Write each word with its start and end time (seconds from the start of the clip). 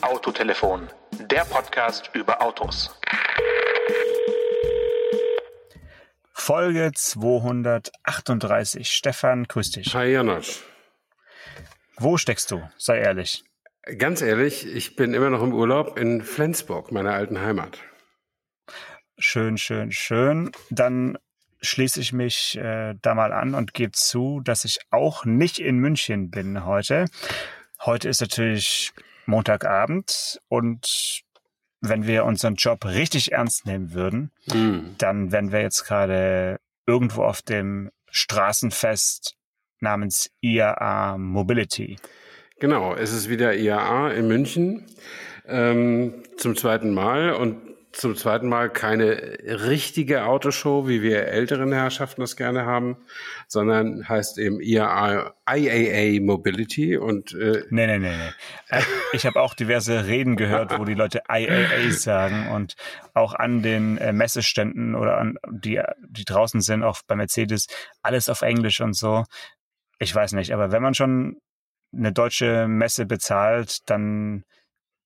Autotelefon, 0.00 0.88
der 1.30 1.44
Podcast 1.44 2.10
über 2.14 2.42
Autos. 2.42 2.98
Folge 6.32 6.90
238. 6.94 8.90
Stefan, 8.90 9.44
grüß 9.44 9.70
dich. 9.70 9.94
Hi 9.94 10.12
Janosch. 10.12 10.64
Wo 11.96 12.16
steckst 12.16 12.50
du? 12.50 12.68
Sei 12.76 12.98
ehrlich. 12.98 13.44
Ganz 13.98 14.20
ehrlich, 14.22 14.66
ich 14.66 14.96
bin 14.96 15.14
immer 15.14 15.30
noch 15.30 15.42
im 15.42 15.54
Urlaub 15.54 15.98
in 15.98 16.22
Flensburg, 16.22 16.92
meiner 16.92 17.12
alten 17.12 17.40
Heimat. 17.40 17.78
Schön, 19.18 19.58
schön, 19.58 19.92
schön. 19.92 20.50
Dann 20.70 21.18
schließe 21.62 22.00
ich 22.00 22.12
mich 22.12 22.56
äh, 22.56 22.94
da 23.02 23.14
mal 23.14 23.32
an 23.32 23.54
und 23.54 23.74
gebe 23.74 23.92
zu, 23.92 24.40
dass 24.42 24.64
ich 24.64 24.78
auch 24.90 25.24
nicht 25.24 25.58
in 25.58 25.78
München 25.78 26.30
bin 26.30 26.64
heute. 26.64 27.06
Heute 27.84 28.08
ist 28.08 28.20
natürlich 28.20 28.92
Montagabend 29.26 30.40
und 30.48 31.22
wenn 31.80 32.06
wir 32.06 32.24
unseren 32.24 32.56
Job 32.56 32.84
richtig 32.84 33.32
ernst 33.32 33.66
nehmen 33.66 33.94
würden, 33.94 34.30
Hm. 34.50 34.94
dann 34.98 35.32
wären 35.32 35.52
wir 35.52 35.62
jetzt 35.62 35.84
gerade 35.84 36.58
irgendwo 36.86 37.22
auf 37.22 37.40
dem 37.42 37.90
Straßenfest 38.10 39.36
namens 39.80 40.30
IAA 40.40 41.16
Mobility. 41.16 41.96
Genau, 42.58 42.94
es 42.94 43.12
ist 43.12 43.30
wieder 43.30 43.54
IAA 43.56 44.10
in 44.10 44.28
München 44.28 44.84
ähm, 45.46 46.14
zum 46.36 46.56
zweiten 46.56 46.92
Mal 46.92 47.32
und 47.32 47.69
zum 47.92 48.14
zweiten 48.14 48.48
Mal 48.48 48.70
keine 48.70 49.38
richtige 49.42 50.24
Autoshow, 50.24 50.86
wie 50.86 51.02
wir 51.02 51.26
älteren 51.26 51.72
Herrschaften 51.72 52.20
das 52.20 52.36
gerne 52.36 52.64
haben, 52.64 52.96
sondern 53.48 54.08
heißt 54.08 54.38
eben 54.38 54.60
IAA, 54.60 55.34
IAA 55.48 56.20
Mobility 56.22 56.96
und 56.96 57.32
äh, 57.34 57.64
Nee, 57.70 57.86
nee, 57.86 57.98
nee, 57.98 58.16
nee. 58.16 58.32
Äh, 58.68 58.82
Ich 59.12 59.26
habe 59.26 59.40
auch 59.40 59.54
diverse 59.54 60.06
Reden 60.06 60.36
gehört, 60.36 60.78
wo 60.78 60.84
die 60.84 60.94
Leute 60.94 61.22
IAA 61.28 61.90
sagen 61.90 62.48
und 62.48 62.76
auch 63.14 63.34
an 63.34 63.62
den 63.62 63.98
äh, 63.98 64.12
Messeständen 64.12 64.94
oder 64.94 65.18
an 65.18 65.36
die, 65.50 65.80
die 66.08 66.24
draußen 66.24 66.60
sind, 66.60 66.84
auch 66.84 67.00
bei 67.06 67.16
Mercedes, 67.16 67.66
alles 68.02 68.28
auf 68.28 68.42
Englisch 68.42 68.80
und 68.80 68.94
so. 68.94 69.24
Ich 69.98 70.14
weiß 70.14 70.32
nicht, 70.32 70.52
aber 70.52 70.70
wenn 70.70 70.82
man 70.82 70.94
schon 70.94 71.40
eine 71.92 72.12
deutsche 72.12 72.68
Messe 72.68 73.04
bezahlt, 73.06 73.78
dann 73.90 74.44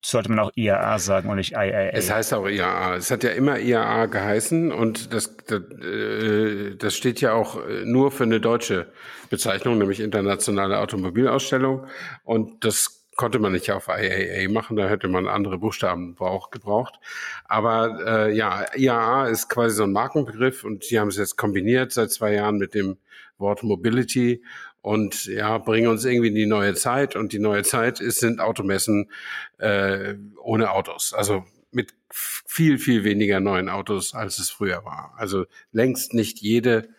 sollte 0.04 0.28
man 0.28 0.38
auch 0.38 0.50
IAA 0.54 0.98
sagen 0.98 1.28
und 1.30 1.36
nicht 1.36 1.52
IAA. 1.52 1.90
Es 1.92 2.10
heißt 2.10 2.34
auch 2.34 2.46
IAA. 2.46 2.96
Es 2.96 3.10
hat 3.10 3.24
ja 3.24 3.30
immer 3.30 3.58
IAA 3.58 4.06
geheißen 4.06 4.70
und 4.72 5.12
das, 5.12 5.36
das, 5.46 5.60
äh, 5.60 6.76
das 6.76 6.94
steht 6.94 7.20
ja 7.20 7.32
auch 7.32 7.64
äh, 7.66 7.84
nur 7.84 8.10
für 8.10 8.24
eine 8.24 8.40
deutsche 8.40 8.86
Bezeichnung, 9.30 9.78
nämlich 9.78 10.00
Internationale 10.00 10.78
Automobilausstellung. 10.78 11.86
Und 12.22 12.64
das 12.64 13.04
konnte 13.16 13.38
man 13.38 13.52
nicht 13.52 13.70
auf 13.70 13.88
IAA 13.88 14.50
machen, 14.50 14.76
da 14.76 14.88
hätte 14.88 15.08
man 15.08 15.26
andere 15.28 15.58
Buchstaben 15.58 16.14
brauch, 16.14 16.50
gebraucht. 16.50 16.98
Aber 17.44 17.98
äh, 18.06 18.36
ja, 18.36 18.66
IAA 18.76 19.28
ist 19.28 19.48
quasi 19.48 19.76
so 19.76 19.84
ein 19.84 19.92
Markenbegriff 19.92 20.64
und 20.64 20.84
sie 20.84 21.00
haben 21.00 21.08
es 21.08 21.16
jetzt 21.16 21.36
kombiniert 21.36 21.92
seit 21.92 22.10
zwei 22.10 22.34
Jahren 22.34 22.58
mit 22.58 22.74
dem 22.74 22.98
Wort 23.38 23.62
Mobility 23.62 24.42
und 24.84 25.24
ja, 25.24 25.56
bringen 25.56 25.86
uns 25.86 26.04
irgendwie 26.04 26.28
in 26.28 26.34
die 26.34 26.44
neue 26.44 26.74
Zeit. 26.74 27.16
Und 27.16 27.32
die 27.32 27.38
neue 27.38 27.62
Zeit 27.62 28.00
ist, 28.00 28.20
sind 28.20 28.38
Automessen 28.38 29.10
äh, 29.56 30.12
ohne 30.42 30.72
Autos. 30.72 31.14
Also 31.14 31.46
mit 31.70 31.94
viel, 32.10 32.78
viel 32.78 33.02
weniger 33.02 33.40
neuen 33.40 33.70
Autos, 33.70 34.12
als 34.12 34.38
es 34.38 34.50
früher 34.50 34.84
war. 34.84 35.14
Also 35.16 35.46
längst 35.72 36.12
nicht 36.12 36.40
jede 36.40 36.90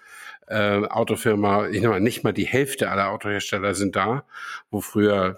äh, 0.47 0.83
Autofirma, 0.88 1.67
ich 1.67 1.83
meine, 1.83 2.02
nicht 2.02 2.23
mal 2.23 2.33
die 2.33 2.47
Hälfte 2.47 2.89
aller 2.89 3.11
Autohersteller 3.11 3.75
sind 3.75 3.95
da, 3.95 4.25
wo 4.72 4.81
früher 4.81 5.38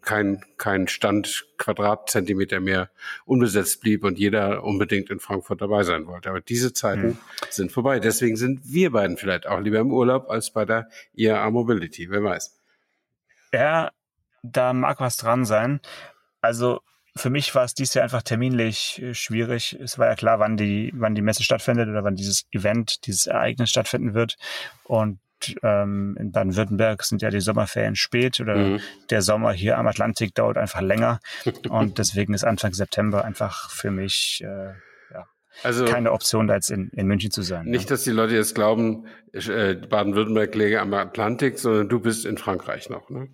kein, 0.00 0.42
kein 0.56 0.88
Stand 0.88 1.46
Quadratzentimeter 1.58 2.60
mehr 2.60 2.90
unbesetzt 3.24 3.80
blieb 3.80 4.04
und 4.04 4.18
jeder 4.18 4.64
unbedingt 4.64 5.10
in 5.10 5.20
Frankfurt 5.20 5.60
dabei 5.60 5.82
sein 5.82 6.06
wollte. 6.06 6.30
Aber 6.30 6.40
diese 6.40 6.72
Zeiten 6.72 7.02
Hm. 7.02 7.18
sind 7.50 7.72
vorbei. 7.72 8.00
Deswegen 8.00 8.36
sind 8.36 8.60
wir 8.64 8.92
beiden 8.92 9.16
vielleicht 9.16 9.46
auch 9.46 9.60
lieber 9.60 9.78
im 9.78 9.92
Urlaub 9.92 10.30
als 10.30 10.52
bei 10.52 10.64
der 10.64 10.88
IAA 11.14 11.50
Mobility. 11.50 12.10
Wer 12.10 12.22
weiß. 12.22 12.58
Ja, 13.52 13.90
da 14.42 14.72
mag 14.72 15.00
was 15.00 15.16
dran 15.16 15.44
sein. 15.44 15.80
Also 16.40 16.80
für 17.16 17.30
mich 17.30 17.54
war 17.54 17.64
es 17.64 17.74
dies 17.74 17.94
Jahr 17.94 18.04
einfach 18.04 18.22
terminlich 18.22 19.02
äh, 19.02 19.14
schwierig. 19.14 19.76
Es 19.80 19.98
war 19.98 20.06
ja 20.06 20.14
klar, 20.14 20.38
wann 20.38 20.56
die, 20.56 20.92
wann 20.94 21.14
die 21.14 21.22
Messe 21.22 21.42
stattfindet 21.42 21.88
oder 21.88 22.04
wann 22.04 22.14
dieses 22.14 22.46
Event, 22.52 23.06
dieses 23.06 23.26
Ereignis 23.26 23.70
stattfinden 23.70 24.14
wird. 24.14 24.36
Und 24.84 25.18
ähm, 25.62 26.16
in 26.18 26.32
Baden-Württemberg 26.32 27.02
sind 27.04 27.22
ja 27.22 27.30
die 27.30 27.40
Sommerferien 27.40 27.96
spät 27.96 28.40
oder 28.40 28.56
Mhm. 28.56 28.80
der 29.10 29.22
Sommer 29.22 29.52
hier 29.52 29.78
am 29.78 29.86
Atlantik 29.86 30.34
dauert 30.34 30.56
einfach 30.58 30.80
länger. 30.80 31.20
Und 31.68 31.98
deswegen 31.98 32.34
ist 32.34 32.44
Anfang 32.44 32.72
September 32.74 33.24
einfach 33.24 33.70
für 33.70 33.90
mich 33.90 34.42
äh, 34.44 34.72
Also 35.64 35.84
keine 35.86 36.12
Option, 36.12 36.46
da 36.46 36.54
jetzt 36.54 36.70
in, 36.70 36.88
in 36.90 37.06
München 37.08 37.30
zu 37.32 37.42
sein. 37.42 37.64
nicht, 37.66 37.90
dass 37.90 38.04
die 38.04 38.10
Leute 38.12 38.34
jetzt 38.34 38.54
glauben, 38.54 39.06
äh, 39.32 39.74
Baden-Württemberg 39.74 40.54
läge 40.54 40.80
am 40.80 40.94
Atlantik, 40.94 41.58
sondern 41.58 41.88
du 41.88 41.98
bist 42.00 42.24
in 42.26 42.38
Frankreich 42.38 42.90
noch. 42.90 43.10
Ne? 43.10 43.28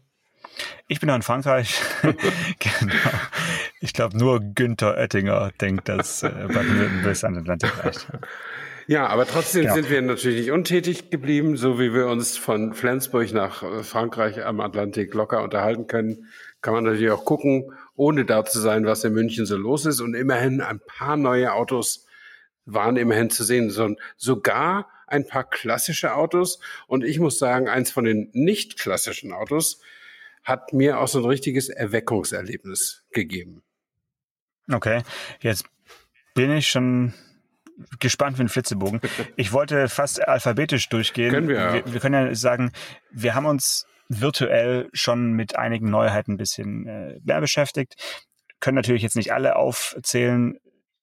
Ich 0.89 1.01
bin 1.01 1.09
noch 1.09 1.17
in 1.17 1.23
Frankreich. 1.23 1.81
genau. 2.03 2.95
Ich 3.81 3.93
glaube, 3.93 4.17
nur 4.17 4.41
Günther 4.41 4.97
Oettinger 4.97 5.51
denkt, 5.61 5.89
dass 5.89 6.23
äh, 6.23 6.29
Baden-Württemberg 6.31 7.25
an 7.25 7.35
den 7.35 7.43
Atlantik 7.43 7.85
reicht. 7.85 8.07
Ja, 8.87 9.07
aber 9.07 9.27
trotzdem 9.27 9.63
Genau. 9.63 9.75
sind 9.75 9.91
wir 9.91 10.03
natürlich 10.03 10.41
nicht 10.41 10.51
untätig 10.51 11.11
geblieben, 11.11 11.57
so 11.57 11.79
wie 11.79 11.95
wir 11.95 12.07
uns 12.07 12.37
von 12.37 12.75
Flensburg 12.75 13.33
nach 13.33 13.63
äh, 13.63 13.83
Frankreich 13.83 14.45
am 14.45 14.61
Atlantik 14.61 15.15
locker 15.15 15.43
unterhalten 15.43 15.87
können. 15.87 16.29
Kann 16.61 16.75
man 16.75 16.85
natürlich 16.85 17.11
auch 17.11 17.25
gucken, 17.25 17.73
ohne 17.95 18.25
da 18.25 18.45
zu 18.45 18.61
sein, 18.61 18.85
was 18.87 19.05
in 19.05 19.13
München 19.13 19.47
so 19.47 19.57
los 19.57 19.87
ist. 19.87 20.01
Und 20.01 20.15
immerhin 20.15 20.61
ein 20.61 20.81
paar 20.81 21.17
neue 21.17 21.53
Autos 21.53 22.07
waren 22.67 22.97
immerhin 22.97 23.31
zu 23.31 23.45
sehen, 23.45 23.71
sondern 23.71 24.03
sogar 24.17 24.89
ein 25.07 25.27
paar 25.27 25.45
klassische 25.45 26.15
Autos. 26.15 26.61
Und 26.87 27.05
ich 27.05 27.19
muss 27.19 27.39
sagen, 27.39 27.69
eins 27.69 27.91
von 27.91 28.05
den 28.05 28.31
nicht 28.33 28.79
klassischen 28.79 29.33
Autos 29.33 29.81
hat 30.43 30.73
mir 30.73 31.01
auch 31.01 31.09
so 31.09 31.21
ein 31.21 31.25
richtiges 31.25 31.69
Erweckungserlebnis 31.69 33.05
gegeben. 33.11 33.63
Okay, 34.71 35.03
jetzt 35.41 35.67
bin 36.35 36.51
ich 36.51 36.69
schon 36.69 37.13
gespannt 38.01 38.39
wie 38.39 38.43
ein 38.43 38.49
Flitzebogen. 38.49 39.01
Ich 39.37 39.53
wollte 39.53 39.89
fast 39.89 40.27
alphabetisch 40.27 40.89
durchgehen. 40.89 41.31
Können 41.33 41.49
wir 41.49 41.73
wir, 41.73 41.93
wir 41.93 42.01
können 42.01 42.29
ja 42.29 42.35
sagen, 42.35 42.73
wir 43.11 43.35
haben 43.35 43.47
uns 43.47 43.87
virtuell 44.09 44.89
schon 44.93 45.33
mit 45.33 45.57
einigen 45.57 45.91
Neuheiten 45.91 46.33
ein 46.33 46.37
bisschen 46.37 46.87
äh, 46.87 47.19
mehr 47.25 47.41
beschäftigt. 47.41 47.95
Können 48.61 48.77
natürlich 48.77 49.03
jetzt 49.03 49.17
nicht 49.17 49.33
alle 49.33 49.57
aufzählen. 49.57 50.59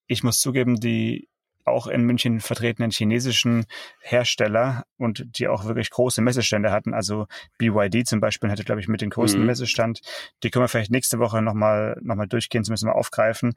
Ich 0.06 0.22
muss 0.22 0.40
zugeben, 0.40 0.80
die 0.80 1.28
auch 1.64 1.86
in 1.86 2.02
München 2.02 2.40
vertretenen 2.40 2.90
chinesischen 2.90 3.66
Hersteller 4.00 4.84
und 4.96 5.24
die 5.38 5.46
auch 5.48 5.64
wirklich 5.64 5.90
große 5.90 6.20
Messestände 6.20 6.72
hatten. 6.72 6.92
Also 6.92 7.26
BYD 7.58 8.06
zum 8.06 8.20
Beispiel 8.20 8.50
hatte, 8.50 8.64
glaube 8.64 8.80
ich, 8.80 8.88
mit 8.88 9.00
den 9.00 9.10
größten 9.10 9.40
Mhm. 9.40 9.46
Messestand. 9.46 10.00
Die 10.42 10.50
können 10.50 10.64
wir 10.64 10.68
vielleicht 10.68 10.90
nächste 10.90 11.18
Woche 11.18 11.40
nochmal 11.40 11.98
noch 12.02 12.16
mal 12.16 12.26
durchgehen, 12.26 12.64
zumindest 12.64 12.84
mal 12.84 12.92
aufgreifen. 12.92 13.54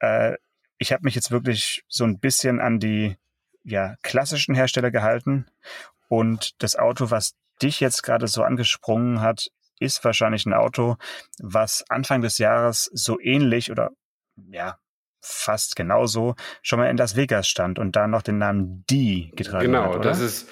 Äh, 0.00 0.34
ich 0.78 0.92
habe 0.92 1.04
mich 1.04 1.14
jetzt 1.14 1.30
wirklich 1.30 1.84
so 1.88 2.04
ein 2.04 2.18
bisschen 2.18 2.60
an 2.60 2.78
die 2.78 3.16
ja, 3.62 3.96
klassischen 4.02 4.54
Hersteller 4.54 4.90
gehalten. 4.90 5.46
Und 6.08 6.62
das 6.62 6.76
Auto, 6.76 7.10
was 7.10 7.34
dich 7.62 7.80
jetzt 7.80 8.02
gerade 8.02 8.28
so 8.28 8.42
angesprungen 8.42 9.20
hat, 9.20 9.48
ist 9.80 10.04
wahrscheinlich 10.04 10.46
ein 10.46 10.52
Auto, 10.52 10.96
was 11.38 11.84
Anfang 11.88 12.20
des 12.22 12.38
Jahres 12.38 12.90
so 12.92 13.18
ähnlich 13.20 13.70
oder 13.70 13.90
ja, 14.36 14.78
fast 15.20 15.74
genauso 15.76 16.34
schon 16.62 16.78
mal 16.78 16.90
in 16.90 16.96
Las 16.96 17.16
Vegas 17.16 17.48
stand 17.48 17.78
und 17.78 17.96
da 17.96 18.06
noch 18.06 18.22
den 18.22 18.38
Namen 18.38 18.84
D 18.90 19.30
getragen 19.34 19.66
Genau, 19.66 19.84
hat. 19.84 19.96
Oder? 19.96 20.10
das 20.10 20.20
ist 20.20 20.48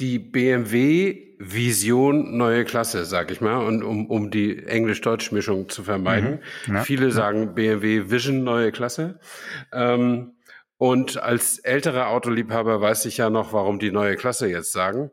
die 0.00 0.18
BMW 0.18 1.30
Vision 1.38 2.36
neue 2.36 2.64
Klasse, 2.64 3.04
sag 3.04 3.30
ich 3.30 3.40
mal, 3.40 3.64
und 3.64 3.82
um, 3.82 4.06
um 4.10 4.30
die 4.30 4.58
Englisch-Deutsch-Mischung 4.58 5.68
zu 5.68 5.82
vermeiden. 5.82 6.40
Mhm. 6.66 6.74
Ja. 6.74 6.82
Viele 6.82 7.10
sagen 7.12 7.54
BMW 7.54 8.10
Vision 8.10 8.44
neue 8.44 8.72
Klasse. 8.72 9.18
Ähm, 9.72 10.32
und 10.76 11.22
als 11.22 11.58
älterer 11.58 12.08
Autoliebhaber 12.08 12.80
weiß 12.80 13.04
ich 13.06 13.18
ja 13.18 13.30
noch, 13.30 13.52
warum 13.52 13.78
die 13.78 13.90
neue 13.90 14.16
Klasse 14.16 14.48
jetzt 14.48 14.72
sagen. 14.72 15.10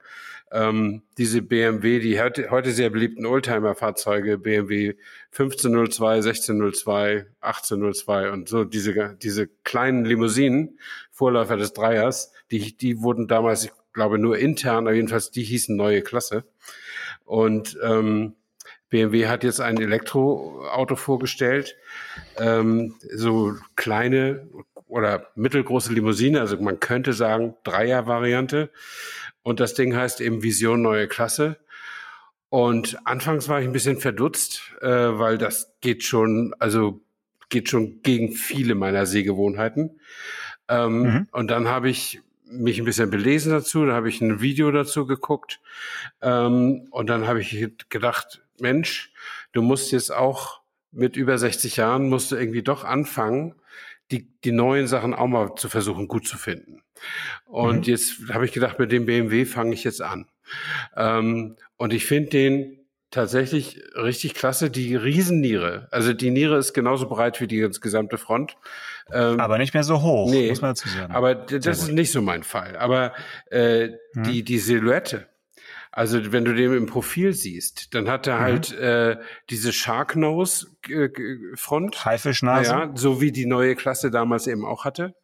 Ähm, 0.51 1.01
diese 1.17 1.41
BMW, 1.41 1.99
die 1.99 2.21
heute, 2.21 2.49
heute 2.51 2.71
sehr 2.71 2.89
beliebten 2.89 3.25
Oldtimer-Fahrzeuge, 3.25 4.37
BMW 4.37 4.95
1502, 5.31 6.15
1602, 6.15 7.25
1802 7.41 8.31
und 8.31 8.47
so 8.47 8.63
diese, 8.63 9.17
diese 9.21 9.47
kleinen 9.65 10.05
Limousinen, 10.05 10.79
Vorläufer 11.11 11.57
des 11.57 11.73
Dreiers, 11.73 12.31
die, 12.51 12.77
die 12.77 13.01
wurden 13.01 13.27
damals, 13.27 13.69
glaube, 13.97 14.19
nur 14.19 14.37
intern, 14.37 14.85
aber 14.85 14.95
jedenfalls 14.95 15.31
die 15.31 15.43
hießen 15.43 15.75
neue 15.75 16.03
Klasse. 16.03 16.43
Und 17.25 17.77
ähm, 17.83 18.35
BMW 18.89 19.27
hat 19.27 19.43
jetzt 19.43 19.59
ein 19.59 19.81
Elektroauto 19.81 20.95
vorgestellt, 20.95 21.75
ähm, 22.37 22.93
so 23.11 23.55
kleine 23.75 24.47
oder 24.85 25.27
mittelgroße 25.33 25.91
Limousine, 25.91 26.39
also 26.39 26.57
man 26.61 26.79
könnte 26.79 27.11
sagen 27.11 27.55
Dreier-Variante. 27.63 28.69
Und 29.41 29.59
das 29.59 29.73
Ding 29.73 29.95
heißt 29.95 30.21
eben 30.21 30.43
Vision 30.43 30.83
neue 30.83 31.07
Klasse. 31.07 31.57
Und 32.49 32.99
anfangs 33.03 33.49
war 33.49 33.59
ich 33.59 33.65
ein 33.65 33.73
bisschen 33.73 33.97
verdutzt, 33.97 34.73
äh, 34.81 34.87
weil 34.87 35.39
das 35.39 35.73
geht 35.81 36.03
schon, 36.03 36.53
also 36.59 37.01
geht 37.49 37.67
schon 37.67 38.03
gegen 38.03 38.31
viele 38.31 38.75
meiner 38.75 39.07
Sehgewohnheiten. 39.07 39.99
Ähm, 40.69 41.01
mhm. 41.01 41.27
Und 41.31 41.49
dann 41.49 41.67
habe 41.67 41.89
ich 41.89 42.21
mich 42.49 42.79
ein 42.79 42.85
bisschen 42.85 43.09
belesen 43.09 43.51
dazu, 43.51 43.85
da 43.85 43.93
habe 43.93 44.09
ich 44.09 44.21
ein 44.21 44.41
Video 44.41 44.71
dazu 44.71 45.05
geguckt 45.05 45.59
ähm, 46.21 46.87
und 46.91 47.07
dann 47.09 47.27
habe 47.27 47.41
ich 47.41 47.69
gedacht, 47.89 48.41
Mensch, 48.59 49.11
du 49.51 49.61
musst 49.61 49.91
jetzt 49.91 50.11
auch 50.11 50.61
mit 50.91 51.15
über 51.15 51.37
60 51.37 51.75
Jahren 51.77 52.09
musst 52.09 52.31
du 52.31 52.35
irgendwie 52.35 52.63
doch 52.63 52.83
anfangen, 52.83 53.55
die, 54.11 54.31
die 54.43 54.51
neuen 54.51 54.87
Sachen 54.87 55.13
auch 55.13 55.27
mal 55.27 55.55
zu 55.55 55.69
versuchen 55.69 56.07
gut 56.07 56.27
zu 56.27 56.37
finden. 56.37 56.81
Und 57.45 57.79
mhm. 57.79 57.83
jetzt 57.83 58.29
habe 58.33 58.45
ich 58.45 58.51
gedacht, 58.51 58.79
mit 58.79 58.91
dem 58.91 59.05
BMW 59.05 59.45
fange 59.45 59.73
ich 59.73 59.83
jetzt 59.83 60.01
an. 60.01 60.27
Ähm, 60.95 61.57
und 61.75 61.93
ich 61.93 62.05
finde 62.05 62.29
den 62.29 62.79
tatsächlich 63.11 63.81
richtig 63.95 64.33
klasse. 64.33 64.69
Die 64.69 64.95
Riesenniere, 64.95 65.87
also 65.91 66.13
die 66.13 66.31
Niere 66.31 66.57
ist 66.57 66.73
genauso 66.73 67.07
breit 67.07 67.39
wie 67.41 67.47
die 67.47 67.59
gesamte 67.59 68.17
Front. 68.17 68.57
Ähm, 69.11 69.39
aber 69.39 69.57
nicht 69.57 69.73
mehr 69.73 69.83
so 69.83 70.01
hoch, 70.01 70.29
nee, 70.29 70.49
muss 70.49 70.61
man 70.61 70.71
dazu 70.71 70.89
sagen. 70.89 71.13
Aber 71.13 71.35
das 71.35 71.65
ist 71.65 71.91
nicht 71.91 72.11
so 72.11 72.21
mein 72.21 72.43
Fall. 72.43 72.75
Aber 72.77 73.13
äh, 73.49 73.89
hm. 74.13 74.23
die, 74.23 74.43
die 74.43 74.59
Silhouette, 74.59 75.27
also 75.91 76.31
wenn 76.31 76.45
du 76.45 76.53
den 76.53 76.73
im 76.73 76.85
Profil 76.85 77.33
siehst, 77.33 77.93
dann 77.95 78.09
hat 78.09 78.27
er 78.27 78.37
mhm. 78.37 78.41
halt 78.41 78.71
äh, 78.73 79.17
diese 79.49 79.73
Sharknose 79.73 80.67
äh, 80.89 81.09
Front. 81.55 82.05
Haifischnase. 82.05 82.69
Ja, 82.69 82.91
so 82.93 83.19
wie 83.19 83.31
die 83.31 83.45
neue 83.45 83.75
Klasse 83.75 84.11
damals 84.11 84.45
eben 84.47 84.65
auch 84.65 84.85
hatte. 84.85 85.15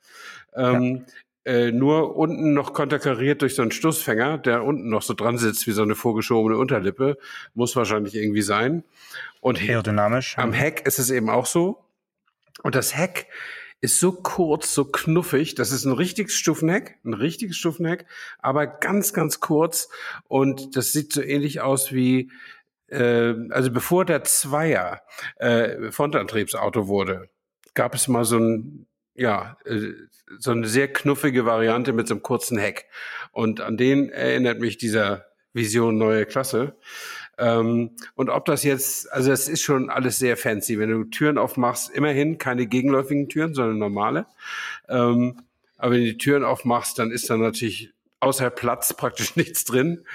Ähm, 0.56 1.06
ja 1.06 1.14
äh, 1.46 1.72
nur 1.72 2.16
unten 2.16 2.54
noch 2.54 2.74
konterkariert 2.74 3.42
durch 3.42 3.56
so 3.56 3.62
einen 3.62 3.72
Stoßfänger, 3.72 4.38
der 4.38 4.64
unten 4.64 4.90
noch 4.90 5.02
so 5.02 5.14
dran 5.14 5.38
sitzt 5.38 5.68
wie 5.68 5.72
so 5.72 5.84
eine 5.84 5.96
vorgeschobene 5.96 6.58
Unterlippe. 6.58 7.18
Muss 7.54 7.76
wahrscheinlich 7.76 8.16
irgendwie 8.16 8.42
sein. 8.42 8.84
Und 9.42 9.62
aerodynamisch. 9.62 10.38
Am 10.38 10.54
Heck 10.54 10.86
ist 10.88 11.00
es 11.00 11.10
eben 11.10 11.30
auch 11.30 11.46
so. 11.46 11.84
Und 12.62 12.76
das 12.76 12.96
Heck 12.96 13.28
ist 13.84 14.00
so 14.00 14.14
kurz, 14.14 14.74
so 14.74 14.86
knuffig. 14.86 15.56
Das 15.56 15.74
ist 15.74 15.84
ein 15.84 15.92
richtiges 15.92 16.36
Stufenheck, 16.36 17.00
ein 17.04 17.14
richtiges 17.14 17.58
Stufenheck, 17.58 18.06
aber 18.40 18.66
ganz, 18.66 19.12
ganz 19.12 19.42
kurz. 19.42 19.90
Und 20.30 20.78
das 20.78 20.94
sieht 20.94 21.12
so 21.12 21.22
ähnlich 21.22 21.60
aus 21.60 21.92
wie, 21.92 22.32
äh, 22.88 23.34
also 23.50 23.72
bevor 23.72 24.06
der 24.06 24.24
Zweier 24.24 25.02
äh, 25.36 25.92
Frontantriebsauto 25.92 26.88
wurde, 26.88 27.30
gab 27.74 27.94
es 27.94 28.08
mal 28.08 28.24
so 28.24 28.38
ein 28.40 28.88
ja, 29.16 29.58
äh, 29.66 29.92
so 30.40 30.52
eine 30.52 30.66
sehr 30.66 30.88
knuffige 30.88 31.46
Variante 31.46 31.92
mit 31.92 32.08
so 32.08 32.14
einem 32.14 32.24
kurzen 32.24 32.58
Heck. 32.58 32.86
Und 33.34 33.60
an 33.60 33.76
den 33.76 34.10
erinnert 34.10 34.62
mich 34.62 34.78
dieser 34.78 35.26
Vision 35.52 35.98
neue 35.98 36.26
Klasse. 36.26 36.78
Ähm, 37.38 37.92
und 38.16 38.30
ob 38.30 38.46
das 38.46 38.64
jetzt, 38.64 39.12
also 39.12 39.32
es 39.32 39.48
ist 39.48 39.62
schon 39.62 39.90
alles 39.90 40.20
sehr 40.20 40.38
fancy. 40.38 40.80
Wenn 40.80 40.90
du 40.90 41.04
Türen 41.06 41.38
aufmachst, 41.38 41.90
immerhin 41.90 42.38
keine 42.38 42.68
gegenläufigen 42.68 43.30
Türen, 43.30 43.54
sondern 43.54 43.80
normale. 43.80 44.26
Ähm, 44.88 45.42
aber 45.78 45.94
wenn 45.94 46.02
du 46.02 46.12
die 46.12 46.18
Türen 46.18 46.44
aufmachst, 46.44 47.00
dann 47.00 47.12
ist 47.12 47.30
da 47.30 47.38
natürlich 47.38 47.92
außer 48.20 48.50
Platz 48.50 48.94
praktisch 48.98 49.36
nichts 49.36 49.66
drin. 49.66 50.06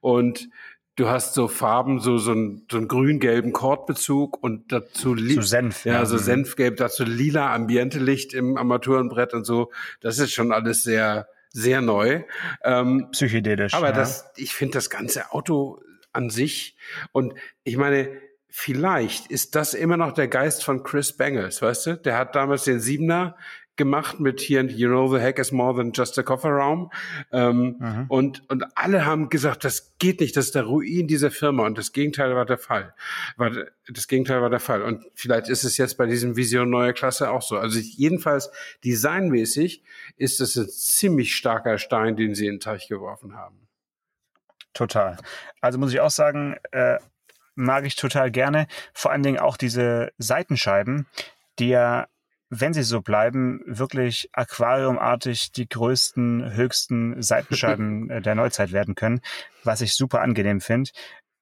Und 0.00 0.48
du 0.96 1.08
hast 1.08 1.34
so 1.34 1.48
Farben, 1.48 2.00
so, 2.00 2.18
so, 2.18 2.32
ein, 2.32 2.66
so 2.70 2.76
einen 2.76 2.88
grün-gelben 2.88 3.52
Kordbezug 3.52 4.42
und 4.42 4.72
dazu 4.72 5.16
so 5.16 5.40
Senf. 5.42 5.84
Ja, 5.84 5.94
ja, 5.94 6.06
so. 6.06 6.18
Senfgelb, 6.18 6.76
dazu 6.76 7.04
lila 7.04 7.54
Ambientelicht 7.54 8.34
im 8.34 8.56
Armaturenbrett 8.56 9.32
und 9.32 9.44
so. 9.44 9.70
Das 10.00 10.18
ist 10.18 10.32
schon 10.32 10.52
alles 10.52 10.82
sehr, 10.82 11.28
sehr 11.50 11.80
neu. 11.80 12.22
Ähm, 12.62 13.08
Psychedelisch. 13.12 13.74
Aber 13.74 13.88
ja. 13.88 13.92
das, 13.92 14.30
ich 14.36 14.54
finde 14.54 14.74
das 14.74 14.90
ganze 14.90 15.32
Auto 15.32 15.80
an 16.14 16.30
sich 16.30 16.76
und 17.12 17.34
ich 17.64 17.76
meine, 17.76 18.08
vielleicht 18.48 19.26
ist 19.32 19.56
das 19.56 19.74
immer 19.74 19.96
noch 19.96 20.12
der 20.12 20.28
Geist 20.28 20.64
von 20.64 20.84
Chris 20.84 21.12
Bangles, 21.12 21.60
weißt 21.60 21.86
du? 21.86 21.96
Der 21.96 22.16
hat 22.16 22.36
damals 22.36 22.64
den 22.64 22.78
Siebener 22.80 23.36
gemacht 23.76 24.20
mit 24.20 24.40
hier, 24.40 24.64
you 24.64 24.88
know, 24.88 25.12
the 25.12 25.20
hack 25.20 25.38
is 25.38 25.50
more 25.50 25.74
than 25.74 25.92
just 25.92 26.18
a 26.18 26.22
Kofferraum. 26.22 26.90
Ähm, 27.32 27.76
mhm. 27.78 28.04
und, 28.08 28.48
und 28.48 28.64
alle 28.76 29.04
haben 29.04 29.28
gesagt, 29.28 29.64
das 29.64 29.96
geht 29.98 30.20
nicht, 30.20 30.36
das 30.36 30.46
ist 30.46 30.54
der 30.54 30.64
Ruin 30.64 31.08
dieser 31.08 31.30
Firma. 31.30 31.66
Und 31.66 31.76
das 31.78 31.92
Gegenteil 31.92 32.34
war 32.34 32.46
der 32.46 32.58
Fall. 32.58 32.94
War, 33.36 33.50
das 33.88 34.06
Gegenteil 34.06 34.40
war 34.40 34.50
der 34.50 34.60
Fall. 34.60 34.82
Und 34.82 35.04
vielleicht 35.14 35.48
ist 35.48 35.64
es 35.64 35.76
jetzt 35.76 35.96
bei 35.96 36.06
diesem 36.06 36.36
Vision 36.36 36.70
neue 36.70 36.92
Klasse 36.92 37.30
auch 37.30 37.42
so. 37.42 37.58
Also 37.58 37.78
jedenfalls 37.80 38.50
designmäßig 38.84 39.82
ist 40.16 40.40
es 40.40 40.56
ein 40.56 40.68
ziemlich 40.68 41.34
starker 41.34 41.78
Stein, 41.78 42.16
den 42.16 42.34
sie 42.34 42.46
in 42.46 42.54
den 42.54 42.60
Teich 42.60 42.88
geworfen 42.88 43.34
haben. 43.34 43.63
Total. 44.74 45.16
Also 45.60 45.78
muss 45.78 45.92
ich 45.92 46.00
auch 46.00 46.10
sagen, 46.10 46.56
äh, 46.72 46.98
mag 47.54 47.86
ich 47.86 47.96
total 47.96 48.30
gerne. 48.30 48.66
Vor 48.92 49.12
allen 49.12 49.22
Dingen 49.22 49.38
auch 49.38 49.56
diese 49.56 50.12
Seitenscheiben, 50.18 51.06
die 51.58 51.68
ja 51.68 52.06
wenn 52.60 52.74
sie 52.74 52.82
so 52.82 53.00
bleiben, 53.00 53.60
wirklich 53.66 54.28
aquariumartig 54.32 55.52
die 55.52 55.68
größten, 55.68 56.54
höchsten 56.54 57.20
Seitenscheiben 57.22 58.10
äh, 58.10 58.20
der 58.20 58.34
Neuzeit 58.34 58.72
werden 58.72 58.94
können, 58.94 59.20
was 59.62 59.80
ich 59.80 59.94
super 59.94 60.20
angenehm 60.20 60.60
finde, 60.60 60.90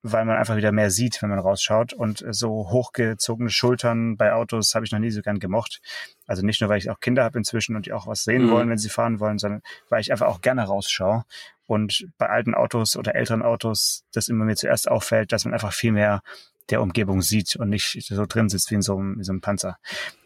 weil 0.02 0.24
man 0.24 0.36
einfach 0.36 0.56
wieder 0.56 0.72
mehr 0.72 0.90
sieht, 0.90 1.22
wenn 1.22 1.30
man 1.30 1.38
rausschaut. 1.38 1.92
Und 1.92 2.24
so 2.30 2.70
hochgezogene 2.70 3.50
Schultern 3.50 4.16
bei 4.16 4.32
Autos 4.32 4.74
habe 4.74 4.84
ich 4.84 4.92
noch 4.92 4.98
nie 4.98 5.10
so 5.10 5.22
gern 5.22 5.38
gemocht. 5.38 5.80
Also 6.26 6.44
nicht 6.44 6.60
nur, 6.60 6.70
weil 6.70 6.78
ich 6.78 6.90
auch 6.90 7.00
Kinder 7.00 7.24
habe 7.24 7.38
inzwischen 7.38 7.76
und 7.76 7.86
die 7.86 7.92
auch 7.92 8.06
was 8.06 8.24
sehen 8.24 8.46
mhm. 8.46 8.50
wollen, 8.50 8.68
wenn 8.70 8.78
sie 8.78 8.88
fahren 8.88 9.20
wollen, 9.20 9.38
sondern 9.38 9.62
weil 9.90 10.00
ich 10.00 10.10
einfach 10.12 10.26
auch 10.26 10.40
gerne 10.40 10.64
rausschaue. 10.64 11.24
Und 11.72 12.06
bei 12.18 12.28
alten 12.28 12.54
Autos 12.54 12.98
oder 12.98 13.14
älteren 13.14 13.40
Autos, 13.40 14.04
das 14.12 14.28
immer 14.28 14.44
mir 14.44 14.56
zuerst 14.56 14.90
auffällt, 14.90 15.32
dass 15.32 15.46
man 15.46 15.54
einfach 15.54 15.72
viel 15.72 15.92
mehr 15.92 16.20
der 16.68 16.82
Umgebung 16.82 17.22
sieht 17.22 17.56
und 17.56 17.70
nicht 17.70 17.96
so 18.02 18.26
drin 18.26 18.50
sitzt 18.50 18.70
wie 18.70 18.74
in 18.74 18.82
so 18.82 18.98
einem, 18.98 19.22
so 19.24 19.32
einem 19.32 19.40
Panzer. 19.40 19.78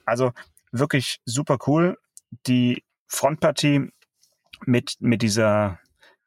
Also 0.05 0.33
wirklich 0.73 1.21
super 1.25 1.59
cool. 1.69 1.99
Die 2.49 2.83
Frontpartie 3.07 3.93
mit, 4.65 4.97
mit 4.99 5.23
dieser 5.23 5.79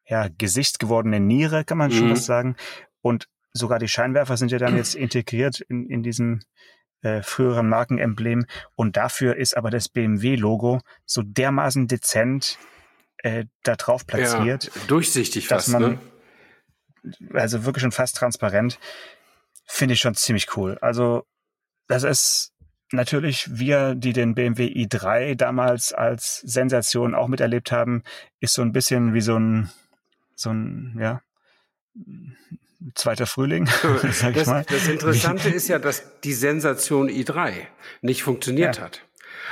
ja, 0.06 0.28
gesichtsgewordenen 0.28 1.26
Niere, 1.26 1.66
kann 1.66 1.76
man 1.76 1.90
mhm. 1.90 1.96
schon 1.96 2.10
was 2.12 2.24
sagen. 2.24 2.56
Und 3.02 3.28
sogar 3.52 3.78
die 3.78 3.88
Scheinwerfer 3.88 4.38
sind 4.38 4.52
ja 4.52 4.58
dann 4.58 4.74
jetzt 4.74 4.94
integriert 5.06 5.60
in, 5.60 5.84
in 5.90 6.02
diesem 6.02 6.40
äh, 7.02 7.20
früheren 7.20 7.68
Markenemblem. 7.68 8.46
Und 8.74 8.96
dafür 8.96 9.36
ist 9.36 9.54
aber 9.54 9.68
das 9.68 9.90
BMW-Logo 9.90 10.80
so 11.04 11.20
dermaßen 11.22 11.88
dezent 11.88 12.58
äh, 13.22 13.44
da 13.62 13.76
drauf 13.76 14.06
platziert. 14.06 14.64
Ja, 14.64 14.82
durchsichtig 14.88 15.48
dass 15.48 15.66
fast, 15.66 15.72
man, 15.72 15.82
ne? 15.82 15.98
Also 17.34 17.64
wirklich 17.64 17.82
schon 17.82 17.92
fast 17.92 18.16
transparent. 18.16 18.78
Finde 19.66 19.94
ich 19.94 20.00
schon 20.00 20.14
ziemlich 20.14 20.56
cool. 20.56 20.78
Also 20.80 21.24
das 21.86 22.02
ist 22.02 22.52
natürlich 22.92 23.48
wir, 23.50 23.94
die 23.94 24.12
den 24.12 24.34
BMW 24.34 24.66
i3 24.66 25.34
damals 25.36 25.92
als 25.92 26.40
Sensation 26.40 27.14
auch 27.14 27.28
miterlebt 27.28 27.72
haben, 27.72 28.02
ist 28.40 28.54
so 28.54 28.62
ein 28.62 28.72
bisschen 28.72 29.14
wie 29.14 29.20
so 29.20 29.36
ein, 29.36 29.70
so 30.34 30.50
ein, 30.50 30.96
ja, 30.98 31.22
zweiter 32.94 33.26
Frühling, 33.26 33.66
sag 34.12 34.30
ich 34.30 34.38
das, 34.38 34.46
mal. 34.46 34.64
Das 34.68 34.88
Interessante 34.88 35.48
ist 35.50 35.68
ja, 35.68 35.78
dass 35.78 36.20
die 36.20 36.32
Sensation 36.32 37.08
i3 37.08 37.66
nicht 38.00 38.22
funktioniert 38.22 38.76
ja. 38.76 38.84
hat. 38.84 39.02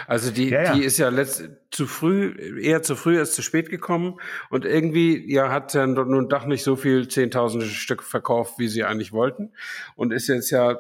Also 0.07 0.31
die, 0.31 0.51
ja, 0.51 0.63
ja. 0.63 0.75
die 0.75 0.85
ist 0.85 0.99
ja 0.99 1.09
letzt, 1.09 1.49
zu 1.71 1.87
früh, 1.87 2.61
eher 2.61 2.83
zu 2.83 2.97
früh 2.97 3.19
als 3.19 3.35
zu 3.35 3.43
spät 3.43 3.69
gekommen 3.71 4.21
und 4.51 4.65
irgendwie 4.65 5.33
ja 5.33 5.51
hat 5.51 5.75
dann 5.75 5.95
nun 5.95 6.29
doch 6.29 6.47
nicht 6.47 6.63
so 6.63 6.77
viel 6.77 7.09
zehntausende 7.09 7.67
Stück 7.67 8.03
verkauft, 8.03 8.59
wie 8.59 8.69
sie 8.69 8.85
eigentlich 8.85 9.13
wollten 9.13 9.53
und 9.97 10.13
ist 10.13 10.29
jetzt 10.29 10.51
ja 10.51 10.79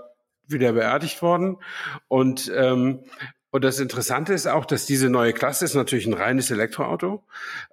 wieder 0.49 0.73
beerdigt 0.73 1.23
worden. 1.23 1.59
Und, 2.09 2.51
ähm, 2.55 3.05
und 3.51 3.65
das 3.65 3.81
Interessante 3.81 4.33
ist 4.33 4.47
auch, 4.47 4.67
dass 4.67 4.87
diese 4.87 5.09
neue 5.09 5.33
Klasse 5.33 5.65
ist 5.65 5.75
natürlich 5.75 6.07
ein 6.07 6.15
reines 6.15 6.51
Elektroauto. 6.51 7.25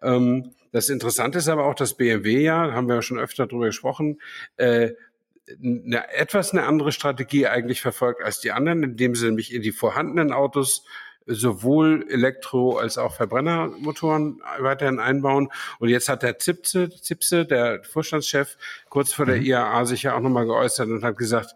Ähm, 0.02 0.52
das 0.72 0.90
Interessante 0.90 1.38
ist 1.38 1.48
aber 1.48 1.66
auch, 1.66 1.76
dass 1.76 1.96
BMW 1.96 2.42
ja, 2.42 2.74
haben 2.74 2.88
wir 2.88 2.96
ja 2.96 3.02
schon 3.02 3.20
öfter 3.20 3.48
darüber 3.48 3.68
gesprochen, 3.68 4.20
äh, 4.58 4.92
eine, 5.64 6.12
etwas 6.14 6.52
eine 6.52 6.64
andere 6.64 6.92
Strategie 6.92 7.48
eigentlich 7.48 7.82
verfolgt 7.82 8.24
als 8.24 8.40
die 8.40 8.52
anderen, 8.52 8.84
indem 8.84 9.16
sie 9.16 9.28
nämlich 9.28 9.54
in 9.54 9.62
die 9.62 9.72
vorhandenen 9.72 10.34
Autos 10.34 10.86
sowohl 11.26 12.06
Elektro- 12.10 12.78
als 12.78 12.98
auch 12.98 13.16
Verbrennermotoren 13.16 14.42
weiterhin 14.60 15.00
einbauen. 15.00 15.50
Und 15.80 15.90
jetzt 15.90 16.10
hat 16.10 16.24
der 16.24 16.38
Zipse, 16.38 16.90
Zipse 16.90 17.46
der 17.46 17.84
Vorstandschef, 17.84 18.58
kurz 18.90 19.14
vor 19.14 19.26
der 19.26 19.38
mhm. 19.38 19.46
IAA 19.46 19.86
sich 19.86 20.04
ja 20.04 20.16
auch 20.16 20.22
nochmal 20.22 20.46
geäußert 20.46 20.88
und 20.90 21.04
hat 21.04 21.18
gesagt, 21.18 21.56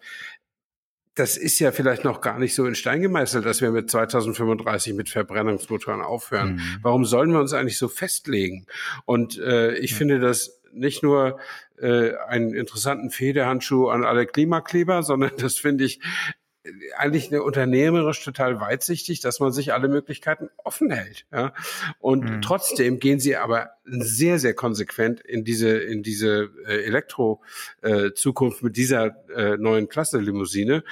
das 1.15 1.35
ist 1.35 1.59
ja 1.59 1.71
vielleicht 1.71 2.05
noch 2.05 2.21
gar 2.21 2.39
nicht 2.39 2.55
so 2.55 2.65
in 2.65 2.75
Stein 2.75 3.01
gemeißelt, 3.01 3.45
dass 3.45 3.61
wir 3.61 3.71
mit 3.71 3.91
2035 3.91 4.93
mit 4.93 5.09
Verbrennungsmotoren 5.09 6.01
aufhören. 6.01 6.55
Mhm. 6.55 6.77
Warum 6.81 7.05
sollen 7.05 7.31
wir 7.31 7.39
uns 7.39 7.53
eigentlich 7.53 7.77
so 7.77 7.89
festlegen? 7.89 8.65
Und 9.05 9.37
äh, 9.37 9.75
ich 9.75 9.93
mhm. 9.93 9.97
finde 9.97 10.19
das 10.19 10.61
nicht 10.71 11.03
nur 11.03 11.39
äh, 11.77 12.13
einen 12.27 12.53
interessanten 12.53 13.09
Federhandschuh 13.09 13.89
an 13.89 14.05
alle 14.05 14.25
Klimakleber, 14.27 15.03
sondern 15.03 15.31
das 15.37 15.57
finde 15.57 15.83
ich 15.83 15.99
eigentlich 16.97 17.31
eine 17.31 17.41
unternehmerisch 17.41 18.23
total 18.23 18.59
weitsichtig, 18.59 19.21
dass 19.21 19.39
man 19.39 19.51
sich 19.51 19.73
alle 19.73 19.87
Möglichkeiten 19.87 20.49
offen 20.57 20.91
hält. 20.91 21.25
Ja? 21.31 21.53
Und 21.99 22.29
mhm. 22.29 22.41
trotzdem 22.41 22.99
gehen 22.99 23.19
sie 23.19 23.37
aber 23.37 23.71
sehr, 23.85 24.39
sehr 24.39 24.53
konsequent 24.53 25.21
in 25.21 25.45
diese, 25.45 25.77
in 25.77 26.03
diese 26.03 26.49
äh, 26.67 26.83
Elektro-Zukunft 26.83 28.61
äh, 28.61 28.65
mit 28.65 28.77
dieser 28.77 29.15
äh, 29.29 29.57
neuen 29.57 29.87
Klasse 29.87 30.19
Limousine. 30.19 30.83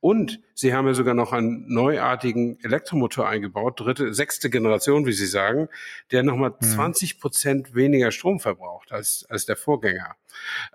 Und 0.00 0.40
sie 0.54 0.74
haben 0.74 0.86
ja 0.86 0.94
sogar 0.94 1.14
noch 1.14 1.32
einen 1.32 1.72
neuartigen 1.72 2.58
Elektromotor 2.62 3.26
eingebaut, 3.26 3.80
dritte, 3.80 4.12
sechste 4.12 4.50
Generation, 4.50 5.06
wie 5.06 5.12
sie 5.12 5.26
sagen, 5.26 5.68
der 6.12 6.22
nochmal 6.22 6.50
mhm. 6.50 6.64
20 6.64 7.18
Prozent 7.18 7.74
weniger 7.74 8.10
Strom 8.12 8.40
verbraucht 8.40 8.92
als, 8.92 9.24
als 9.30 9.46
der 9.46 9.56
Vorgänger. 9.56 10.16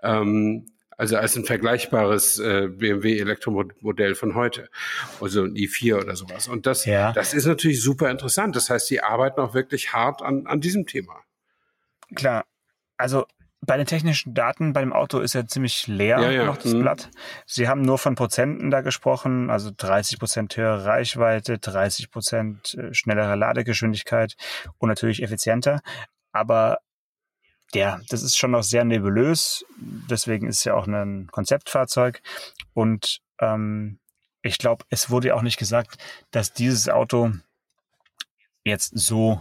Ähm, 0.02 0.66
also 1.00 1.16
als 1.16 1.34
ein 1.34 1.46
vergleichbares 1.46 2.38
äh, 2.40 2.68
BMW 2.68 3.18
Elektromodell 3.18 4.14
von 4.14 4.34
heute, 4.34 4.68
also 5.18 5.44
ein 5.44 5.54
i4 5.54 6.02
oder 6.02 6.14
sowas. 6.14 6.46
Und 6.46 6.66
das, 6.66 6.84
ja. 6.84 7.12
das 7.12 7.32
ist 7.32 7.46
natürlich 7.46 7.82
super 7.82 8.10
interessant. 8.10 8.54
Das 8.54 8.68
heißt, 8.68 8.86
sie 8.86 9.00
arbeiten 9.00 9.40
auch 9.40 9.54
wirklich 9.54 9.94
hart 9.94 10.20
an, 10.20 10.46
an 10.46 10.60
diesem 10.60 10.84
Thema. 10.84 11.14
Klar, 12.14 12.44
also 12.98 13.24
bei 13.62 13.78
den 13.78 13.86
technischen 13.86 14.34
Daten 14.34 14.74
bei 14.74 14.80
dem 14.80 14.92
Auto 14.92 15.20
ist 15.20 15.32
ja 15.32 15.46
ziemlich 15.46 15.86
leer 15.86 16.20
ja, 16.20 16.30
ja. 16.30 16.44
noch 16.44 16.58
das 16.58 16.74
mhm. 16.74 16.82
Blatt. 16.82 17.08
Sie 17.46 17.66
haben 17.66 17.80
nur 17.80 17.96
von 17.96 18.14
Prozenten 18.14 18.70
da 18.70 18.82
gesprochen, 18.82 19.48
also 19.48 19.70
30 19.74 20.18
Prozent 20.18 20.54
höhere 20.58 20.84
Reichweite, 20.84 21.58
30 21.58 22.10
Prozent 22.10 22.74
äh, 22.74 22.92
schnellere 22.92 23.36
Ladegeschwindigkeit 23.36 24.34
und 24.76 24.90
natürlich 24.90 25.22
effizienter. 25.22 25.80
Aber 26.32 26.80
ja, 27.74 28.00
das 28.08 28.22
ist 28.22 28.36
schon 28.36 28.50
noch 28.52 28.62
sehr 28.62 28.84
nebulös. 28.84 29.64
Deswegen 29.78 30.48
ist 30.48 30.58
es 30.58 30.64
ja 30.64 30.74
auch 30.74 30.86
ein 30.86 31.28
Konzeptfahrzeug. 31.30 32.20
Und 32.74 33.20
ähm, 33.40 33.98
ich 34.42 34.58
glaube, 34.58 34.84
es 34.88 35.10
wurde 35.10 35.28
ja 35.28 35.34
auch 35.34 35.42
nicht 35.42 35.58
gesagt, 35.58 35.98
dass 36.30 36.52
dieses 36.52 36.88
Auto 36.88 37.32
jetzt 38.64 38.92
so 38.94 39.40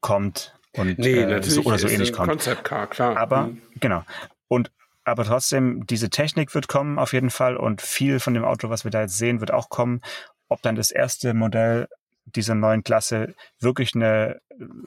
kommt 0.00 0.54
und 0.72 0.98
nee, 0.98 1.20
äh, 1.20 1.42
so 1.42 1.62
oder 1.62 1.78
so 1.78 1.88
ähnlich 1.88 2.12
kommt. 2.12 2.28
Konzeptcar, 2.28 2.86
klar. 2.86 3.16
Aber 3.16 3.48
mhm. 3.48 3.62
genau. 3.80 4.04
Und 4.48 4.70
aber 5.04 5.24
trotzdem, 5.24 5.86
diese 5.86 6.10
Technik 6.10 6.54
wird 6.54 6.68
kommen 6.68 6.98
auf 6.98 7.14
jeden 7.14 7.30
Fall 7.30 7.56
und 7.56 7.80
viel 7.80 8.20
von 8.20 8.34
dem 8.34 8.44
Auto, 8.44 8.68
was 8.68 8.84
wir 8.84 8.90
da 8.90 9.02
jetzt 9.02 9.16
sehen, 9.16 9.40
wird 9.40 9.52
auch 9.52 9.70
kommen. 9.70 10.02
Ob 10.48 10.60
dann 10.60 10.76
das 10.76 10.90
erste 10.90 11.32
Modell 11.32 11.88
dieser 12.34 12.54
neuen 12.54 12.82
Klasse 12.82 13.34
wirklich 13.60 13.94
eine 13.94 14.40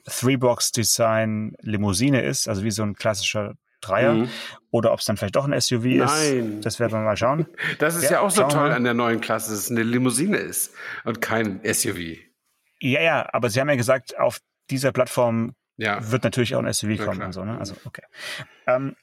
Three-Box-Design 0.05 1.55
Limousine 1.61 2.21
ist, 2.21 2.47
also 2.47 2.63
wie 2.63 2.71
so 2.71 2.83
ein 2.83 2.95
klassischer 2.95 3.55
Dreier, 3.81 4.13
mhm. 4.13 4.29
oder 4.69 4.91
ob 4.93 4.99
es 4.99 5.05
dann 5.05 5.17
vielleicht 5.17 5.35
doch 5.35 5.47
ein 5.47 5.59
SUV 5.59 5.85
Nein. 5.85 6.57
ist. 6.57 6.65
Das 6.65 6.79
werden 6.79 6.93
wir 6.93 6.99
mal 6.99 7.17
schauen. 7.17 7.47
Das 7.79 7.95
ist 7.95 8.03
ja, 8.03 8.11
ja 8.11 8.19
auch 8.21 8.29
so 8.29 8.43
toll 8.43 8.71
an 8.71 8.83
der 8.83 8.93
neuen 8.93 9.21
Klasse, 9.21 9.51
dass 9.51 9.59
es 9.59 9.71
eine 9.71 9.83
Limousine 9.83 10.37
ist 10.37 10.73
und 11.03 11.21
kein 11.21 11.61
SUV. 11.63 12.17
Ja, 12.79 13.01
ja, 13.01 13.29
aber 13.33 13.49
Sie 13.49 13.59
haben 13.59 13.69
ja 13.69 13.75
gesagt, 13.75 14.17
auf 14.17 14.39
dieser 14.69 14.91
Plattform 14.91 15.55
ja. 15.77 16.11
wird 16.11 16.23
natürlich 16.23 16.55
auch 16.55 16.63
ein 16.63 16.71
SUV 16.71 16.89
ja, 16.89 17.05
kommen 17.05 17.17
klar. 17.17 17.27
und 17.27 17.33
so, 17.33 17.43
ne? 17.43 17.57
Also, 17.57 17.75
okay. 17.85 18.03
Ähm, 18.67 18.95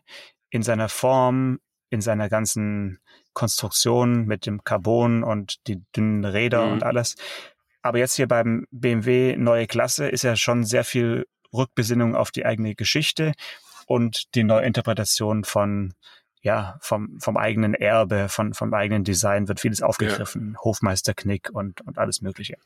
in 0.50 0.64
seiner 0.64 0.90
Form, 0.90 1.60
in 1.90 2.02
seiner 2.02 2.30
ganzen 2.30 3.00
Konstruktion 3.34 4.26
mit 4.26 4.46
dem 4.46 4.64
Carbon 4.64 5.24
und 5.24 5.68
die 5.68 5.82
dünnen 5.96 6.26
Räder 6.26 6.66
mhm. 6.66 6.74
und 6.74 6.84
alles. 6.84 7.16
Aber 7.84 8.00
jetzt 8.00 8.16
hier 8.16 8.28
beim 8.28 8.66
BMW 8.72 9.36
neue 9.38 9.68
Klasse 9.68 10.08
ist 10.08 10.24
ja 10.24 10.36
schon 10.36 10.64
sehr 10.64 10.84
viel 10.84 11.28
Rückbesinnung 11.54 12.16
auf 12.16 12.32
die 12.32 12.46
eigene 12.46 12.74
Geschichte 12.76 13.34
und 13.86 14.34
die 14.36 14.44
Neuinterpretation 14.44 15.44
von 15.44 15.94
ja, 16.42 16.78
vom, 16.82 17.20
vom 17.22 17.38
eigenen 17.38 17.74
Erbe, 17.74 18.28
von, 18.28 18.54
vom 18.54 18.74
eigenen 18.74 19.06
Design 19.06 19.48
wird 19.48 19.62
vieles 19.62 19.82
aufgegriffen. 19.82 20.54
Ja. 20.54 20.60
Hofmeisterknick 20.64 21.50
und, 21.54 21.80
und 21.82 21.98
alles 21.98 22.22
Mögliche. 22.22 22.58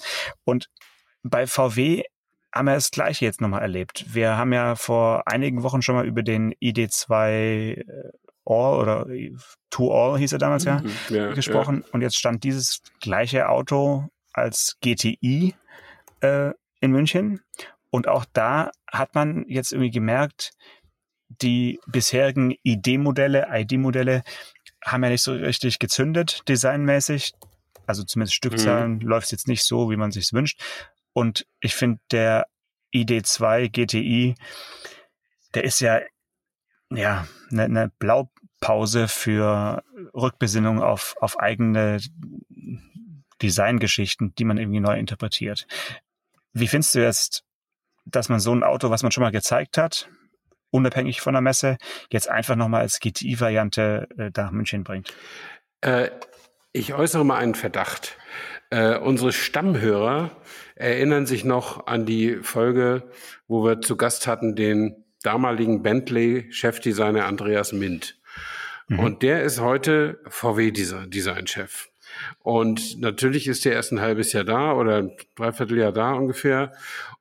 Und 0.46 0.72
bei 1.22 1.46
VW 1.46 2.04
haben 2.52 2.66
wir 2.66 2.74
das 2.74 2.90
Gleiche 2.90 3.26
jetzt 3.26 3.40
nochmal 3.40 3.62
erlebt. 3.62 4.06
Wir 4.12 4.36
haben 4.36 4.52
ja 4.52 4.76
vor 4.76 5.28
einigen 5.28 5.62
Wochen 5.62 5.84
schon 5.84 5.94
mal 5.94 6.08
über 6.08 6.24
den 6.24 6.54
ID2 6.56 7.30
äh, 7.30 7.84
All 8.46 8.80
oder 8.80 9.06
To 9.70 9.92
All 9.92 10.18
hieß 10.18 10.32
er 10.32 10.40
damals 10.40 10.64
ja, 10.64 10.80
mhm. 10.80 10.92
ja 11.10 11.34
gesprochen. 11.34 11.84
Ja. 11.86 11.94
Und 11.94 12.02
jetzt 12.02 12.18
stand 12.18 12.44
dieses 12.44 12.82
gleiche 13.00 13.48
Auto 13.50 14.08
als 14.38 14.78
GTI 14.82 15.56
äh, 16.22 16.52
in 16.80 16.92
München. 16.92 17.42
Und 17.90 18.08
auch 18.08 18.26
da 18.34 18.72
hat 18.92 19.16
man 19.16 19.46
jetzt 19.48 19.72
irgendwie 19.72 19.92
gemerkt, 19.92 20.52
die 21.30 21.80
bisherigen 21.88 22.56
ID-Modelle, 22.64 23.48
ID-Modelle 23.52 24.24
haben 24.84 25.04
ja 25.04 25.10
nicht 25.10 25.24
so 25.24 25.34
richtig 25.34 25.80
gezündet, 25.80 26.42
designmäßig. 26.48 27.34
Also 27.86 28.04
zumindest 28.04 28.36
Stückzahlen 28.36 28.96
mhm. 28.96 29.02
läuft 29.02 29.26
es 29.26 29.32
jetzt 29.32 29.48
nicht 29.48 29.64
so, 29.64 29.90
wie 29.90 29.98
man 29.98 30.12
sich 30.12 30.32
wünscht. 30.34 30.62
Und 31.14 31.46
ich 31.60 31.76
finde, 31.76 32.00
der 32.12 32.48
ID2 32.94 33.70
GTI, 33.70 34.36
der 35.54 35.64
ist 35.64 35.80
ja, 35.80 36.02
ja, 36.90 37.28
eine 37.52 37.70
ne 37.70 37.92
Blaupause 37.98 39.08
für 39.08 39.84
Rückbesinnung 40.14 40.82
auf, 40.82 41.16
auf 41.20 41.40
eigene 41.40 42.00
Designgeschichten, 43.42 44.34
die 44.36 44.46
man 44.46 44.58
irgendwie 44.58 44.80
neu 44.80 44.98
interpretiert. 44.98 45.68
Wie 46.54 46.68
findest 46.68 46.96
du 46.96 47.00
jetzt, 47.00 47.44
dass 48.06 48.30
man 48.30 48.40
so 48.40 48.54
ein 48.54 48.64
Auto, 48.64 48.90
was 48.90 49.04
man 49.04 49.12
schon 49.12 49.24
mal 49.24 49.32
gezeigt 49.32 49.78
hat, 49.78 50.10
unabhängig 50.72 51.22
von 51.22 51.34
der 51.34 51.42
Messe, 51.42 51.78
jetzt 52.12 52.30
einfach 52.30 52.56
nochmal 52.56 52.82
als 52.82 53.00
GTI-Variante 53.00 54.08
äh, 54.18 54.32
nach 54.36 54.52
München 54.52 54.84
bringt? 54.84 55.14
Äh, 55.82 56.10
ich 56.74 56.94
äußere 56.94 57.26
mal 57.26 57.38
einen 57.38 57.56
Verdacht. 57.56 58.18
Äh, 58.70 58.98
unsere 58.98 59.32
Stammhörer 59.32 60.32
erinnern 60.76 61.26
sich 61.26 61.46
noch 61.46 61.88
an 61.88 62.06
die 62.06 62.38
Folge, 62.38 63.10
wo 63.48 63.64
wir 63.64 63.82
zu 63.82 63.96
Gast 63.96 64.28
hatten 64.28 64.56
den 64.56 65.06
damaligen 65.24 65.82
Bentley-Chefdesigner 65.82 67.26
Andreas 67.26 67.72
Mint. 67.72 68.20
Mhm. 68.88 69.00
Und 69.00 69.24
der 69.24 69.44
ist 69.44 69.60
heute 69.60 70.20
VW-Design-Chef. 70.28 71.90
Und 72.42 73.00
natürlich 73.00 73.48
ist 73.48 73.66
der 73.66 73.74
erst 73.74 73.92
ein 73.92 74.02
halbes 74.02 74.34
Jahr 74.34 74.44
da 74.44 74.74
oder 74.74 74.98
ein 74.98 75.12
Dreivierteljahr 75.36 75.92
da 75.92 76.14
ungefähr. 76.14 76.74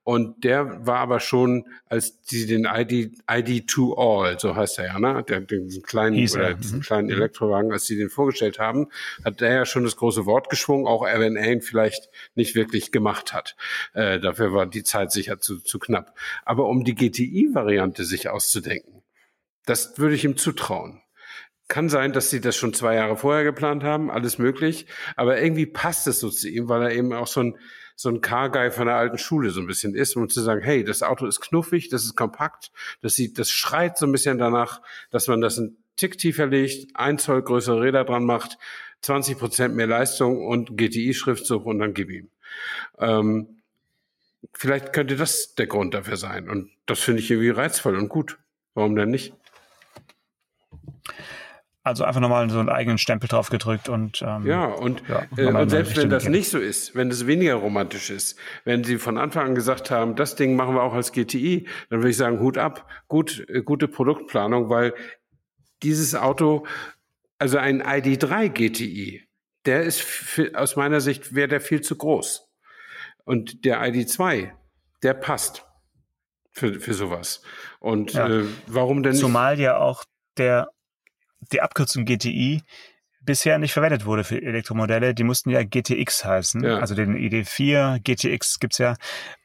Und 0.06 0.44
der 0.44 0.86
war 0.86 0.98
aber 0.98 1.18
schon, 1.18 1.64
als 1.86 2.22
die 2.22 2.46
den 2.46 2.64
ID, 2.64 3.18
ID 3.28 3.66
to 3.66 3.94
All, 3.94 4.38
so 4.38 4.54
heißt 4.54 4.78
er 4.78 4.86
ja, 4.86 4.98
ne? 5.00 5.24
Der, 5.28 5.40
diesen 5.40 5.82
kleinen, 5.82 6.16
oder 6.30 6.54
diesen 6.54 6.78
mhm. 6.78 6.82
kleinen 6.82 7.06
mhm. 7.08 7.14
Elektrowagen, 7.14 7.72
als 7.72 7.86
sie 7.86 7.96
den 7.96 8.08
vorgestellt 8.08 8.60
haben, 8.60 8.86
hat 9.24 9.40
der 9.40 9.52
ja 9.52 9.66
schon 9.66 9.82
das 9.82 9.96
große 9.96 10.24
Wort 10.24 10.48
geschwungen, 10.48 10.86
auch 10.86 11.02
wenn 11.02 11.34
er 11.34 11.50
ihn 11.50 11.60
vielleicht 11.60 12.08
nicht 12.36 12.54
wirklich 12.54 12.92
gemacht 12.92 13.32
hat. 13.32 13.56
Äh, 13.94 14.20
dafür 14.20 14.52
war 14.52 14.66
die 14.66 14.84
Zeit 14.84 15.10
sicher 15.10 15.40
zu, 15.40 15.58
zu 15.58 15.80
knapp. 15.80 16.16
Aber 16.44 16.68
um 16.68 16.84
die 16.84 16.94
GTI-Variante 16.94 18.04
sich 18.04 18.28
auszudenken, 18.28 19.02
das 19.64 19.98
würde 19.98 20.14
ich 20.14 20.24
ihm 20.24 20.36
zutrauen. 20.36 21.02
Kann 21.68 21.88
sein, 21.88 22.12
dass 22.12 22.30
sie 22.30 22.40
das 22.40 22.56
schon 22.56 22.74
zwei 22.74 22.94
Jahre 22.94 23.16
vorher 23.16 23.44
geplant 23.44 23.82
haben, 23.82 24.10
alles 24.10 24.38
möglich. 24.38 24.86
Aber 25.16 25.40
irgendwie 25.40 25.66
passt 25.66 26.06
es 26.06 26.20
so 26.20 26.30
zu 26.30 26.48
ihm, 26.48 26.68
weil 26.68 26.82
er 26.82 26.92
eben 26.92 27.12
auch 27.12 27.26
so 27.26 27.40
ein, 27.40 27.58
so 27.96 28.08
ein 28.08 28.20
Car-Guy 28.20 28.70
von 28.70 28.86
der 28.86 28.96
alten 28.96 29.18
Schule 29.18 29.50
so 29.50 29.60
ein 29.60 29.66
bisschen 29.66 29.94
ist, 29.94 30.16
um 30.16 30.28
zu 30.28 30.42
sagen, 30.42 30.60
hey, 30.62 30.84
das 30.84 31.02
Auto 31.02 31.26
ist 31.26 31.40
knuffig, 31.40 31.88
das 31.88 32.04
ist 32.04 32.14
kompakt, 32.14 32.70
das 33.00 33.14
sieht, 33.14 33.38
das 33.38 33.50
schreit 33.50 33.96
so 33.98 34.06
ein 34.06 34.12
bisschen 34.12 34.38
danach, 34.38 34.82
dass 35.10 35.28
man 35.28 35.40
das 35.40 35.58
einen 35.58 35.76
Tick 35.96 36.18
tiefer 36.18 36.46
legt, 36.46 36.94
ein 36.94 37.18
Zoll 37.18 37.42
größere 37.42 37.80
Räder 37.80 38.04
dran 38.04 38.24
macht, 38.24 38.58
20 39.02 39.38
Prozent 39.38 39.74
mehr 39.74 39.86
Leistung 39.86 40.46
und 40.46 40.76
GTI-Schriftzug 40.76 41.64
und 41.64 41.78
dann 41.78 41.94
gib 41.94 42.10
ihm. 42.10 42.28
Ähm, 42.98 43.62
vielleicht 44.52 44.92
könnte 44.92 45.16
das 45.16 45.54
der 45.54 45.66
Grund 45.66 45.94
dafür 45.94 46.16
sein. 46.16 46.48
Und 46.48 46.70
das 46.86 47.00
finde 47.00 47.22
ich 47.22 47.30
irgendwie 47.30 47.50
reizvoll 47.50 47.96
und 47.96 48.08
gut. 48.08 48.38
Warum 48.74 48.94
denn 48.94 49.10
nicht? 49.10 49.32
Also 51.86 52.02
einfach 52.02 52.20
nochmal 52.20 52.50
so 52.50 52.58
einen 52.58 52.68
eigenen 52.68 52.98
Stempel 52.98 53.28
drauf 53.28 53.48
gedrückt 53.48 53.88
und 53.88 54.20
ähm, 54.20 54.44
ja 54.44 54.64
und, 54.64 55.04
ja, 55.08 55.22
äh, 55.36 55.46
und 55.46 55.70
selbst 55.70 55.96
wenn 55.96 56.10
das 56.10 56.28
nicht 56.28 56.48
so 56.48 56.58
ist, 56.58 56.96
wenn 56.96 57.12
es 57.12 57.28
weniger 57.28 57.54
romantisch 57.54 58.10
ist, 58.10 58.36
wenn 58.64 58.82
Sie 58.82 58.98
von 58.98 59.16
Anfang 59.16 59.46
an 59.46 59.54
gesagt 59.54 59.92
haben, 59.92 60.16
das 60.16 60.34
Ding 60.34 60.56
machen 60.56 60.74
wir 60.74 60.82
auch 60.82 60.94
als 60.94 61.12
GTI, 61.12 61.68
dann 61.88 62.00
würde 62.00 62.10
ich 62.10 62.16
sagen 62.16 62.40
Hut 62.40 62.58
ab, 62.58 62.90
gut 63.06 63.48
äh, 63.48 63.62
gute 63.62 63.86
Produktplanung, 63.86 64.68
weil 64.68 64.94
dieses 65.84 66.16
Auto, 66.16 66.66
also 67.38 67.58
ein 67.58 67.80
ID3 67.80 68.48
GTI, 68.48 69.22
der 69.64 69.84
ist 69.84 70.04
aus 70.54 70.74
meiner 70.74 71.00
Sicht 71.00 71.36
wäre 71.36 71.46
der 71.46 71.60
viel 71.60 71.82
zu 71.82 71.94
groß. 71.94 72.52
Und 73.24 73.64
der 73.64 73.80
ID2, 73.80 74.50
der 75.04 75.14
passt 75.14 75.64
für, 76.50 76.80
für 76.80 76.94
sowas. 76.94 77.42
Und 77.78 78.14
ja. 78.14 78.28
äh, 78.28 78.44
warum 78.66 79.04
denn 79.04 79.12
nicht? 79.12 79.20
Zumal 79.20 79.60
ja 79.60 79.76
auch 79.76 80.02
der, 80.36 80.68
die 81.52 81.62
Abkürzung 81.62 82.04
GTI 82.04 82.62
bisher 83.20 83.58
nicht 83.58 83.72
verwendet 83.72 84.04
wurde 84.04 84.24
für 84.24 84.40
Elektromodelle. 84.40 85.14
Die 85.14 85.24
mussten 85.24 85.50
ja 85.50 85.62
GTX 85.62 86.24
heißen. 86.24 86.62
Ja. 86.64 86.78
Also 86.78 86.94
den 86.94 87.16
ID4, 87.16 88.00
GTX 88.00 88.60
gibt's 88.60 88.78
ja. 88.78 88.96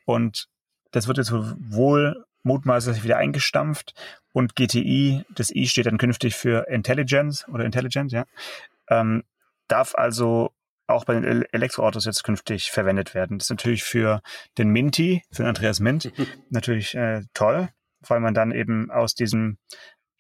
Und 0.06 0.48
das 0.92 1.08
wird 1.08 1.18
jetzt 1.18 1.32
wohl 1.32 2.24
mutmaßlich 2.44 3.04
wieder 3.04 3.18
eingestampft. 3.18 3.94
Und 4.34 4.56
GTI, 4.56 5.26
das 5.36 5.54
I 5.54 5.68
steht 5.68 5.88
dann 5.88 5.98
künftig 5.98 6.36
für 6.36 6.68
Intelligence 6.70 7.48
oder 7.50 7.66
Intelligent, 7.66 8.12
ja. 8.12 8.26
Ähm, 8.88 9.24
darf 9.68 9.96
also 9.96 10.52
auch 10.88 11.06
bei 11.06 11.14
den 11.14 11.46
Elektroautos 11.52 12.06
jetzt 12.06 12.24
künftig 12.24 12.72
verwendet 12.72 13.14
werden. 13.14 13.38
Das 13.38 13.46
ist 13.46 13.50
natürlich 13.52 13.84
für 13.84 14.22
den 14.58 14.70
Minty, 14.70 15.24
für 15.32 15.44
den 15.44 15.50
Andreas 15.50 15.80
Mint, 15.80 16.12
natürlich 16.50 16.96
äh, 16.96 17.24
toll, 17.34 17.70
weil 18.02 18.20
man 18.20 18.34
dann 18.34 18.52
eben 18.52 18.92
aus 18.92 19.16
diesem, 19.16 19.58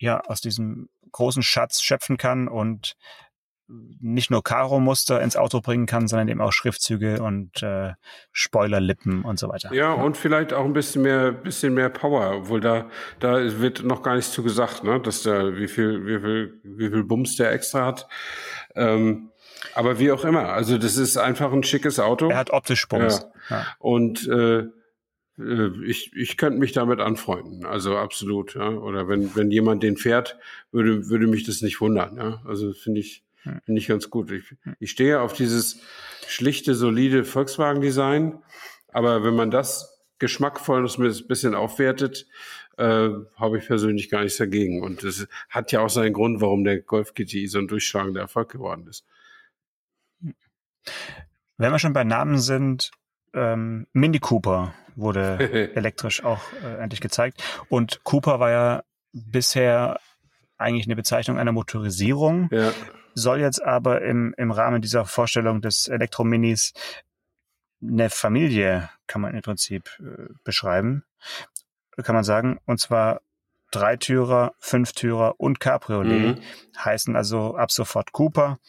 ja, 0.01 0.21
aus 0.21 0.41
diesem 0.41 0.89
großen 1.11 1.43
Schatz 1.43 1.81
schöpfen 1.81 2.17
kann 2.17 2.47
und 2.47 2.95
nicht 4.01 4.31
nur 4.31 4.43
Karo-Muster 4.43 5.21
ins 5.21 5.37
Auto 5.37 5.61
bringen 5.61 5.85
kann, 5.85 6.09
sondern 6.09 6.27
eben 6.27 6.41
auch 6.41 6.51
Schriftzüge 6.51 7.21
und 7.23 7.63
äh, 7.63 7.93
Spoilerlippen 8.33 9.23
und 9.23 9.39
so 9.39 9.47
weiter. 9.47 9.73
Ja, 9.73 9.93
und 9.93 10.17
vielleicht 10.17 10.51
auch 10.51 10.65
ein 10.65 10.73
bisschen 10.73 11.03
mehr, 11.03 11.31
bisschen 11.31 11.73
mehr 11.73 11.89
Power, 11.89 12.35
obwohl 12.35 12.59
da, 12.59 12.89
da 13.19 13.37
wird 13.61 13.83
noch 13.83 14.03
gar 14.03 14.15
nichts 14.15 14.33
zu 14.33 14.43
gesagt, 14.43 14.83
ne, 14.83 14.99
dass 14.99 15.23
da, 15.23 15.55
wie 15.55 15.69
viel, 15.69 16.05
wie 16.05 16.19
viel, 16.19 16.59
wie 16.63 16.89
viel 16.89 17.03
Bums 17.03 17.37
der 17.37 17.53
extra 17.53 17.85
hat. 17.85 18.07
Ähm, 18.75 19.31
aber 19.73 19.99
wie 19.99 20.11
auch 20.11 20.25
immer, 20.25 20.49
also 20.49 20.77
das 20.77 20.97
ist 20.97 21.15
einfach 21.15 21.53
ein 21.53 21.63
schickes 21.63 21.99
Auto. 21.99 22.29
Er 22.29 22.37
hat 22.37 22.49
optisch 22.49 22.87
Bums. 22.89 23.25
Ja. 23.49 23.57
ja. 23.57 23.65
Und 23.79 24.27
äh, 24.27 24.65
ich, 25.85 26.15
ich 26.15 26.37
könnte 26.37 26.59
mich 26.59 26.71
damit 26.71 26.99
anfreunden, 26.99 27.65
also 27.65 27.97
absolut. 27.97 28.55
Ja. 28.55 28.69
Oder 28.69 29.07
wenn, 29.07 29.35
wenn 29.35 29.51
jemand 29.51 29.83
den 29.83 29.97
fährt, 29.97 30.37
würde, 30.71 31.09
würde 31.09 31.27
mich 31.27 31.45
das 31.45 31.61
nicht 31.61 31.81
wundern. 31.81 32.17
Ja. 32.17 32.41
Also 32.45 32.73
finde 32.73 32.99
ich, 32.99 33.23
finde 33.65 33.79
ich 33.79 33.87
ganz 33.87 34.09
gut. 34.09 34.31
Ich, 34.31 34.55
ich 34.79 34.91
stehe 34.91 35.21
auf 35.21 35.33
dieses 35.33 35.81
schlichte, 36.27 36.75
solide 36.75 37.23
Volkswagen-Design, 37.23 38.39
aber 38.89 39.23
wenn 39.23 39.35
man 39.35 39.51
das 39.51 40.01
geschmackvoll 40.19 40.87
ein 40.87 41.27
bisschen 41.27 41.55
aufwertet, 41.55 42.27
äh, 42.77 43.09
habe 43.35 43.57
ich 43.57 43.65
persönlich 43.65 44.09
gar 44.09 44.21
nichts 44.21 44.37
dagegen. 44.37 44.83
Und 44.83 45.03
das 45.03 45.27
hat 45.49 45.71
ja 45.71 45.81
auch 45.81 45.89
seinen 45.89 46.13
Grund, 46.13 46.41
warum 46.41 46.63
der 46.63 46.79
Golf 46.81 47.13
GTI 47.13 47.47
so 47.47 47.59
ein 47.59 47.67
durchschlagender 47.67 48.21
Erfolg 48.21 48.51
geworden 48.51 48.87
ist. 48.87 49.05
Wenn 51.57 51.71
wir 51.71 51.79
schon 51.79 51.93
bei 51.93 52.03
Namen 52.03 52.39
sind, 52.39 52.91
ähm, 53.33 53.87
Mini 53.93 54.19
Cooper 54.19 54.73
wurde 54.95 55.71
elektrisch 55.75 56.23
auch 56.23 56.41
äh, 56.63 56.81
endlich 56.81 57.01
gezeigt. 57.01 57.43
Und 57.69 58.03
Cooper 58.03 58.39
war 58.39 58.51
ja 58.51 58.83
bisher 59.13 59.99
eigentlich 60.57 60.85
eine 60.85 60.95
Bezeichnung 60.95 61.37
einer 61.37 61.51
Motorisierung, 61.51 62.49
ja. 62.51 62.71
soll 63.15 63.39
jetzt 63.39 63.63
aber 63.63 64.01
im, 64.01 64.33
im 64.37 64.51
Rahmen 64.51 64.81
dieser 64.81 65.05
Vorstellung 65.05 65.61
des 65.61 65.87
Elektrominis 65.87 66.73
eine 67.81 68.09
Familie, 68.09 68.89
kann 69.07 69.21
man 69.21 69.33
im 69.33 69.41
Prinzip 69.41 69.89
äh, 69.99 70.33
beschreiben, 70.43 71.03
kann 72.03 72.15
man 72.15 72.23
sagen. 72.23 72.59
Und 72.65 72.79
zwar 72.79 73.21
Dreitürer, 73.71 74.53
Fünftürer 74.59 75.39
und 75.39 75.59
Cabriolet 75.59 76.37
mhm. 76.37 76.41
heißen 76.77 77.15
also 77.15 77.55
ab 77.55 77.71
sofort 77.71 78.11
Cooper 78.11 78.59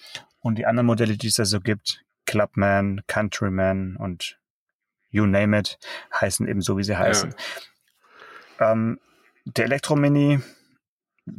und 0.41 0.57
die 0.57 0.67
anderen 0.67 0.87
Modelle, 0.87 1.17
die 1.17 1.27
es 1.27 1.35
da 1.35 1.45
so 1.45 1.61
gibt, 1.61 2.05
Clubman, 2.25 3.03
Countryman 3.07 3.97
und 3.97 4.39
you 5.13 5.27
name 5.27 5.57
it, 5.57 5.79
heißen 6.21 6.49
eben 6.49 6.61
so, 6.61 6.77
wie 6.77 6.83
sie 6.83 6.97
heißen. 6.97 7.35
Ja. 8.59 8.73
Ähm, 8.73 8.99
der 9.45 9.67
Elektromini 9.67 10.41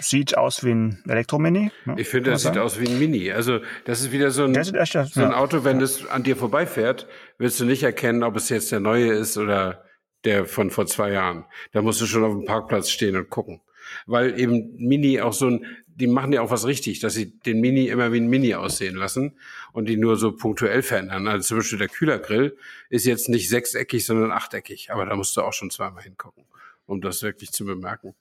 sieht 0.02 0.38
aus 0.38 0.64
wie 0.64 0.72
ein 0.72 1.04
Elektromini. 1.08 1.72
Ne? 1.86 1.96
Ich 1.98 2.08
finde, 2.08 2.32
das 2.32 2.44
sieht 2.44 2.58
aus 2.58 2.80
wie 2.80 2.88
ein 2.88 3.00
Mini. 3.00 3.32
Also 3.32 3.60
das 3.86 4.02
ist 4.02 4.12
wieder 4.12 4.32
so 4.32 4.46
ein, 4.46 4.56
echt, 4.56 4.94
so 4.94 5.00
ein 5.00 5.32
ja. 5.32 5.38
Auto, 5.38 5.64
wenn 5.66 5.82
es 5.82 6.06
an 6.08 6.24
dir 6.24 6.38
vorbeifährt, 6.38 7.08
willst 7.38 7.60
du 7.60 7.66
nicht 7.66 7.84
erkennen, 7.84 8.24
ob 8.24 8.36
es 8.38 8.50
jetzt 8.50 8.72
der 8.72 8.80
neue 8.80 9.12
ist 9.12 9.38
oder 9.38 9.84
der 10.24 10.46
von 10.46 10.70
vor 10.70 10.86
zwei 10.86 11.12
Jahren. 11.12 11.46
Da 11.74 11.82
musst 11.82 12.00
du 12.00 12.06
schon 12.06 12.24
auf 12.24 12.32
dem 12.32 12.46
Parkplatz 12.46 12.90
stehen 12.90 13.18
und 13.18 13.30
gucken. 13.30 13.62
Weil 14.06 14.40
eben 14.40 14.74
Mini 14.78 15.20
auch 15.20 15.34
so 15.34 15.48
ein, 15.48 15.66
die 15.96 16.08
machen 16.08 16.34
ja 16.34 16.42
auch 16.42 16.52
was 16.52 16.66
richtig, 16.66 17.00
dass 17.00 17.14
sie 17.14 17.40
den 17.40 17.60
Mini 17.62 17.88
immer 17.88 18.12
wie 18.12 18.20
ein 18.20 18.28
Mini 18.28 18.56
aussehen 18.56 18.96
lassen 18.96 19.38
und 19.72 19.88
die 19.88 19.98
nur 19.98 20.18
so 20.18 20.32
punktuell 20.36 20.82
verändern. 20.82 21.28
Also 21.28 21.48
zum 21.48 21.58
Beispiel 21.58 21.78
der 21.80 21.88
Kühlergrill 21.88 22.58
ist 22.90 23.06
jetzt 23.06 23.30
nicht 23.30 23.50
sechseckig, 23.50 24.06
sondern 24.06 24.32
achteckig. 24.32 24.92
Aber 24.92 25.06
da 25.06 25.16
musst 25.16 25.36
du 25.38 25.42
auch 25.42 25.54
schon 25.54 25.70
zweimal 25.70 26.04
hingucken, 26.04 26.46
um 26.86 27.02
das 27.02 27.22
wirklich 27.22 27.52
zu 27.52 27.66
bemerken. 27.66 28.16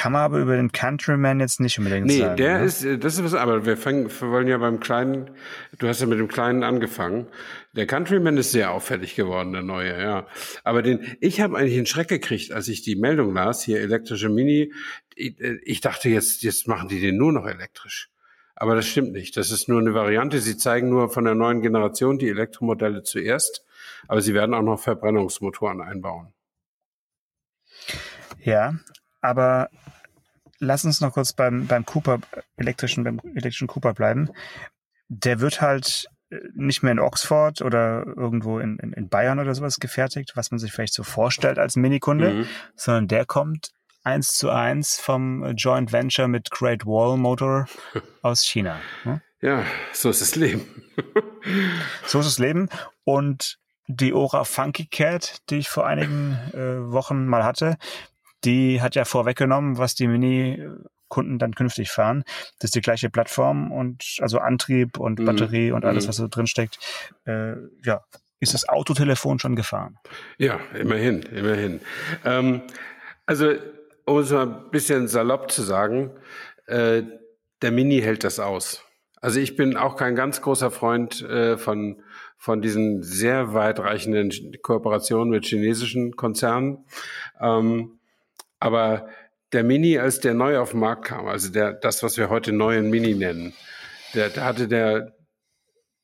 Kann 0.00 0.12
man 0.12 0.22
aber 0.22 0.38
über 0.38 0.56
den 0.56 0.72
Countryman 0.72 1.40
jetzt 1.40 1.60
nicht 1.60 1.78
unbedingt 1.78 2.06
nee, 2.06 2.20
sagen. 2.20 2.30
Nee, 2.30 2.42
der 2.42 2.58
ne? 2.60 2.64
ist, 2.64 2.86
das 3.04 3.18
ist 3.18 3.22
was, 3.22 3.34
aber 3.34 3.66
wir 3.66 3.76
fangen, 3.76 4.10
wir 4.10 4.30
wollen 4.30 4.48
ja 4.48 4.56
beim 4.56 4.80
Kleinen, 4.80 5.30
du 5.78 5.88
hast 5.88 6.00
ja 6.00 6.06
mit 6.06 6.18
dem 6.18 6.26
Kleinen 6.26 6.62
angefangen. 6.62 7.26
Der 7.74 7.86
Countryman 7.86 8.38
ist 8.38 8.50
sehr 8.50 8.70
auffällig 8.70 9.14
geworden, 9.14 9.52
der 9.52 9.60
neue, 9.60 10.02
ja. 10.02 10.26
Aber 10.64 10.80
den, 10.80 11.18
ich 11.20 11.42
habe 11.42 11.58
eigentlich 11.58 11.76
einen 11.76 11.84
Schreck 11.84 12.08
gekriegt, 12.08 12.50
als 12.50 12.68
ich 12.68 12.80
die 12.80 12.96
Meldung 12.96 13.34
las, 13.34 13.62
hier 13.62 13.78
elektrische 13.78 14.30
Mini. 14.30 14.72
Ich, 15.16 15.38
ich 15.38 15.82
dachte 15.82 16.08
jetzt, 16.08 16.44
jetzt 16.44 16.66
machen 16.66 16.88
die 16.88 17.02
den 17.02 17.18
nur 17.18 17.32
noch 17.32 17.44
elektrisch. 17.44 18.08
Aber 18.54 18.74
das 18.76 18.86
stimmt 18.86 19.12
nicht. 19.12 19.36
Das 19.36 19.50
ist 19.50 19.68
nur 19.68 19.80
eine 19.80 19.92
Variante. 19.92 20.38
Sie 20.38 20.56
zeigen 20.56 20.88
nur 20.88 21.10
von 21.10 21.26
der 21.26 21.34
neuen 21.34 21.60
Generation 21.60 22.18
die 22.18 22.30
Elektromodelle 22.30 23.02
zuerst, 23.02 23.66
aber 24.08 24.22
sie 24.22 24.32
werden 24.32 24.54
auch 24.54 24.62
noch 24.62 24.80
Verbrennungsmotoren 24.80 25.82
einbauen. 25.82 26.32
Ja, 28.38 28.72
aber 29.20 29.68
lass 30.60 30.84
uns 30.84 31.00
noch 31.00 31.14
kurz 31.14 31.32
beim, 31.32 31.66
beim 31.66 31.84
Cooper, 31.84 32.20
elektrischen, 32.56 33.02
beim 33.02 33.20
elektrischen 33.24 33.66
Cooper 33.66 33.94
bleiben. 33.94 34.30
Der 35.08 35.40
wird 35.40 35.60
halt 35.60 36.06
äh, 36.30 36.36
nicht 36.54 36.82
mehr 36.82 36.92
in 36.92 37.00
Oxford 37.00 37.62
oder 37.62 38.06
irgendwo 38.06 38.60
in, 38.60 38.78
in, 38.78 38.92
in 38.92 39.08
Bayern 39.08 39.40
oder 39.40 39.54
sowas 39.54 39.80
gefertigt, 39.80 40.32
was 40.36 40.50
man 40.50 40.58
sich 40.58 40.72
vielleicht 40.72 40.94
so 40.94 41.02
vorstellt 41.02 41.58
als 41.58 41.74
Minikunde, 41.74 42.30
mhm. 42.30 42.46
sondern 42.76 43.08
der 43.08 43.24
kommt 43.24 43.70
eins 44.04 44.32
zu 44.36 44.50
eins 44.50 44.98
vom 44.98 45.44
Joint 45.56 45.92
Venture 45.92 46.28
mit 46.28 46.50
Great 46.50 46.86
Wall 46.86 47.16
Motor 47.16 47.66
aus 48.22 48.44
China. 48.44 48.78
Hm? 49.02 49.20
Ja, 49.40 49.64
so 49.92 50.10
ist 50.10 50.20
das 50.20 50.36
Leben. 50.36 50.66
so 52.06 52.20
ist 52.20 52.26
das 52.26 52.38
Leben. 52.38 52.68
Und 53.04 53.58
die 53.86 54.12
Ora 54.12 54.44
Funky 54.44 54.86
Cat, 54.86 55.38
die 55.50 55.56
ich 55.56 55.68
vor 55.68 55.86
einigen 55.86 56.38
äh, 56.52 56.92
Wochen 56.92 57.26
mal 57.26 57.42
hatte, 57.42 57.76
die 58.44 58.80
hat 58.80 58.94
ja 58.94 59.04
vorweggenommen, 59.04 59.78
was 59.78 59.94
die 59.94 60.06
Mini-Kunden 60.08 61.38
dann 61.38 61.54
künftig 61.54 61.90
fahren. 61.90 62.24
Das 62.58 62.68
ist 62.68 62.74
die 62.74 62.80
gleiche 62.80 63.10
Plattform 63.10 63.72
und 63.72 64.18
also 64.20 64.38
Antrieb 64.38 64.98
und 64.98 65.18
mhm. 65.18 65.24
Batterie 65.26 65.72
und 65.72 65.84
alles, 65.84 66.04
mhm. 66.04 66.08
was 66.08 66.16
da 66.16 66.28
drin 66.28 66.46
steckt. 66.46 66.78
Äh, 67.26 67.54
ja, 67.84 68.02
ist 68.40 68.54
das 68.54 68.68
Autotelefon 68.68 69.38
schon 69.38 69.54
gefahren? 69.54 69.98
Ja, 70.38 70.58
immerhin, 70.78 71.22
immerhin. 71.22 71.80
Ähm, 72.24 72.62
also, 73.26 73.52
um 74.06 74.18
es 74.18 74.30
mal 74.30 74.46
ein 74.46 74.70
bisschen 74.70 75.08
salopp 75.08 75.50
zu 75.50 75.62
sagen, 75.62 76.10
äh, 76.66 77.02
der 77.62 77.70
Mini 77.70 78.00
hält 78.00 78.24
das 78.24 78.40
aus. 78.40 78.82
Also 79.20 79.38
ich 79.38 79.56
bin 79.56 79.76
auch 79.76 79.96
kein 79.96 80.16
ganz 80.16 80.40
großer 80.40 80.70
Freund 80.70 81.20
äh, 81.22 81.58
von, 81.58 82.02
von 82.38 82.62
diesen 82.62 83.02
sehr 83.02 83.52
weitreichenden 83.52 84.32
Kooperationen 84.62 85.28
mit 85.28 85.44
chinesischen 85.44 86.16
Konzernen. 86.16 86.86
Ähm, 87.38 87.99
aber 88.60 89.08
der 89.52 89.64
Mini, 89.64 89.98
als 89.98 90.20
der 90.20 90.34
neu 90.34 90.58
auf 90.58 90.70
den 90.70 90.80
Markt 90.80 91.06
kam, 91.06 91.26
also 91.26 91.50
der, 91.50 91.72
das, 91.72 92.02
was 92.02 92.16
wir 92.16 92.28
heute 92.28 92.52
neuen 92.52 92.90
Mini 92.90 93.14
nennen, 93.14 93.52
der, 94.14 94.28
da 94.28 94.44
hatte 94.44 94.68
der 94.68 95.16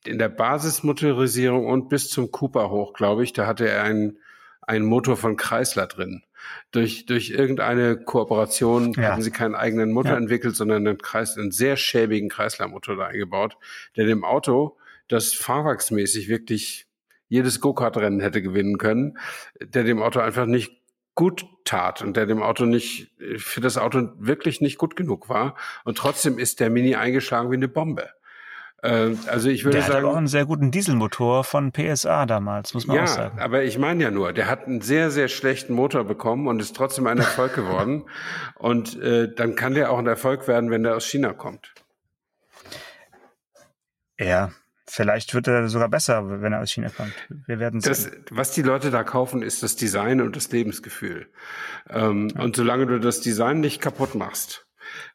in 0.04 0.18
der 0.18 0.28
Basismotorisierung 0.28 1.66
und 1.66 1.88
bis 1.88 2.10
zum 2.10 2.30
Cooper 2.30 2.70
hoch, 2.70 2.92
glaube 2.92 3.24
ich, 3.24 3.32
da 3.32 3.46
hatte 3.46 3.68
er 3.68 3.82
einen, 3.82 4.18
einen 4.62 4.84
Motor 4.84 5.16
von 5.16 5.36
Chrysler 5.36 5.86
drin. 5.86 6.22
Durch, 6.70 7.06
durch 7.06 7.30
irgendeine 7.30 7.96
Kooperation 7.96 8.92
ja. 8.92 9.10
haben 9.12 9.22
sie 9.22 9.32
keinen 9.32 9.56
eigenen 9.56 9.90
Motor 9.90 10.12
ja. 10.12 10.18
entwickelt, 10.18 10.54
sondern 10.54 10.86
einen, 10.86 10.98
Kreis, 10.98 11.36
einen 11.36 11.50
sehr 11.50 11.76
schäbigen 11.76 12.28
Chrysler-Motor 12.28 12.96
da 12.96 13.06
eingebaut, 13.06 13.56
der 13.96 14.06
dem 14.06 14.24
Auto, 14.24 14.76
das 15.08 15.32
fahrwerksmäßig 15.32 16.28
wirklich 16.28 16.86
jedes 17.28 17.60
Go-Kart-Rennen 17.60 18.20
hätte 18.20 18.42
gewinnen 18.42 18.78
können, 18.78 19.18
der 19.60 19.82
dem 19.82 20.00
Auto 20.00 20.20
einfach 20.20 20.46
nicht 20.46 20.75
gut 21.16 21.46
tat 21.64 22.02
und 22.02 22.16
der 22.16 22.26
dem 22.26 22.42
Auto 22.42 22.64
nicht, 22.66 23.10
für 23.38 23.60
das 23.60 23.76
Auto 23.78 24.10
wirklich 24.18 24.60
nicht 24.60 24.78
gut 24.78 24.94
genug 24.94 25.28
war. 25.28 25.56
Und 25.84 25.98
trotzdem 25.98 26.38
ist 26.38 26.60
der 26.60 26.70
Mini 26.70 26.94
eingeschlagen 26.94 27.50
wie 27.50 27.56
eine 27.56 27.66
Bombe. 27.66 28.10
Äh, 28.82 29.14
also 29.26 29.48
ich 29.48 29.64
würde 29.64 29.78
der 29.78 29.86
sagen. 29.86 29.92
Der 29.94 30.08
hat 30.08 30.14
auch 30.14 30.16
einen 30.16 30.26
sehr 30.28 30.44
guten 30.44 30.70
Dieselmotor 30.70 31.42
von 31.42 31.72
PSA 31.72 32.26
damals, 32.26 32.74
muss 32.74 32.86
man 32.86 32.98
ja, 32.98 33.02
auch 33.04 33.08
sagen. 33.08 33.40
Aber 33.40 33.64
ich 33.64 33.78
meine 33.78 34.04
ja 34.04 34.10
nur, 34.10 34.32
der 34.32 34.46
hat 34.46 34.66
einen 34.66 34.82
sehr, 34.82 35.10
sehr 35.10 35.28
schlechten 35.28 35.72
Motor 35.72 36.04
bekommen 36.04 36.46
und 36.46 36.60
ist 36.60 36.76
trotzdem 36.76 37.06
ein 37.06 37.18
Erfolg 37.18 37.54
geworden. 37.54 38.04
Und 38.58 39.00
äh, 39.00 39.32
dann 39.34 39.54
kann 39.54 39.74
der 39.74 39.90
auch 39.90 39.98
ein 39.98 40.06
Erfolg 40.06 40.48
werden, 40.48 40.70
wenn 40.70 40.82
der 40.82 40.96
aus 40.96 41.06
China 41.06 41.32
kommt. 41.32 41.74
Ja, 44.18 44.50
vielleicht 44.88 45.34
wird 45.34 45.48
er 45.48 45.68
sogar 45.68 45.88
besser, 45.88 46.42
wenn 46.42 46.52
er 46.52 46.60
aus 46.60 46.70
China 46.70 46.90
kommt. 46.90 47.12
Wir 47.46 47.58
werden 47.58 47.80
sehen. 47.80 48.24
was 48.30 48.52
die 48.52 48.62
Leute 48.62 48.90
da 48.90 49.04
kaufen, 49.04 49.42
ist 49.42 49.62
das 49.62 49.76
Design 49.76 50.20
und 50.20 50.36
das 50.36 50.50
Lebensgefühl. 50.50 51.28
Ähm, 51.90 52.28
ja. 52.34 52.42
Und 52.42 52.56
solange 52.56 52.86
du 52.86 53.00
das 53.00 53.20
Design 53.20 53.60
nicht 53.60 53.80
kaputt 53.80 54.14
machst, 54.14 54.66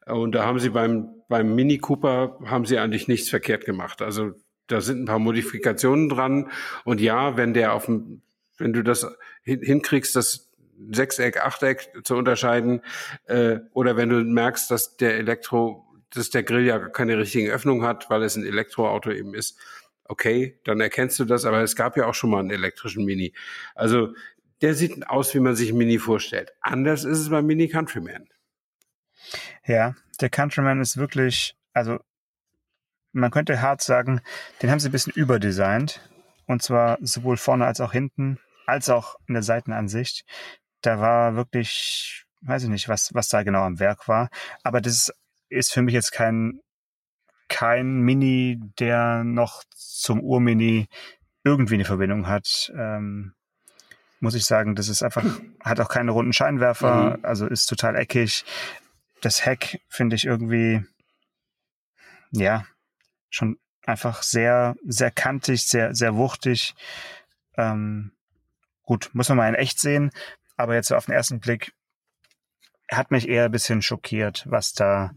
und 0.06 0.34
da 0.34 0.46
haben 0.46 0.60
sie 0.60 0.70
beim, 0.70 1.10
beim 1.30 1.56
Mini 1.56 1.78
Cooper 1.78 2.38
haben 2.46 2.66
sie 2.66 2.78
eigentlich 2.78 3.08
nichts 3.08 3.30
verkehrt 3.30 3.66
gemacht. 3.66 4.02
Also 4.02 4.32
da 4.68 4.82
sind 4.82 5.04
ein 5.04 5.06
paar 5.06 5.20
Modifikationen 5.20 6.10
dran. 6.10 6.50
Und 6.84 7.02
ja, 7.02 7.38
wenn 7.38 7.54
der 7.54 7.74
auf 7.74 7.86
dem, 7.86 8.22
wenn 8.58 8.74
du 8.74 8.84
das 8.84 9.08
hinkriegst, 9.44 10.16
das 10.16 10.52
Sechseck, 10.92 11.38
Achteck 11.38 11.92
zu 12.04 12.16
unterscheiden, 12.16 12.82
äh, 13.26 13.60
oder 13.74 13.98
wenn 13.98 14.10
du 14.10 14.24
merkst, 14.24 14.72
dass 14.72 14.98
der 14.98 15.18
Elektro 15.18 15.88
dass 16.12 16.30
der 16.30 16.44
Grill 16.44 16.66
ja 16.66 16.80
keine 16.90 17.18
richtigen 17.18 17.50
Öffnungen 17.50 17.86
hat, 17.86 18.10
weil 18.10 18.24
es 18.24 18.36
ein 18.36 18.46
Elektroauto 18.46 19.12
eben 19.12 19.34
ist. 19.34 19.58
Okay, 20.06 20.60
dann 20.66 20.82
erkennst 20.82 21.20
du 21.20 21.26
das, 21.26 21.46
aber 21.46 21.62
es 21.62 21.76
gab 21.76 21.96
ja 21.98 22.06
auch 22.06 22.14
schon 22.14 22.30
mal 22.30 22.40
einen 22.40 22.52
elektrischen 22.52 23.06
Mini. 23.06 23.34
Also 23.76 24.14
der 24.62 24.76
sieht 24.76 25.08
aus, 25.08 25.34
wie 25.34 25.40
man 25.40 25.56
sich 25.56 25.74
Mini 25.74 25.98
vorstellt. 25.98 26.52
Anders 26.62 27.04
ist 27.04 27.20
es 27.20 27.30
beim 27.30 27.46
Mini 27.46 27.68
Countryman. 27.68 28.28
Ja, 29.66 29.96
der 30.20 30.30
Countryman 30.30 30.82
ist 30.82 30.98
wirklich, 30.98 31.56
also 31.74 32.00
man 33.14 33.32
könnte 33.32 33.62
hart 33.62 33.82
sagen, 33.82 34.22
den 34.62 34.70
haben 34.70 34.80
sie 34.80 34.90
ein 34.90 34.94
bisschen 34.94 35.14
überdesignt. 35.14 36.02
Und 36.46 36.62
zwar 36.62 36.98
sowohl 37.02 37.38
vorne 37.38 37.66
als 37.66 37.80
auch 37.80 37.94
hinten, 37.94 38.40
als 38.66 38.90
auch 38.90 39.16
in 39.28 39.36
der 39.36 39.44
Seitenansicht. 39.44 40.26
Da 40.82 41.00
war 41.00 41.36
wirklich, 41.36 42.26
weiß 42.42 42.64
ich 42.64 42.70
nicht, 42.70 42.90
was, 42.90 43.14
was 43.14 43.30
da 43.30 43.44
genau 43.44 43.62
am 43.62 43.80
Werk 43.80 44.08
war. 44.08 44.30
Aber 44.64 44.82
das 44.82 44.94
ist 44.94 45.14
ist 45.52 45.74
für 45.74 45.82
mich 45.82 45.94
jetzt 45.94 46.12
kein, 46.12 46.60
kein 47.48 48.00
Mini, 48.00 48.60
der 48.80 49.24
noch 49.24 49.64
zum 49.76 50.22
Urmini 50.22 50.88
irgendwie 51.44 51.76
eine 51.76 51.86
Verbindung 51.86 52.28
hat. 52.28 52.72
Ähm, 52.76 53.34
muss 54.20 54.36
ich 54.36 54.46
sagen, 54.46 54.76
das 54.76 54.88
ist 54.88 55.04
einfach, 55.04 55.24
hat 55.60 55.80
auch 55.80 55.90
keine 55.90 56.12
runden 56.12 56.34
Scheinwerfer, 56.34 57.18
mhm. 57.18 57.26
also 57.26 57.48
ist 57.48 57.66
total 57.66 57.96
eckig. 57.96 58.46
Das 59.22 59.46
Heck 59.46 59.82
finde 59.90 60.16
ich 60.16 60.26
irgendwie, 60.26 60.84
ja, 62.32 62.66
schon 63.30 63.58
einfach 63.86 64.24
sehr, 64.24 64.76
sehr 64.86 65.12
kantig, 65.12 65.68
sehr, 65.68 65.94
sehr 65.94 66.16
wuchtig. 66.16 66.76
Ähm, 67.58 68.12
gut, 68.84 69.10
muss 69.14 69.30
man 69.30 69.38
mal 69.38 69.50
in 69.50 69.56
echt 69.56 69.80
sehen, 69.80 70.12
aber 70.56 70.76
jetzt 70.76 70.92
auf 70.92 71.06
den 71.06 71.16
ersten 71.16 71.40
Blick 71.40 71.74
hat 72.90 73.12
mich 73.12 73.28
eher 73.28 73.46
ein 73.46 73.52
bisschen 73.52 73.82
schockiert, 73.82 74.46
was 74.48 74.74
da, 74.74 75.12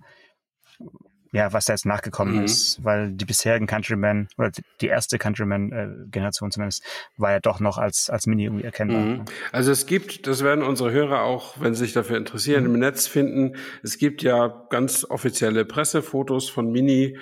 ja, 1.35 1.53
was 1.53 1.65
da 1.65 1.73
jetzt 1.73 1.85
nachgekommen 1.85 2.37
mhm. 2.37 2.45
ist, 2.45 2.85
weil 2.85 3.11
die 3.11 3.25
bisherigen 3.25 3.67
Countrymen 3.67 4.29
oder 4.39 4.53
die 4.81 4.87
erste 4.87 5.19
Countryman-Generation 5.19 6.53
zumindest 6.53 6.85
war 7.17 7.33
ja 7.33 7.41
doch 7.41 7.59
noch 7.59 7.77
als, 7.77 8.09
als 8.09 8.29
Mini 8.29 8.45
irgendwie 8.45 8.63
erkennbar. 8.63 9.01
Mhm. 9.01 9.25
Also 9.51 9.73
es 9.73 9.87
gibt, 9.87 10.29
das 10.29 10.45
werden 10.45 10.63
unsere 10.63 10.93
Hörer 10.93 11.23
auch, 11.23 11.61
wenn 11.61 11.75
sie 11.75 11.85
sich 11.85 11.93
dafür 11.93 12.19
interessieren, 12.19 12.69
mhm. 12.69 12.75
im 12.75 12.81
Netz 12.81 13.09
finden, 13.09 13.57
es 13.83 13.99
gibt 13.99 14.23
ja 14.23 14.47
ganz 14.71 15.05
offizielle 15.05 15.65
Pressefotos 15.65 16.49
von 16.49 16.71
Mini 16.71 17.19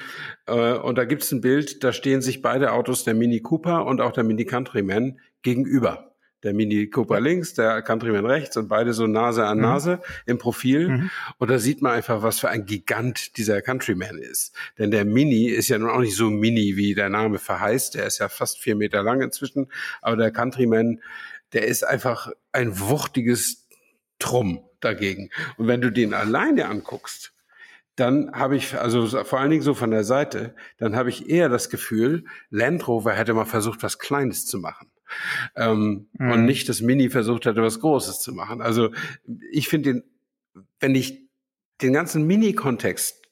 äh, 0.46 0.74
und 0.74 0.98
da 0.98 1.06
gibt 1.06 1.22
es 1.22 1.32
ein 1.32 1.40
Bild, 1.40 1.82
da 1.82 1.94
stehen 1.94 2.20
sich 2.20 2.42
beide 2.42 2.72
Autos, 2.72 3.04
der 3.04 3.14
Mini 3.14 3.40
Cooper 3.40 3.86
und 3.86 4.02
auch 4.02 4.12
der 4.12 4.24
Mini 4.24 4.44
Countryman, 4.44 5.18
gegenüber 5.40 6.11
der 6.42 6.54
Mini 6.54 6.88
Cooper 6.88 7.20
links, 7.20 7.54
der 7.54 7.82
Countryman 7.82 8.26
rechts 8.26 8.56
und 8.56 8.68
beide 8.68 8.92
so 8.92 9.06
Nase 9.06 9.46
an 9.46 9.58
mhm. 9.58 9.62
Nase 9.62 9.96
mhm. 9.96 10.00
im 10.26 10.38
Profil. 10.38 10.88
Mhm. 10.88 11.10
Und 11.38 11.50
da 11.50 11.58
sieht 11.58 11.82
man 11.82 11.92
einfach, 11.92 12.22
was 12.22 12.40
für 12.40 12.48
ein 12.48 12.66
Gigant 12.66 13.36
dieser 13.36 13.62
Countryman 13.62 14.18
ist. 14.18 14.54
Denn 14.78 14.90
der 14.90 15.04
Mini 15.04 15.46
ist 15.46 15.68
ja 15.68 15.78
nun 15.78 15.90
auch 15.90 16.00
nicht 16.00 16.16
so 16.16 16.30
mini, 16.30 16.76
wie 16.76 16.94
der 16.94 17.08
Name 17.08 17.38
verheißt. 17.38 17.94
Der 17.94 18.06
ist 18.06 18.18
ja 18.18 18.28
fast 18.28 18.58
vier 18.58 18.76
Meter 18.76 19.02
lang 19.02 19.22
inzwischen. 19.22 19.70
Aber 20.00 20.16
der 20.16 20.30
Countryman, 20.30 21.00
der 21.52 21.66
ist 21.66 21.84
einfach 21.84 22.30
ein 22.52 22.78
wuchtiges 22.80 23.68
Trumm 24.18 24.64
dagegen. 24.80 25.30
Und 25.56 25.68
wenn 25.68 25.80
du 25.80 25.90
den 25.90 26.14
alleine 26.14 26.66
anguckst, 26.66 27.32
dann 27.94 28.32
habe 28.32 28.56
ich, 28.56 28.74
also 28.78 29.06
vor 29.24 29.38
allen 29.38 29.50
Dingen 29.50 29.62
so 29.62 29.74
von 29.74 29.90
der 29.90 30.02
Seite, 30.02 30.54
dann 30.78 30.96
habe 30.96 31.10
ich 31.10 31.28
eher 31.28 31.50
das 31.50 31.68
Gefühl, 31.68 32.24
Land 32.48 32.88
Rover 32.88 33.12
hätte 33.12 33.34
mal 33.34 33.44
versucht, 33.44 33.82
was 33.82 33.98
Kleines 33.98 34.46
zu 34.46 34.58
machen 34.58 34.91
ähm, 35.56 36.08
mhm. 36.18 36.30
und 36.30 36.44
nicht 36.44 36.68
das 36.68 36.80
Mini 36.80 37.10
versucht 37.10 37.46
hatte, 37.46 37.62
was 37.62 37.80
Großes 37.80 38.20
zu 38.20 38.32
machen. 38.32 38.60
Also 38.60 38.90
ich 39.50 39.68
finde 39.68 39.92
den, 39.94 40.02
wenn 40.80 40.94
ich 40.94 41.22
den 41.80 41.92
ganzen 41.92 42.26
Mini-Kontext 42.26 43.22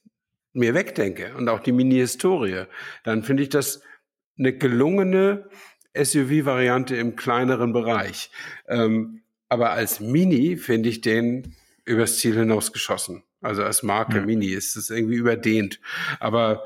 mir 0.52 0.74
wegdenke 0.74 1.34
und 1.36 1.48
auch 1.48 1.60
die 1.60 1.72
Mini-Historie, 1.72 2.64
dann 3.04 3.22
finde 3.22 3.42
ich 3.42 3.48
das 3.48 3.82
eine 4.38 4.56
gelungene 4.56 5.48
SUV-Variante 5.94 6.96
im 6.96 7.16
kleineren 7.16 7.72
Bereich. 7.72 8.30
Ähm, 8.68 9.22
aber 9.48 9.70
als 9.70 10.00
Mini 10.00 10.56
finde 10.56 10.88
ich 10.88 11.00
den 11.00 11.54
übers 11.84 12.18
Ziel 12.18 12.36
hinaus 12.36 12.72
geschossen. 12.72 13.24
Also 13.40 13.64
als 13.64 13.82
Marke 13.82 14.20
mhm. 14.20 14.26
Mini 14.26 14.46
ist 14.46 14.76
es 14.76 14.90
irgendwie 14.90 15.16
überdehnt. 15.16 15.80
Aber 16.20 16.64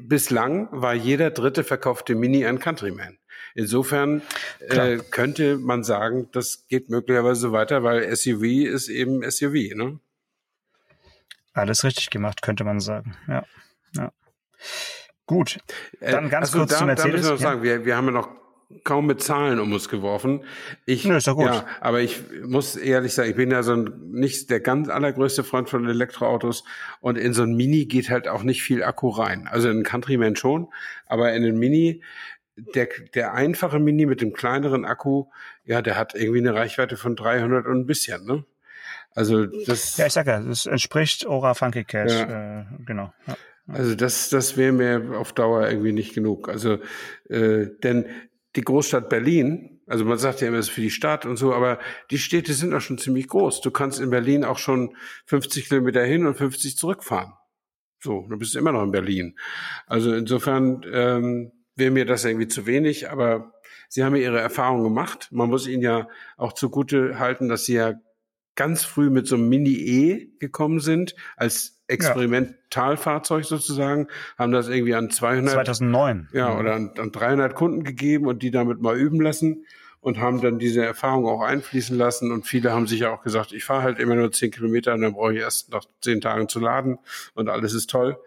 bislang 0.00 0.68
war 0.70 0.94
jeder 0.94 1.30
dritte 1.30 1.64
verkaufte 1.64 2.14
Mini 2.14 2.46
ein 2.46 2.58
Countryman. 2.58 3.18
Insofern 3.54 4.22
äh, 4.60 4.98
könnte 5.10 5.58
man 5.58 5.82
sagen, 5.84 6.28
das 6.32 6.66
geht 6.68 6.88
möglicherweise 6.88 7.52
weiter, 7.52 7.82
weil 7.82 8.14
SUV 8.14 8.42
ist 8.42 8.88
eben 8.88 9.28
SUV. 9.28 9.74
Ne? 9.74 9.98
Alles 11.52 11.84
richtig 11.84 12.10
gemacht, 12.10 12.42
könnte 12.42 12.64
man 12.64 12.80
sagen. 12.80 13.16
Ja. 13.26 13.44
ja. 13.96 14.12
Gut. 15.26 15.58
Äh, 16.00 16.12
Dann 16.12 16.30
ganz 16.30 16.48
also 16.48 16.58
kurz 16.58 16.70
da, 16.70 16.78
zu 16.78 16.84
Mercedes. 16.86 17.10
Da 17.10 17.16
müssen 17.16 17.24
wir 17.24 17.32
noch 17.32 17.40
sagen, 17.40 17.62
wir, 17.62 17.84
wir 17.84 17.96
haben 17.96 18.06
ja 18.06 18.12
noch 18.12 18.39
kaum 18.84 19.06
mit 19.06 19.22
Zahlen 19.22 19.58
um 19.58 19.72
uns 19.72 19.88
geworfen. 19.88 20.44
Ich, 20.86 21.02
gut. 21.02 21.46
Ja, 21.46 21.66
aber 21.80 22.00
ich 22.00 22.22
muss 22.44 22.76
ehrlich 22.76 23.14
sagen, 23.14 23.30
ich 23.30 23.36
bin 23.36 23.50
ja 23.50 23.62
so 23.62 23.72
ein, 23.72 23.92
nicht 24.12 24.50
der 24.50 24.60
ganz 24.60 24.88
allergrößte 24.88 25.44
Freund 25.44 25.68
von 25.68 25.88
Elektroautos 25.88 26.64
und 27.00 27.18
in 27.18 27.32
so 27.32 27.42
ein 27.42 27.54
Mini 27.54 27.86
geht 27.86 28.10
halt 28.10 28.28
auch 28.28 28.42
nicht 28.42 28.62
viel 28.62 28.82
Akku 28.82 29.08
rein. 29.08 29.48
Also 29.48 29.70
in 29.70 29.82
Countryman 29.82 30.36
schon, 30.36 30.68
aber 31.06 31.32
in 31.32 31.42
den 31.42 31.58
Mini 31.58 32.02
der, 32.74 32.88
der 33.14 33.34
einfache 33.34 33.78
Mini 33.78 34.06
mit 34.06 34.20
dem 34.20 34.32
kleineren 34.32 34.84
Akku, 34.84 35.26
ja, 35.64 35.82
der 35.82 35.96
hat 35.96 36.14
irgendwie 36.14 36.40
eine 36.40 36.54
Reichweite 36.54 36.96
von 36.96 37.16
300 37.16 37.66
und 37.66 37.80
ein 37.80 37.86
bisschen, 37.86 38.24
ne? 38.26 38.44
Also 39.12 39.46
das. 39.46 39.96
Ja, 39.96 40.06
ich 40.06 40.12
sag 40.12 40.26
ja, 40.26 40.40
das 40.40 40.66
entspricht 40.66 41.26
Ora 41.26 41.54
Funky 41.54 41.84
Cash, 41.84 42.12
ja. 42.12 42.60
äh, 42.60 42.64
genau. 42.84 43.12
Ja. 43.26 43.36
Also 43.66 43.94
das, 43.94 44.30
das 44.30 44.56
wäre 44.56 44.72
mir 44.72 45.16
auf 45.18 45.32
Dauer 45.32 45.68
irgendwie 45.68 45.92
nicht 45.92 46.14
genug. 46.14 46.48
Also 46.48 46.78
äh, 47.28 47.66
denn 47.82 48.06
die 48.56 48.62
Großstadt 48.62 49.08
Berlin, 49.08 49.80
also 49.86 50.04
man 50.04 50.18
sagt 50.18 50.40
ja 50.40 50.48
immer, 50.48 50.58
es 50.58 50.68
ist 50.68 50.74
für 50.74 50.80
die 50.80 50.90
Stadt 50.90 51.26
und 51.26 51.36
so, 51.36 51.54
aber 51.54 51.78
die 52.10 52.18
Städte 52.18 52.52
sind 52.52 52.74
auch 52.74 52.80
schon 52.80 52.98
ziemlich 52.98 53.28
groß. 53.28 53.60
Du 53.60 53.70
kannst 53.70 54.00
in 54.00 54.10
Berlin 54.10 54.44
auch 54.44 54.58
schon 54.58 54.96
50 55.26 55.68
Kilometer 55.68 56.04
hin 56.04 56.26
und 56.26 56.36
50 56.36 56.76
zurückfahren. 56.76 57.32
So, 58.02 58.26
du 58.28 58.38
bist 58.38 58.56
immer 58.56 58.72
noch 58.72 58.82
in 58.82 58.92
Berlin. 58.92 59.38
Also 59.86 60.14
insofern 60.14 60.84
ähm, 60.92 61.52
wäre 61.76 61.90
mir 61.90 62.06
das 62.06 62.24
irgendwie 62.24 62.48
zu 62.48 62.66
wenig, 62.66 63.10
aber 63.10 63.52
Sie 63.88 64.04
haben 64.04 64.14
ja 64.14 64.22
Ihre 64.22 64.40
Erfahrung 64.40 64.84
gemacht. 64.84 65.28
Man 65.32 65.50
muss 65.50 65.66
Ihnen 65.66 65.82
ja 65.82 66.08
auch 66.36 66.52
zugute 66.52 67.18
halten, 67.18 67.48
dass 67.48 67.64
Sie 67.64 67.74
ja 67.74 67.94
ganz 68.54 68.84
früh 68.84 69.10
mit 69.10 69.26
so 69.26 69.34
einem 69.34 69.48
Mini-E 69.48 70.28
gekommen 70.38 70.80
sind, 70.80 71.14
als 71.36 71.79
Experimentalfahrzeug 71.90 73.44
sozusagen, 73.44 74.08
haben 74.38 74.52
das 74.52 74.68
irgendwie 74.68 74.94
an 74.94 75.10
200... 75.10 75.52
2009. 75.52 76.28
Ja, 76.32 76.56
oder 76.58 76.74
an, 76.74 76.92
an 76.98 77.12
300 77.12 77.54
Kunden 77.54 77.84
gegeben 77.84 78.26
und 78.26 78.42
die 78.42 78.50
damit 78.50 78.80
mal 78.80 78.96
üben 78.96 79.20
lassen 79.20 79.66
und 80.00 80.18
haben 80.18 80.40
dann 80.40 80.58
diese 80.58 80.84
Erfahrung 80.84 81.26
auch 81.26 81.42
einfließen 81.42 81.96
lassen. 81.96 82.32
Und 82.32 82.46
viele 82.46 82.72
haben 82.72 82.86
sich 82.86 83.00
ja 83.00 83.10
auch 83.10 83.22
gesagt, 83.22 83.52
ich 83.52 83.64
fahre 83.64 83.82
halt 83.82 83.98
immer 83.98 84.14
nur 84.14 84.32
10 84.32 84.50
Kilometer 84.50 84.94
und 84.94 85.02
dann 85.02 85.12
brauche 85.12 85.34
ich 85.34 85.40
erst 85.40 85.70
nach 85.72 85.84
10 86.00 86.20
Tagen 86.20 86.48
zu 86.48 86.60
laden 86.60 86.98
und 87.34 87.48
alles 87.48 87.74
ist 87.74 87.90
toll. 87.90 88.18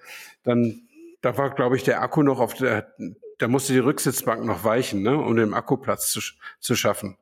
Dann, 0.44 0.82
da 1.22 1.38
war, 1.38 1.50
glaube 1.50 1.76
ich, 1.76 1.84
der 1.84 2.02
Akku 2.02 2.22
noch 2.22 2.40
auf 2.40 2.54
der 2.54 2.94
da 3.38 3.48
musste 3.48 3.74
die 3.74 3.80
Rücksitzbank 3.80 4.46
noch 4.46 4.64
weichen, 4.64 5.02
ne, 5.02 5.18
um 5.18 5.36
den 5.36 5.54
Akkuplatz 5.54 6.12
zu, 6.12 6.22
zu 6.60 6.76
schaffen. 6.76 7.18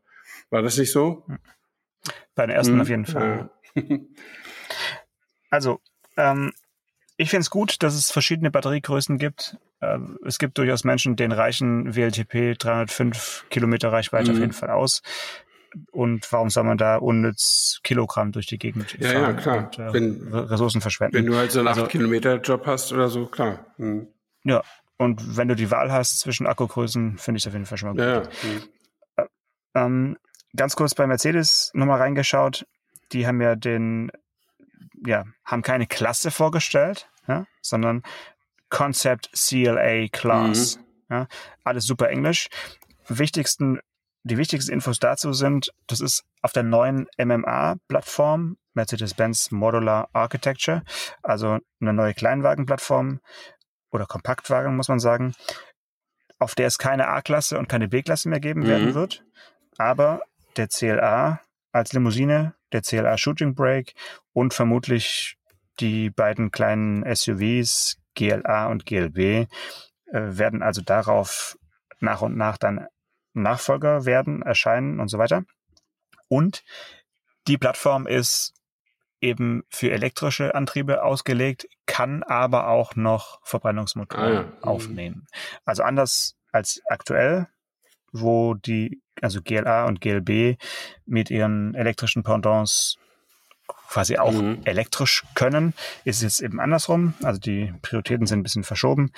War 0.50 0.62
das 0.62 0.78
nicht 0.78 0.92
so? 0.92 1.26
Bei 2.36 2.46
den 2.46 2.56
ersten 2.56 2.74
hm, 2.74 2.82
auf 2.82 2.90
jeden 2.90 3.06
Fall. 3.06 3.50
Ja. 3.74 3.84
also, 5.50 5.82
ähm, 6.18 6.52
ich 7.18 7.30
finde 7.30 7.42
es 7.42 7.50
gut, 7.50 7.84
dass 7.84 7.94
es 7.94 8.12
verschiedene 8.12 8.52
Batteriegrößen 8.52 9.18
gibt. 9.18 9.58
Äh, 9.80 10.00
es 10.26 10.40
gibt 10.40 10.58
durchaus 10.58 10.84
Menschen, 10.84 11.16
denen 11.16 11.32
reichen 11.32 11.96
WLTP 11.96 12.58
305 12.58 13.46
Kilometer 13.50 13.92
Reichweite 13.92 14.32
mhm. 14.32 14.38
auf 14.38 14.42
jeden 14.42 14.54
Fall 14.54 14.70
aus. 14.70 15.02
Und 15.92 16.30
warum 16.32 16.50
soll 16.50 16.64
man 16.64 16.78
da 16.78 16.98
unnütz 16.98 17.80
Kilogramm 17.84 18.32
durch 18.32 18.46
die 18.46 18.58
Gegend 18.58 18.98
ja, 19.00 19.10
fahren 19.10 19.22
ja, 19.22 19.34
klar. 19.34 19.58
und 19.58 19.80
äh, 19.80 19.94
wenn, 19.94 20.34
Ressourcen 20.34 20.82
verschwenden? 20.82 21.16
Wenn 21.16 21.26
du 21.26 21.36
halt 21.36 21.52
so 21.52 21.60
einen 21.60 21.70
also, 21.70 21.86
8-Kilometer-Job 21.86 22.66
hast 22.66 22.92
oder 22.92 23.08
so, 23.08 23.28
klar. 23.28 23.66
Mhm. 23.78 24.08
Ja, 24.44 24.64
und 24.98 25.38
wenn 25.38 25.48
du 25.48 25.56
die 25.56 25.72
Wahl 25.72 25.92
hast 25.92 26.20
zwischen 26.20 26.46
Akkugrößen, 26.46 27.18
finde 27.18 27.38
ich 27.38 27.44
es 27.44 27.48
auf 27.48 27.54
jeden 27.54 27.66
Fall 27.66 27.78
schon 27.78 27.96
mal 27.96 28.22
gut. 28.22 28.34
Ja. 29.18 29.24
Äh, 29.24 29.28
ähm, 29.76 30.18
ganz 30.56 30.76
kurz 30.76 30.94
bei 30.94 31.08
Mercedes 31.08 31.72
nochmal 31.74 32.00
reingeschaut. 32.00 32.66
Die 33.12 33.26
haben 33.26 33.42
ja 33.42 33.56
den, 33.56 34.12
ja, 35.06 35.26
haben 35.46 35.62
keine 35.62 35.88
Klasse 35.88 36.32
vorgestellt, 36.32 37.10
ja, 37.28 37.46
sondern 37.62 38.04
Concept 38.70 39.30
CLA 39.34 40.08
Class. 40.10 40.78
Mhm. 40.78 40.86
Ja, 41.10 41.28
alles 41.64 41.86
super 41.86 42.10
Englisch. 42.10 42.48
Wichtigsten, 43.08 43.80
die 44.24 44.38
wichtigsten 44.38 44.72
Infos 44.72 45.00
dazu 45.00 45.34
sind, 45.34 45.74
das 45.88 46.00
ist 46.00 46.24
auf 46.42 46.54
der 46.54 46.64
neuen 46.64 47.08
MMA-Plattform, 47.18 48.58
Mercedes-Benz 48.74 49.52
Modular 49.52 50.10
Architecture, 50.14 50.84
also 51.22 51.58
eine 51.82 51.94
neue 51.94 52.14
Kleinwagenplattform 52.14 53.20
oder 53.92 54.06
Kompaktwagen, 54.06 54.76
muss 54.76 54.88
man 54.88 55.00
sagen, 55.00 55.34
auf 56.40 56.56
der 56.56 56.68
es 56.68 56.78
keine 56.78 57.10
A-Klasse 57.10 57.60
und 57.60 57.68
keine 57.68 57.90
B-Klasse 57.90 58.30
mehr 58.30 58.40
geben 58.40 58.62
mhm. 58.62 58.68
werden 58.68 58.94
wird. 58.94 59.24
Aber 59.78 60.22
der 60.56 60.70
CLA 60.70 61.42
als 61.72 61.94
Limousine, 61.94 62.56
der 62.72 62.82
CLA 62.82 63.18
Shooting 63.18 63.56
Brake 63.56 63.94
und 64.34 64.54
vermutlich 64.54 65.38
die 65.80 66.10
beiden 66.10 66.52
kleinen 66.52 67.04
SUVs 67.14 67.98
GLA 68.16 68.68
und 68.68 68.86
GLB 68.86 69.18
äh, 69.18 69.48
werden 70.12 70.62
also 70.62 70.82
darauf 70.82 71.58
nach 72.00 72.22
und 72.22 72.36
nach 72.36 72.58
dann 72.58 72.88
Nachfolger 73.34 74.06
werden, 74.06 74.42
erscheinen 74.42 75.00
und 75.00 75.08
so 75.08 75.18
weiter. 75.18 75.44
Und 76.28 76.64
die 77.48 77.58
Plattform 77.58 78.08
ist 78.08 78.54
eben 79.22 79.64
für 79.70 79.92
elektrische 79.92 80.56
Antriebe 80.56 81.04
ausgelegt, 81.04 81.68
kann 81.86 82.24
aber 82.24 82.68
auch 82.68 82.96
noch 82.96 83.40
Verbrennungsmotoren 83.44 84.38
ah, 84.38 84.42
ja. 84.42 84.52
aufnehmen. 84.62 85.28
Also 85.64 85.84
anders 85.84 86.36
als 86.52 86.82
aktuell, 86.90 87.48
wo 88.12 88.54
die, 88.54 89.02
also 89.22 89.42
GLA 89.42 89.86
und 89.86 90.02
GLB 90.02 90.58
mit 91.06 91.30
ihren 91.30 91.76
elektrischen 91.76 92.24
Pendants 92.24 92.98
quasi 93.90 94.18
auch 94.18 94.34
mhm. 94.34 94.60
elektrisch 94.64 95.24
können, 95.36 95.74
ist 96.06 96.18
es 96.18 96.22
jetzt 96.22 96.42
eben 96.42 96.60
andersrum. 96.60 97.14
Also 97.24 97.40
die 97.40 97.74
Prioritäten 97.82 98.26
sind 98.26 98.40
ein 98.40 98.44
bisschen 98.44 98.64
verschoben. 98.64 99.12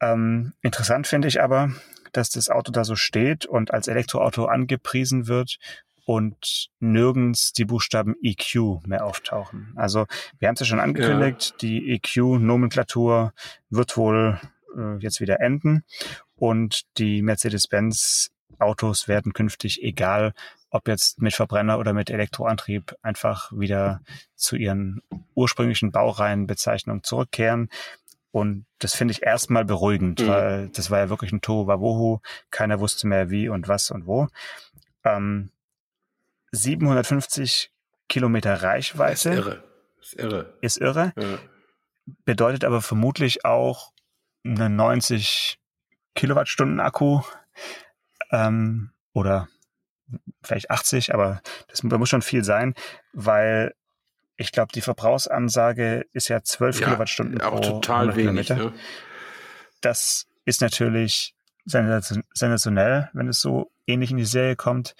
Ähm, 0.00 0.52
interessant 0.62 1.06
finde 1.06 1.28
ich 1.28 1.42
aber, 1.42 1.72
dass 2.12 2.30
das 2.30 2.48
Auto 2.48 2.72
da 2.72 2.84
so 2.84 2.96
steht 2.96 3.46
und 3.46 3.72
als 3.72 3.88
Elektroauto 3.88 4.46
angepriesen 4.46 5.26
wird 5.26 5.58
und 6.06 6.68
nirgends 6.78 7.52
die 7.52 7.64
Buchstaben 7.64 8.14
EQ 8.22 8.86
mehr 8.86 9.04
auftauchen. 9.04 9.72
Also 9.76 10.06
wir 10.38 10.48
haben 10.48 10.54
es 10.54 10.60
ja 10.60 10.66
schon 10.66 10.80
angekündigt, 10.80 11.50
ja. 11.50 11.56
die 11.60 11.92
EQ-Nomenklatur 11.92 13.32
wird 13.70 13.96
wohl 13.96 14.40
äh, 14.76 14.96
jetzt 14.98 15.20
wieder 15.20 15.40
enden 15.40 15.84
und 16.36 16.82
die 16.98 17.22
Mercedes-Benz 17.22 18.30
Autos 18.58 19.08
werden 19.08 19.32
künftig, 19.32 19.82
egal 19.82 20.32
ob 20.70 20.88
jetzt 20.88 21.20
mit 21.20 21.34
Verbrenner 21.34 21.78
oder 21.78 21.92
mit 21.92 22.10
Elektroantrieb, 22.10 22.94
einfach 23.02 23.52
wieder 23.52 24.00
zu 24.34 24.56
ihren 24.56 25.02
ursprünglichen 25.34 25.92
Baureihenbezeichnungen 25.92 27.02
zurückkehren. 27.02 27.70
Und 28.30 28.66
das 28.78 28.94
finde 28.94 29.12
ich 29.12 29.22
erstmal 29.22 29.64
beruhigend, 29.64 30.20
mhm. 30.20 30.28
weil 30.28 30.68
das 30.68 30.90
war 30.90 30.98
ja 30.98 31.08
wirklich 31.08 31.32
ein 31.32 31.40
Tohuwabohu. 31.40 32.20
Keiner 32.50 32.80
wusste 32.80 33.06
mehr 33.06 33.30
wie 33.30 33.48
und 33.48 33.68
was 33.68 33.90
und 33.90 34.06
wo. 34.06 34.28
Ähm, 35.04 35.50
750 36.52 37.70
Kilometer 38.08 38.62
Reichweite. 38.62 39.30
Ist 39.30 39.36
irre. 39.36 39.64
Ist 40.00 40.14
irre. 40.14 40.54
Ist 40.60 40.76
irre. 40.78 41.12
Ja. 41.16 41.38
Bedeutet 42.24 42.64
aber 42.64 42.82
vermutlich 42.82 43.44
auch 43.44 43.92
eine 44.46 44.70
90 44.70 45.58
Kilowattstunden 46.14 46.80
Akku 46.80 47.20
ähm, 48.30 48.90
oder 49.12 49.48
vielleicht 50.42 50.70
80, 50.70 51.14
aber 51.14 51.40
das, 51.68 51.80
da 51.82 51.98
muss 51.98 52.08
schon 52.08 52.22
viel 52.22 52.44
sein, 52.44 52.74
weil 53.12 53.74
ich 54.36 54.52
glaube, 54.52 54.72
die 54.72 54.80
Verbrauchsansage 54.80 56.06
ist 56.12 56.28
ja 56.28 56.42
12 56.42 56.80
ja, 56.80 56.86
Kilowattstunden 56.86 57.40
auch 57.40 57.60
pro 57.60 57.60
total 57.60 58.16
wenig. 58.16 58.50
Ne? 58.50 58.72
Das 59.80 60.26
ist 60.44 60.60
natürlich 60.60 61.34
sensationell, 61.64 63.10
wenn 63.12 63.28
es 63.28 63.40
so 63.40 63.70
ähnlich 63.86 64.10
in 64.10 64.18
die 64.18 64.24
Serie 64.24 64.56
kommt. 64.56 64.94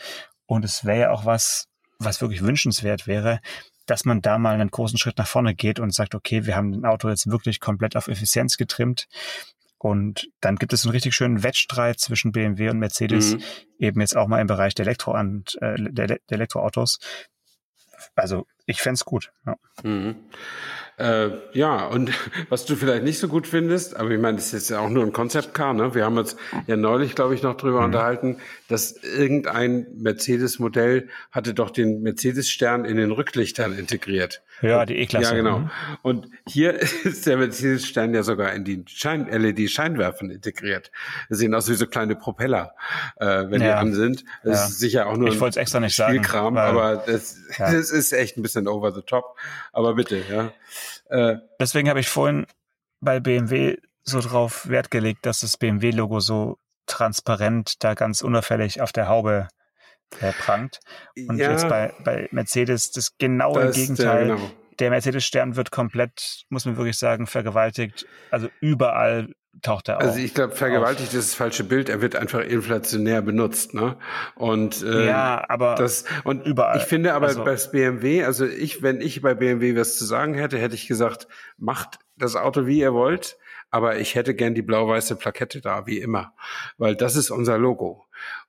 Und 0.47 0.65
es 0.65 0.85
wäre 0.85 1.01
ja 1.01 1.11
auch 1.11 1.25
was, 1.25 1.69
was 1.99 2.21
wirklich 2.21 2.43
wünschenswert 2.43 3.07
wäre, 3.07 3.41
dass 3.87 4.05
man 4.05 4.20
da 4.20 4.38
mal 4.38 4.55
einen 4.55 4.70
großen 4.70 4.99
Schritt 4.99 5.18
nach 5.18 5.27
vorne 5.27 5.55
geht 5.55 5.81
und 5.81 5.94
sagt, 5.94 6.14
okay, 6.14 6.44
wir 6.44 6.57
haben 6.57 6.72
ein 6.72 6.85
Auto 6.85 7.09
jetzt 7.09 7.31
wirklich 7.31 7.61
komplett 7.61 7.96
auf 7.96 8.09
Effizienz 8.09 8.57
getrimmt. 8.57 9.07
Und 9.79 10.29
dann 10.40 10.57
gibt 10.57 10.72
es 10.72 10.85
einen 10.85 10.92
richtig 10.92 11.14
schönen 11.14 11.42
Wettstreit 11.42 12.01
zwischen 12.01 12.33
BMW 12.33 12.70
und 12.70 12.79
Mercedes, 12.79 13.35
mhm. 13.35 13.42
eben 13.79 14.01
jetzt 14.01 14.16
auch 14.16 14.27
mal 14.27 14.40
im 14.40 14.46
Bereich 14.46 14.75
der, 14.75 14.87
Elektro 14.87 15.16
äh, 15.16 15.35
der, 15.79 16.07
der 16.07 16.18
Elektroautos. 16.29 16.99
Also 18.14 18.47
ich 18.66 18.81
fände 18.81 19.01
gut. 19.05 19.33
Ja. 19.47 19.57
Mhm. 19.83 20.16
Äh, 20.99 21.31
ja, 21.53 21.87
und 21.87 22.11
was 22.49 22.64
du 22.64 22.75
vielleicht 22.75 23.05
nicht 23.05 23.19
so 23.19 23.29
gut 23.29 23.47
findest, 23.47 23.97
aber 23.97 24.11
ich 24.11 24.21
meine, 24.21 24.37
das 24.37 24.55
ist 24.55 24.71
ja 24.71 24.81
auch 24.81 24.88
nur 24.88 25.05
ein 25.05 25.12
Konzeptcar, 25.12 25.75
ne? 25.75 25.95
Wir 25.95 26.05
haben 26.05 26.16
uns 26.16 26.37
ja 26.66 26.77
neulich, 26.77 27.14
glaube 27.14 27.35
ich, 27.35 27.42
noch 27.42 27.57
drüber 27.57 27.81
mhm. 27.81 27.87
unterhalten, 27.87 28.38
dass 28.69 28.92
irgendein 29.03 29.87
Mercedes-Modell 29.97 31.09
hatte 31.31 31.53
doch 31.53 31.71
den 31.71 32.03
Mercedes-Stern 32.03 32.85
in 32.85 32.97
den 32.97 33.11
Rücklichtern 33.11 33.77
integriert. 33.77 34.42
Ja, 34.62 34.87
die 34.87 34.97
E-Klasse. 34.97 35.31
Ja, 35.31 35.37
genau. 35.37 35.59
Mhm. 35.61 35.71
Und 36.03 36.29
hier 36.47 36.75
ist 37.05 37.27
der 37.27 37.37
Mercedes-Stern 37.37 38.14
ja 38.14 38.23
sogar 38.23 38.53
in 38.53 38.64
die 38.64 38.85
Schein 38.87 39.27
LED-Scheinwerfen 39.29 40.31
integriert. 40.31 40.90
Das 41.29 41.38
sehen 41.38 41.55
aus 41.55 41.69
wie 41.69 41.75
so 41.75 41.87
kleine 41.87 42.16
Propeller, 42.16 42.75
äh, 43.16 43.27
wenn 43.27 43.61
ja. 43.61 43.69
die 43.69 43.73
an 43.73 43.95
sind. 43.95 44.25
Das 44.45 44.59
ja. 44.59 44.66
ist 44.66 44.79
sicher 44.79 45.07
auch 45.07 45.16
nur 45.16 45.29
ich 45.29 45.40
ein 45.40 45.53
extra 45.55 45.81
nicht 45.81 45.95
Spielkram, 45.95 46.55
sagen, 46.55 46.79
aber 46.79 46.97
das, 47.07 47.38
ja. 47.59 47.73
das 47.73 47.90
ist 47.90 48.12
echt 48.12 48.37
ein 48.37 48.42
bisschen 48.42 48.69
over 48.69 48.92
the 48.92 49.03
top. 49.03 49.37
Aber 49.73 49.95
bitte, 49.95 50.23
ja. 50.31 50.53
Äh, 51.09 51.38
Deswegen 51.61 51.88
habe 51.88 52.01
ich 52.01 52.09
vorhin 52.09 52.47
bei 53.01 53.21
BMW 53.21 53.77
so 54.03 54.21
drauf 54.21 54.69
Wert 54.69 54.90
gelegt, 54.90 55.27
dass 55.27 55.40
das 55.40 55.57
BMW-Logo 55.57 56.21
so 56.21 56.59
transparent 56.87 57.83
da 57.83 57.95
ganz 57.95 58.23
unauffällig 58.23 58.81
auf 58.81 58.92
der 58.92 59.09
Haube 59.09 59.49
äh, 60.21 60.33
prangt. 60.33 60.81
Und 61.29 61.38
ja, 61.38 61.51
jetzt 61.51 61.69
bei, 61.69 61.92
bei 62.05 62.29
Mercedes 62.31 62.90
das 62.92 63.16
genaue 63.19 63.66
das, 63.66 63.77
Gegenteil. 63.77 64.27
Der, 64.27 64.37
genau. 64.37 64.51
der 64.79 64.90
Mercedes-Stern 64.90 65.57
wird 65.57 65.71
komplett, 65.71 66.45
muss 66.49 66.64
man 66.64 66.77
wirklich 66.77 66.99
sagen, 66.99 67.27
vergewaltigt. 67.27 68.07
Also 68.31 68.49
überall 68.61 69.33
taucht 69.62 69.88
er 69.88 69.99
auf. 69.99 70.03
Also 70.03 70.19
ich 70.19 70.35
glaube, 70.35 70.55
vergewaltigt 70.55 71.09
auf. 71.09 71.14
ist 71.14 71.31
das 71.31 71.35
falsche 71.35 71.64
Bild. 71.64 71.88
Er 71.88 72.01
wird 72.01 72.16
einfach 72.16 72.40
inflationär 72.40 73.23
benutzt, 73.23 73.75
ne? 73.75 73.97
Und 74.35 74.83
äh, 74.83 75.07
ja, 75.07 75.45
aber 75.49 75.75
das 75.77 76.05
und 76.25 76.45
überall. 76.47 76.79
Ich 76.79 76.85
finde 76.85 77.14
aber 77.14 77.29
also, 77.29 77.45
bei 77.45 77.57
BMW, 77.57 78.25
also 78.25 78.47
ich, 78.47 78.83
wenn 78.83 79.01
ich 79.01 79.23
bei 79.23 79.35
BMW 79.35 79.77
was 79.77 79.97
zu 79.97 80.05
sagen 80.05 80.35
hätte, 80.35 80.59
hätte 80.59 80.75
ich 80.75 80.87
gesagt, 80.87 81.27
macht 81.57 81.99
das 82.16 82.37
Auto 82.37 82.66
wie 82.66 82.79
ihr 82.79 82.92
wollt, 82.92 83.38
aber 83.71 83.99
ich 83.99 84.14
hätte 84.14 84.35
gern 84.35 84.55
die 84.55 84.62
blau-weiße 84.62 85.16
Plakette 85.16 85.61
da, 85.61 85.87
wie 85.87 85.99
immer, 85.99 86.35
weil 86.79 86.97
das 86.97 87.16
ist 87.16 87.31
unser 87.31 87.59
Logo. 87.59 88.06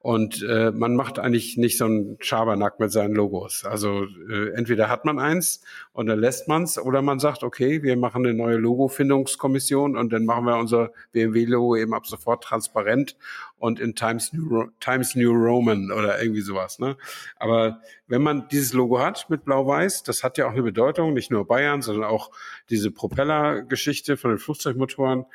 Und 0.08 0.42
äh, 0.42 0.72
man 0.72 0.96
macht 0.96 1.20
eigentlich 1.20 1.58
nicht 1.58 1.78
so 1.78 1.84
einen 1.84 2.16
Schabernack 2.22 2.80
mit 2.80 2.94
seinen 2.94 3.14
Logos. 3.14 3.66
Also 3.66 4.06
äh, 4.30 4.54
entweder 4.54 4.88
hat 4.88 5.04
man 5.04 5.20
eins 5.20 5.60
und 5.92 6.06
dann 6.06 6.18
lässt 6.18 6.48
man's, 6.48 6.80
oder 6.80 7.02
man 7.02 7.20
sagt, 7.20 7.44
okay, 7.44 7.84
wir 7.84 7.98
machen 7.98 8.26
eine 8.26 8.34
neue 8.34 8.56
Logo-Findungskommission 8.56 9.98
und 9.98 10.14
dann 10.14 10.24
machen 10.24 10.46
wir 10.46 10.56
unser 10.60 10.94
BMW-Logo 11.12 11.76
eben 11.76 11.94
ab 11.94 12.08
sofort 12.08 12.42
transparent 12.42 13.18
und 13.58 13.82
in 13.82 13.96
Times 13.96 14.32
New, 14.32 14.68
Times 14.80 15.16
New 15.16 15.34
Roman 15.34 15.92
oder 15.92 16.22
irgendwie 16.22 16.40
sowas. 16.40 16.80
Ne? 16.80 16.96
Aber 17.36 17.82
wenn 18.08 18.22
man 18.22 18.48
dieses 18.48 18.72
Logo 18.72 19.00
hat 19.00 19.30
mit 19.30 19.44
Blau-Weiß, 19.44 20.04
das 20.04 20.24
hat 20.24 20.38
ja 20.38 20.48
auch 20.48 20.54
eine 20.54 20.64
Bedeutung, 20.64 21.16
nicht 21.16 21.32
nur 21.32 21.46
Bayern, 21.46 21.82
sondern 21.82 22.06
auch 22.06 22.32
diese 22.70 22.92
Propeller-Geschichte 22.92 24.16
von 24.16 24.32
den 24.32 24.40
Flugzeugmotoren, 24.40 25.26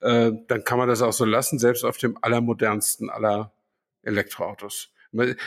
äh, 0.00 0.32
dann 0.48 0.64
kann 0.64 0.78
man 0.78 0.88
das 0.88 1.00
auch 1.00 1.12
so 1.12 1.24
lassen, 1.24 1.60
selbst 1.60 1.84
auf 1.84 1.96
dem 1.96 2.18
allermodernsten 2.20 3.08
aller 3.08 3.52
Elektroautos. 4.06 4.92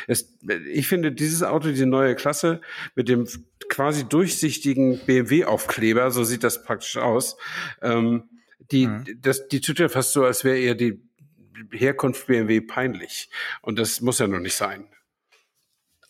Es, 0.07 0.37
ich 0.71 0.87
finde 0.87 1.11
dieses 1.11 1.43
Auto, 1.43 1.69
diese 1.69 1.85
neue 1.85 2.15
Klasse 2.15 2.61
mit 2.95 3.07
dem 3.09 3.27
quasi 3.69 4.07
durchsichtigen 4.07 4.99
BMW-Aufkleber, 5.05 6.11
so 6.11 6.23
sieht 6.23 6.43
das 6.43 6.63
praktisch 6.63 6.97
aus, 6.97 7.37
ähm, 7.81 8.29
die, 8.71 8.87
mhm. 8.87 9.05
das, 9.21 9.47
die 9.47 9.61
tut 9.61 9.79
ja 9.79 9.89
fast 9.89 10.13
so, 10.13 10.25
als 10.25 10.43
wäre 10.43 10.57
ihr 10.57 10.75
die 10.75 11.01
Herkunft 11.71 12.27
BMW 12.27 12.61
peinlich. 12.61 13.29
Und 13.61 13.79
das 13.79 14.01
muss 14.01 14.19
ja 14.19 14.27
noch 14.27 14.39
nicht 14.39 14.55
sein. 14.55 14.87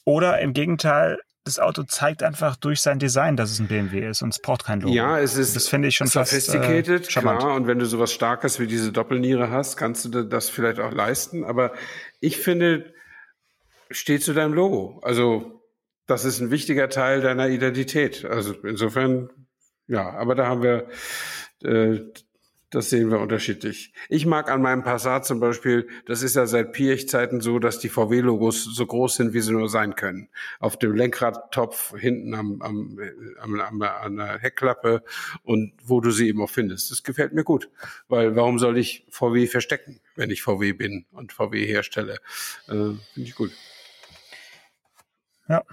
Oder 0.05 0.39
im 0.39 0.53
Gegenteil, 0.53 1.19
das 1.49 1.59
Auto 1.59 1.83
zeigt 1.83 2.23
einfach 2.23 2.55
durch 2.55 2.81
sein 2.81 2.99
Design, 2.99 3.35
dass 3.35 3.51
es 3.51 3.59
ein 3.59 3.67
BMW 3.67 4.07
ist 4.07 4.21
und 4.21 4.29
es 4.29 4.39
braucht 4.39 4.65
kein 4.65 4.81
Logo. 4.81 4.93
Ja, 4.93 5.19
es 5.19 5.35
ist, 5.35 5.55
das 5.55 5.67
finde 5.67 5.88
ich 5.88 5.95
schon 5.95 6.07
sophisticated, 6.07 7.05
fast, 7.05 7.17
äh, 7.17 7.19
klar. 7.21 7.55
Und 7.55 7.67
wenn 7.67 7.79
du 7.79 7.85
sowas 7.85 8.13
Starkes 8.13 8.59
wie 8.59 8.67
diese 8.67 8.91
Doppelniere 8.91 9.49
hast, 9.49 9.77
kannst 9.77 10.05
du 10.05 10.23
das 10.23 10.49
vielleicht 10.49 10.79
auch 10.79 10.91
leisten. 10.91 11.43
Aber 11.43 11.73
ich 12.19 12.38
finde, 12.38 12.93
steh 13.89 14.19
zu 14.19 14.33
deinem 14.33 14.53
Logo. 14.53 14.99
Also, 15.03 15.62
das 16.05 16.25
ist 16.25 16.39
ein 16.39 16.51
wichtiger 16.51 16.89
Teil 16.89 17.21
deiner 17.21 17.49
Identität. 17.49 18.25
Also, 18.25 18.53
insofern, 18.63 19.29
ja, 19.88 20.09
aber 20.12 20.35
da 20.35 20.47
haben 20.47 20.63
wir, 20.63 20.88
äh, 21.63 21.99
Das 22.71 22.91
sehen 22.91 23.10
wir 23.10 23.19
unterschiedlich. 23.19 23.93
Ich 24.10 24.27
mag 24.27 24.51
an 24.51 24.62
meinem 24.62 24.84
Passat 24.84 25.25
zum 25.25 25.39
Beispiel, 25.39 25.88
das 26.05 26.21
ist 26.21 26.36
ja 26.36 26.45
seit 26.45 26.71
Piech-Zeiten 26.71 27.41
so, 27.41 27.58
dass 27.58 27.79
die 27.79 27.89
VW-Logos 27.89 28.63
so 28.63 28.86
groß 28.86 29.15
sind, 29.15 29.34
wie 29.34 29.41
sie 29.41 29.53
nur 29.53 29.69
sein 29.69 29.95
können. 29.95 30.29
Auf 30.60 30.77
dem 30.77 30.93
Lenkradtopf, 30.95 31.95
hinten 31.97 32.36
am, 32.36 32.62
am, 32.62 32.99
am, 33.39 33.60
am, 33.60 33.82
an 33.82 34.17
der 34.17 34.38
Heckklappe 34.38 35.03
und 35.41 35.73
wo 35.84 35.99
du 35.99 36.12
sie 36.12 36.27
eben 36.27 36.43
auch 36.43 36.49
findest. 36.49 36.91
Das 36.91 37.01
gefällt 37.01 37.34
mir 37.34 37.43
gut. 37.43 37.71
Weil 38.08 38.36
warum 38.36 38.60
soll 38.60 38.77
ich 38.77 39.08
VW 39.10 39.47
verstecken, 39.47 39.99
wenn 40.15 40.29
ich 40.29 40.43
VW 40.43 40.73
bin 40.73 41.08
und 41.12 41.34
VW 41.34 41.65
herstelle? 41.65 42.19
Äh, 42.67 42.93
Finde 43.13 43.29
ich 43.29 43.34
gut. 43.34 43.51
Ja, 45.47 45.63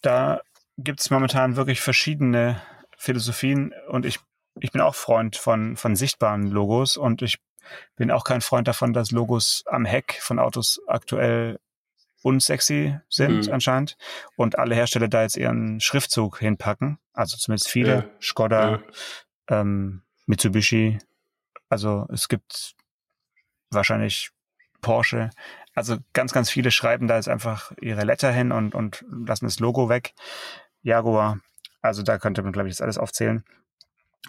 da 0.00 0.40
gibt 0.78 1.00
es 1.00 1.10
momentan 1.10 1.56
wirklich 1.56 1.82
verschiedene 1.82 2.62
Philosophien 2.96 3.74
und 3.88 4.06
ich 4.06 4.18
ich 4.60 4.72
bin 4.72 4.80
auch 4.80 4.94
Freund 4.94 5.36
von, 5.36 5.76
von 5.76 5.96
sichtbaren 5.96 6.46
Logos 6.48 6.96
und 6.96 7.22
ich 7.22 7.38
bin 7.96 8.10
auch 8.10 8.24
kein 8.24 8.40
Freund 8.40 8.68
davon, 8.68 8.92
dass 8.92 9.10
Logos 9.10 9.64
am 9.66 9.84
Heck 9.84 10.18
von 10.20 10.38
Autos 10.38 10.80
aktuell 10.86 11.58
unsexy 12.22 12.98
sind 13.08 13.46
mhm. 13.46 13.52
anscheinend 13.52 13.96
und 14.36 14.58
alle 14.58 14.74
Hersteller 14.74 15.08
da 15.08 15.22
jetzt 15.22 15.36
ihren 15.36 15.80
Schriftzug 15.80 16.38
hinpacken. 16.38 16.98
Also 17.12 17.36
zumindest 17.36 17.68
viele. 17.68 17.94
Ja. 17.94 18.04
Skoda, 18.20 18.70
ja. 18.70 18.82
Ähm, 19.48 20.02
Mitsubishi. 20.26 20.98
Also 21.68 22.06
es 22.12 22.28
gibt 22.28 22.74
wahrscheinlich 23.70 24.30
Porsche. 24.80 25.30
Also 25.74 25.96
ganz, 26.12 26.32
ganz 26.32 26.50
viele 26.50 26.70
schreiben 26.70 27.08
da 27.08 27.16
jetzt 27.16 27.28
einfach 27.28 27.72
ihre 27.80 28.04
Letter 28.04 28.30
hin 28.30 28.52
und, 28.52 28.74
und 28.74 29.04
lassen 29.10 29.46
das 29.46 29.58
Logo 29.58 29.88
weg. 29.88 30.14
Jaguar. 30.82 31.40
Also 31.80 32.02
da 32.02 32.18
könnte 32.18 32.42
man, 32.42 32.52
glaube 32.52 32.68
ich, 32.68 32.74
das 32.74 32.82
alles 32.82 32.98
aufzählen. 32.98 33.44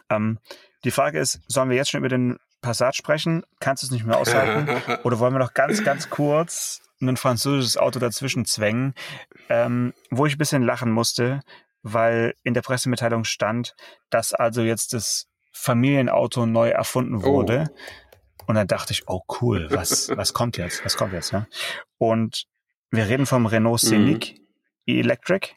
Ähm, 0.10 0.40
die 0.84 0.92
Frage 0.92 1.20
ist, 1.20 1.42
sollen 1.48 1.70
wir 1.70 1.78
jetzt 1.78 1.92
schon 1.92 2.00
über 2.00 2.10
den 2.10 2.38
Passat 2.62 2.96
sprechen? 2.96 3.44
Kannst 3.60 3.84
du 3.84 3.88
es 3.88 3.92
nicht 3.92 4.06
mehr 4.06 4.18
aushalten? 4.18 4.82
Oder 5.04 5.20
wollen 5.20 5.34
wir 5.34 5.40
noch 5.40 5.54
ganz, 5.54 5.84
ganz 5.84 6.10
kurz 6.10 6.82
ein 7.02 7.18
französisches 7.18 7.78
Auto 7.78 8.00
dazwischen 8.00 8.46
zwängen, 8.46 8.94
ähm, 9.50 9.94
wo 10.10 10.26
ich 10.26 10.36
ein 10.36 10.38
bisschen 10.38 10.64
lachen 10.64 10.92
musste, 10.92 11.42
weil 11.82 12.34
in 12.44 12.54
der 12.54 12.62
Pressemitteilung 12.62 13.26
stand, 13.26 13.76
dass 14.10 14.34
also 14.34 14.62
jetzt 14.62 14.94
das 14.94 15.28
Familienauto 15.52 16.46
neu 16.46 16.70
erfunden 16.70 17.18
oh. 17.18 17.24
wurde. 17.24 17.66
Oh. 17.70 18.44
Und 18.48 18.56
dann 18.56 18.68
dachte 18.68 18.94
ich, 18.94 19.04
oh 19.08 19.22
cool, 19.42 19.68
was, 19.70 20.10
was 20.16 20.34
kommt 20.34 20.58
jetzt? 20.58 20.84
Was 20.86 20.98
kommt 20.98 21.14
jetzt? 21.14 21.32
Ja? 21.32 21.48
Und 21.98 22.46
wir 22.90 23.08
reden 23.08 23.26
vom 23.26 23.46
Renault 23.46 23.82
Scenic 23.82 24.36
mhm. 24.86 25.00
Electric. 25.00 25.50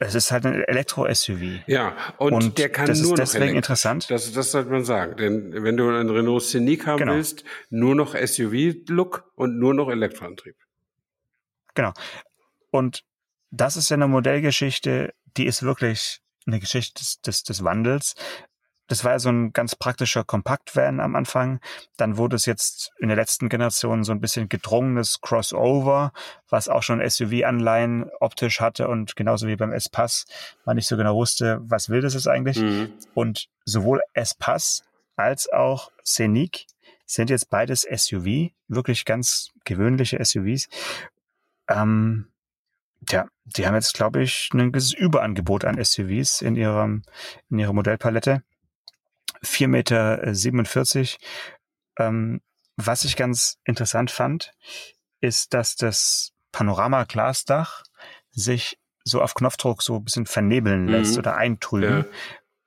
Es 0.00 0.14
ist 0.14 0.32
halt 0.32 0.44
ein 0.44 0.62
Elektro-SUV. 0.64 1.62
Ja, 1.66 1.96
und, 2.18 2.32
und, 2.32 2.58
der 2.58 2.68
kann 2.68 2.86
das 2.86 3.00
nur 3.00 3.12
ist 3.12 3.20
deswegen 3.20 3.52
noch 3.52 3.56
interessant. 3.56 4.10
Das, 4.10 4.32
das 4.32 4.50
sollte 4.50 4.70
man 4.70 4.84
sagen. 4.84 5.16
Denn 5.16 5.64
wenn 5.64 5.76
du 5.76 5.88
einen 5.88 6.10
Renault 6.10 6.42
Scenic 6.42 6.86
haben 6.86 6.98
genau. 6.98 7.14
willst, 7.14 7.44
nur 7.70 7.94
noch 7.94 8.14
SUV-Look 8.14 9.30
und 9.36 9.58
nur 9.58 9.72
noch 9.72 9.88
Elektroantrieb. 9.88 10.56
Genau. 11.74 11.92
Und 12.70 13.04
das 13.50 13.76
ist 13.76 13.88
ja 13.90 13.94
eine 13.94 14.08
Modellgeschichte, 14.08 15.14
die 15.36 15.46
ist 15.46 15.62
wirklich 15.62 16.20
eine 16.46 16.60
Geschichte 16.60 17.00
des, 17.00 17.20
des, 17.20 17.42
des 17.44 17.64
Wandels 17.64 18.14
das 18.86 19.04
war 19.04 19.12
ja 19.12 19.18
so 19.18 19.30
ein 19.30 19.52
ganz 19.52 19.74
praktischer 19.76 20.24
Kompaktvan 20.24 21.00
am 21.00 21.16
Anfang. 21.16 21.60
Dann 21.96 22.16
wurde 22.16 22.36
es 22.36 22.46
jetzt 22.46 22.92
in 22.98 23.08
der 23.08 23.16
letzten 23.16 23.48
Generation 23.48 24.04
so 24.04 24.12
ein 24.12 24.20
bisschen 24.20 24.48
gedrungenes 24.48 25.20
Crossover, 25.20 26.12
was 26.48 26.68
auch 26.68 26.82
schon 26.82 27.00
SUV-Anleihen 27.00 28.10
optisch 28.20 28.60
hatte 28.60 28.88
und 28.88 29.16
genauso 29.16 29.46
wie 29.46 29.56
beim 29.56 29.72
S-Pass 29.72 30.26
man 30.64 30.76
nicht 30.76 30.88
so 30.88 30.96
genau 30.96 31.14
wusste, 31.14 31.60
was 31.62 31.88
will 31.88 32.02
das 32.02 32.14
jetzt 32.14 32.28
eigentlich. 32.28 32.58
Mhm. 32.58 32.92
Und 33.14 33.48
sowohl 33.64 34.02
S-Pass 34.12 34.84
als 35.16 35.50
auch 35.50 35.90
Scenic 36.04 36.66
sind 37.06 37.30
jetzt 37.30 37.50
beides 37.50 37.82
SUV, 37.82 38.50
wirklich 38.68 39.04
ganz 39.04 39.50
gewöhnliche 39.64 40.22
SUVs. 40.22 40.68
Ähm, 41.68 42.28
Tja, 43.06 43.28
die 43.44 43.66
haben 43.66 43.74
jetzt, 43.74 43.94
glaube 43.94 44.22
ich, 44.22 44.50
ein 44.54 44.72
gewisses 44.72 44.94
Überangebot 44.94 45.64
an 45.64 45.82
SUVs 45.82 46.40
in 46.40 46.56
ihrem, 46.56 47.02
in 47.50 47.58
ihrer 47.58 47.72
Modellpalette. 47.72 48.42
4,47 49.44 49.68
Meter. 49.68 51.18
Ähm, 51.98 52.40
was 52.76 53.04
ich 53.04 53.16
ganz 53.16 53.58
interessant 53.64 54.10
fand, 54.10 54.52
ist, 55.20 55.54
dass 55.54 55.76
das 55.76 56.32
Panorama-Glasdach 56.52 57.82
sich 58.30 58.78
so 59.04 59.22
auf 59.22 59.34
Knopfdruck 59.34 59.82
so 59.82 59.96
ein 59.96 60.04
bisschen 60.04 60.26
vernebeln 60.26 60.88
lässt 60.88 61.12
mhm. 61.12 61.18
oder 61.18 61.36
eintrüben. 61.36 62.04
Ja. 62.04 62.18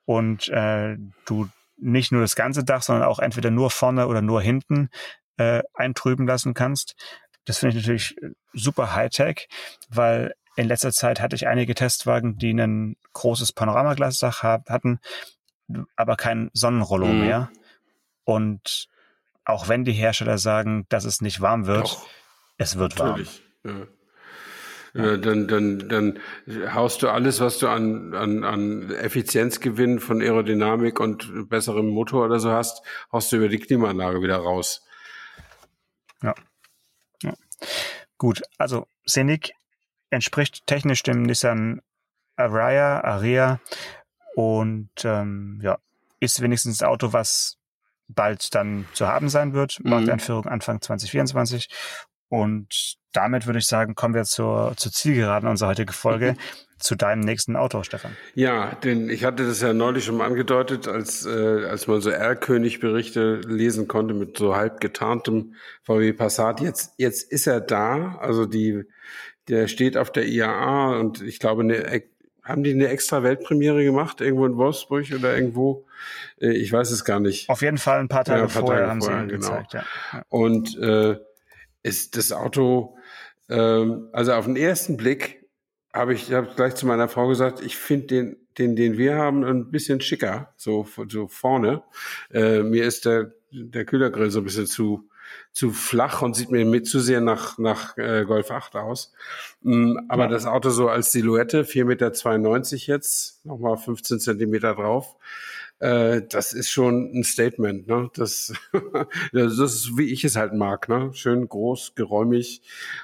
Und 0.04 0.48
äh, 0.48 0.96
du 1.26 1.48
nicht 1.76 2.12
nur 2.12 2.22
das 2.22 2.36
ganze 2.36 2.64
Dach, 2.64 2.82
sondern 2.82 3.06
auch 3.06 3.18
entweder 3.18 3.50
nur 3.50 3.70
vorne 3.70 4.08
oder 4.08 4.22
nur 4.22 4.40
hinten 4.40 4.90
äh, 5.36 5.62
eintrüben 5.74 6.26
lassen 6.26 6.54
kannst. 6.54 6.96
Das 7.44 7.58
finde 7.58 7.76
ich 7.76 7.82
natürlich 7.82 8.16
super 8.52 8.94
Hightech, 8.94 9.48
weil 9.88 10.34
in 10.56 10.66
letzter 10.66 10.92
Zeit 10.92 11.20
hatte 11.20 11.36
ich 11.36 11.46
einige 11.46 11.74
Testwagen, 11.74 12.36
die 12.36 12.52
ein 12.52 12.96
großes 13.12 13.52
Panoramaglasdach 13.52 14.42
hatten 14.42 14.98
aber 15.96 16.16
kein 16.16 16.50
Sonnenrollo 16.52 17.06
mhm. 17.06 17.20
mehr. 17.20 17.50
Und 18.24 18.88
auch 19.44 19.68
wenn 19.68 19.84
die 19.84 19.92
Hersteller 19.92 20.38
sagen, 20.38 20.86
dass 20.88 21.04
es 21.04 21.20
nicht 21.20 21.40
warm 21.40 21.66
wird, 21.66 21.84
Doch, 21.84 22.06
es 22.58 22.78
wird 22.78 22.98
natürlich. 22.98 23.42
warm. 23.62 23.78
Ja. 23.80 23.86
Ja, 24.94 25.16
dann, 25.16 25.46
dann, 25.46 25.88
dann 25.88 26.18
haust 26.74 27.02
du 27.02 27.08
alles, 27.08 27.40
was 27.40 27.58
du 27.58 27.68
an, 27.68 28.14
an, 28.14 28.42
an 28.42 28.90
Effizienzgewinn 28.90 30.00
von 30.00 30.22
Aerodynamik 30.22 30.98
und 30.98 31.48
besserem 31.48 31.88
Motor 31.88 32.24
oder 32.24 32.40
so 32.40 32.50
hast, 32.50 32.82
haust 33.12 33.30
du 33.30 33.36
über 33.36 33.48
die 33.48 33.58
Klimaanlage 33.58 34.22
wieder 34.22 34.38
raus. 34.38 34.86
Ja. 36.22 36.34
ja. 37.22 37.34
Gut, 38.16 38.42
also 38.56 38.86
Scenic 39.06 39.52
entspricht 40.10 40.66
technisch 40.66 41.02
dem 41.02 41.22
Nissan 41.22 41.82
Ariya, 42.36 43.00
Aria 43.04 43.60
und 44.38 44.90
ähm, 45.02 45.58
ja, 45.64 45.78
ist 46.20 46.40
wenigstens 46.40 46.80
ein 46.80 46.88
Auto, 46.88 47.12
was 47.12 47.58
bald 48.06 48.54
dann 48.54 48.86
zu 48.92 49.08
haben 49.08 49.28
sein 49.28 49.52
wird. 49.52 49.80
Mhm. 49.82 49.90
Markteinführung 49.90 50.46
Anfang 50.46 50.80
2024. 50.80 51.68
Und 52.28 52.98
damit 53.12 53.46
würde 53.46 53.58
ich 53.58 53.66
sagen, 53.66 53.96
kommen 53.96 54.14
wir 54.14 54.22
zur, 54.22 54.74
zur 54.76 54.92
Zielgeraden 54.92 55.48
unserer 55.48 55.70
heutigen 55.70 55.92
Folge. 55.92 56.36
zu 56.78 56.94
deinem 56.94 57.18
nächsten 57.18 57.56
Auto, 57.56 57.82
Stefan. 57.82 58.16
Ja, 58.36 58.76
denn 58.76 59.10
ich 59.10 59.24
hatte 59.24 59.44
das 59.44 59.60
ja 59.60 59.72
neulich 59.72 60.04
schon 60.04 60.20
angedeutet, 60.20 60.86
als, 60.86 61.26
äh, 61.26 61.64
als 61.64 61.88
man 61.88 62.00
so 62.00 62.10
R-König-Berichte 62.10 63.40
lesen 63.44 63.88
konnte 63.88 64.14
mit 64.14 64.38
so 64.38 64.54
halb 64.54 64.80
getarntem 64.80 65.56
VW 65.82 66.12
Passat. 66.12 66.60
Jetzt, 66.60 66.92
jetzt 66.96 67.32
ist 67.32 67.48
er 67.48 67.60
da. 67.60 68.14
Also 68.20 68.46
die, 68.46 68.84
der 69.48 69.66
steht 69.66 69.96
auf 69.96 70.12
der 70.12 70.28
IAA 70.28 71.00
und 71.00 71.20
ich 71.22 71.40
glaube, 71.40 71.62
eine 71.62 72.02
haben 72.48 72.62
die 72.62 72.72
eine 72.72 72.88
extra 72.88 73.22
Weltpremiere 73.22 73.84
gemacht, 73.84 74.20
irgendwo 74.20 74.46
in 74.46 74.56
Wolfsburg 74.56 75.06
oder 75.14 75.36
irgendwo? 75.36 75.86
Äh, 76.40 76.56
ich 76.56 76.72
weiß 76.72 76.90
es 76.90 77.04
gar 77.04 77.20
nicht. 77.20 77.48
Auf 77.48 77.62
jeden 77.62 77.78
Fall 77.78 78.00
ein 78.00 78.08
paar 78.08 78.24
Tage, 78.24 78.40
ja, 78.40 78.46
ein 78.46 78.50
paar 78.50 78.62
vorher 78.62 78.80
Tage 78.80 78.90
haben 78.90 79.02
vorher, 79.02 79.18
sie 79.18 79.24
ihn 79.24 79.40
genau. 79.40 79.56
gezeigt. 79.58 79.74
Ja. 79.74 79.84
Und 80.28 80.78
äh, 80.78 81.16
ist 81.82 82.16
das 82.16 82.32
Auto, 82.32 82.96
ähm, 83.48 84.08
also 84.12 84.32
auf 84.32 84.46
den 84.46 84.56
ersten 84.56 84.96
Blick 84.96 85.46
habe 85.92 86.14
ich 86.14 86.32
hab 86.32 86.56
gleich 86.56 86.74
zu 86.74 86.86
meiner 86.86 87.08
Frau 87.08 87.28
gesagt, 87.28 87.60
ich 87.60 87.76
finde 87.76 88.06
den, 88.06 88.36
den, 88.58 88.76
den 88.76 88.98
wir 88.98 89.16
haben, 89.16 89.44
ein 89.44 89.70
bisschen 89.70 90.00
schicker, 90.00 90.54
so, 90.56 90.86
so 91.08 91.28
vorne. 91.28 91.82
Äh, 92.32 92.62
mir 92.62 92.84
ist 92.84 93.04
der, 93.04 93.32
der 93.50 93.84
Kühlergrill 93.84 94.30
so 94.30 94.40
ein 94.40 94.44
bisschen 94.44 94.66
zu, 94.66 95.08
zu 95.52 95.70
flach 95.70 96.22
und 96.22 96.36
sieht 96.36 96.50
mir 96.50 96.64
mit 96.64 96.86
zu 96.86 97.00
sehr 97.00 97.20
nach, 97.20 97.58
nach 97.58 97.96
äh, 97.98 98.24
Golf 98.24 98.50
8 98.50 98.76
aus. 98.76 99.12
Mm, 99.62 99.96
aber 100.08 100.24
ja. 100.24 100.28
das 100.30 100.46
Auto 100.46 100.70
so 100.70 100.88
als 100.88 101.12
Silhouette, 101.12 101.64
4,92 101.64 101.84
Meter 101.84 102.92
jetzt, 102.92 103.44
nochmal 103.44 103.76
15 103.76 104.20
Zentimeter 104.20 104.74
drauf. 104.74 105.16
Äh, 105.80 106.22
das 106.28 106.52
ist 106.52 106.70
schon 106.70 107.12
ein 107.12 107.24
Statement, 107.24 107.86
ne? 107.86 108.10
Das, 108.14 108.52
das 109.32 109.58
ist, 109.58 109.96
wie 109.96 110.12
ich 110.12 110.24
es 110.24 110.36
halt 110.36 110.52
mag, 110.54 110.88
ne? 110.88 111.10
Schön 111.12 111.48
groß, 111.48 111.94
geräumig. 111.94 112.62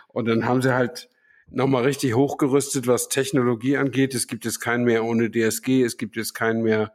Und 0.08 0.26
dann 0.26 0.44
haben 0.44 0.62
sie 0.62 0.74
halt 0.74 1.08
nochmal 1.50 1.84
richtig 1.84 2.14
hochgerüstet, 2.14 2.86
was 2.86 3.08
Technologie 3.08 3.76
angeht. 3.76 4.14
Es 4.14 4.26
gibt 4.26 4.44
jetzt 4.44 4.60
keinen 4.60 4.84
mehr 4.84 5.04
ohne 5.04 5.30
DSG, 5.30 5.82
es 5.82 5.96
gibt 5.96 6.16
jetzt 6.16 6.34
keinen 6.34 6.62
mehr 6.62 6.92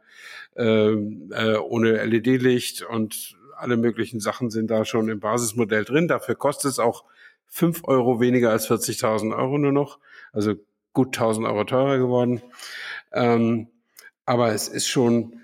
äh, 0.56 0.90
äh, 0.90 1.56
ohne 1.56 2.04
LED-Licht 2.04 2.82
und 2.82 3.36
alle 3.60 3.76
möglichen 3.76 4.20
Sachen 4.20 4.50
sind 4.50 4.70
da 4.70 4.84
schon 4.84 5.08
im 5.08 5.20
Basismodell 5.20 5.84
drin. 5.84 6.08
Dafür 6.08 6.34
kostet 6.34 6.70
es 6.72 6.78
auch 6.78 7.04
fünf 7.46 7.82
Euro 7.84 8.20
weniger 8.20 8.50
als 8.50 8.68
40.000 8.70 9.36
Euro 9.36 9.58
nur 9.58 9.72
noch. 9.72 9.98
Also 10.32 10.54
gut 10.92 11.16
1000 11.16 11.46
Euro 11.46 11.64
teurer 11.64 11.98
geworden. 11.98 12.42
Ähm, 13.12 13.68
aber 14.24 14.52
es 14.52 14.68
ist 14.68 14.88
schon 14.88 15.40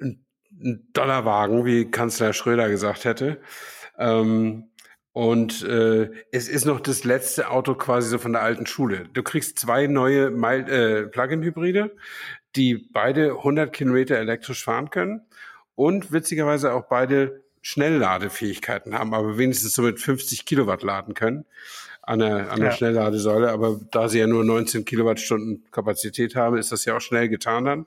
ein, 0.00 0.24
ein 0.52 0.88
Dollarwagen, 0.92 1.64
wie 1.64 1.90
Kanzler 1.90 2.32
Schröder 2.32 2.68
gesagt 2.68 3.04
hätte. 3.04 3.40
Ähm, 3.98 4.70
und 5.12 5.62
äh, 5.62 6.10
es 6.32 6.48
ist 6.48 6.64
noch 6.64 6.80
das 6.80 7.04
letzte 7.04 7.48
Auto 7.48 7.76
quasi 7.76 8.08
so 8.08 8.18
von 8.18 8.32
der 8.32 8.42
alten 8.42 8.66
Schule. 8.66 9.08
Du 9.12 9.22
kriegst 9.22 9.60
zwei 9.60 9.86
neue 9.86 10.26
äh, 10.26 11.06
Plug-in-Hybride, 11.06 11.94
die 12.56 12.74
beide 12.74 13.36
100 13.36 13.72
Kilometer 13.72 14.16
elektrisch 14.16 14.64
fahren 14.64 14.90
können 14.90 15.22
und 15.76 16.10
witzigerweise 16.10 16.72
auch 16.72 16.86
beide 16.88 17.43
Schnellladefähigkeiten 17.64 18.96
haben, 18.96 19.14
aber 19.14 19.38
wenigstens 19.38 19.72
so 19.72 19.80
mit 19.80 19.98
50 19.98 20.44
Kilowatt 20.44 20.82
laden 20.82 21.14
können 21.14 21.46
an 22.02 22.18
der, 22.18 22.52
an 22.52 22.60
der 22.60 22.68
ja. 22.68 22.76
Schnellladesäule. 22.76 23.50
Aber 23.50 23.80
da 23.90 24.10
sie 24.10 24.18
ja 24.18 24.26
nur 24.26 24.44
19 24.44 24.84
Kilowattstunden 24.84 25.64
Kapazität 25.70 26.36
haben, 26.36 26.58
ist 26.58 26.72
das 26.72 26.84
ja 26.84 26.94
auch 26.94 27.00
schnell 27.00 27.30
getan 27.30 27.64
dann. 27.64 27.86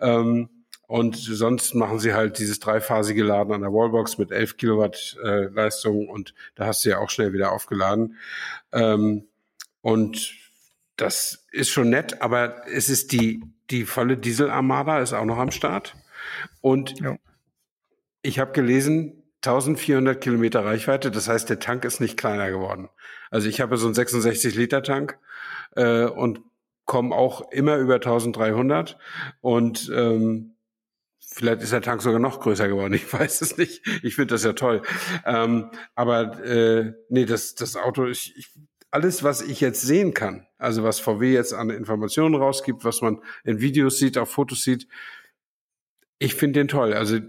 Ähm, 0.00 0.48
und 0.86 1.16
sonst 1.16 1.74
machen 1.74 1.98
sie 1.98 2.14
halt 2.14 2.38
dieses 2.38 2.60
dreiphasige 2.60 3.24
Laden 3.24 3.52
an 3.52 3.62
der 3.62 3.72
Wallbox 3.72 4.16
mit 4.18 4.30
11 4.30 4.56
Kilowatt 4.56 5.16
äh, 5.24 5.46
Leistung 5.46 6.08
und 6.08 6.32
da 6.54 6.66
hast 6.66 6.84
du 6.84 6.90
ja 6.90 6.98
auch 6.98 7.10
schnell 7.10 7.32
wieder 7.32 7.50
aufgeladen. 7.50 8.16
Ähm, 8.72 9.26
und 9.82 10.34
das 10.94 11.46
ist 11.50 11.70
schon 11.70 11.90
nett, 11.90 12.22
aber 12.22 12.64
es 12.68 12.88
ist 12.88 13.10
die, 13.10 13.42
die 13.70 13.86
volle 13.86 14.16
Dieselarmada 14.16 15.00
ist 15.00 15.14
auch 15.14 15.24
noch 15.24 15.38
am 15.38 15.50
Start. 15.50 15.96
Und 16.60 17.00
ja. 17.00 17.16
Ich 18.22 18.38
habe 18.38 18.52
gelesen, 18.52 19.22
1400 19.42 20.20
Kilometer 20.20 20.64
Reichweite, 20.64 21.10
das 21.10 21.28
heißt, 21.28 21.48
der 21.48 21.60
Tank 21.60 21.84
ist 21.84 22.00
nicht 22.00 22.18
kleiner 22.18 22.50
geworden. 22.50 22.90
Also 23.30 23.48
ich 23.48 23.60
habe 23.60 23.76
so 23.78 23.86
einen 23.86 23.94
66 23.94 24.54
Liter 24.54 24.82
Tank 24.82 25.18
äh, 25.76 26.04
und 26.04 26.40
komme 26.84 27.14
auch 27.14 27.50
immer 27.50 27.76
über 27.76 27.94
1300 27.94 28.98
und 29.40 29.90
ähm, 29.94 30.56
Vielleicht 31.32 31.62
ist 31.62 31.72
der 31.72 31.80
Tank 31.80 32.02
sogar 32.02 32.18
noch 32.18 32.40
größer 32.40 32.66
geworden. 32.66 32.92
Ich 33.00 33.12
weiß 33.12 33.40
es 33.42 33.56
nicht. 33.56 33.86
Ich 34.02 34.16
finde 34.16 34.34
das 34.34 34.42
ja 34.42 34.52
toll. 34.52 34.82
Ähm, 35.24 35.70
aber 35.94 36.44
äh, 36.44 36.92
nee, 37.08 37.24
das, 37.24 37.54
das 37.54 37.76
Auto, 37.76 38.06
ich, 38.06 38.36
ich, 38.36 38.48
alles, 38.90 39.22
was 39.22 39.40
ich 39.40 39.60
jetzt 39.60 39.82
sehen 39.82 40.12
kann, 40.12 40.46
also 40.58 40.82
was 40.82 40.98
VW 40.98 41.32
jetzt 41.32 41.54
an 41.54 41.70
Informationen 41.70 42.34
rausgibt, 42.34 42.84
was 42.84 43.00
man 43.00 43.20
in 43.44 43.60
Videos 43.60 43.98
sieht, 43.98 44.18
auf 44.18 44.30
Fotos 44.30 44.64
sieht, 44.64 44.88
ich 46.18 46.34
finde 46.34 46.60
den 46.60 46.68
toll. 46.68 46.94
Also 46.94 47.20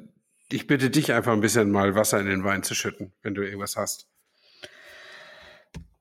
ich 0.54 0.68
bitte 0.68 0.90
dich 0.90 1.14
einfach 1.14 1.34
ein 1.34 1.42
bisschen 1.42 1.72
mal 1.72 1.96
Wasser 1.96 2.20
in 2.20 2.28
den 2.28 2.44
Wein 2.44 2.64
zu 2.64 2.76
schütten, 2.76 3.14
wenn 3.22 3.34
du 3.34 3.42
irgendwas 3.42 3.78
hast. 3.78 4.08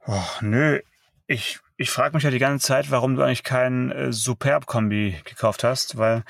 Oh, 0.06 0.26
nö, 0.40 0.80
ich, 1.26 1.60
ich 1.76 1.90
frage 1.90 2.14
mich 2.14 2.24
ja 2.24 2.30
die 2.30 2.38
ganze 2.38 2.66
Zeit, 2.66 2.90
warum 2.90 3.14
du 3.14 3.22
eigentlich 3.22 3.44
keinen 3.44 3.92
äh, 3.92 4.12
Superb-Kombi 4.12 5.20
gekauft 5.24 5.62
hast, 5.62 5.96
weil 5.96 6.24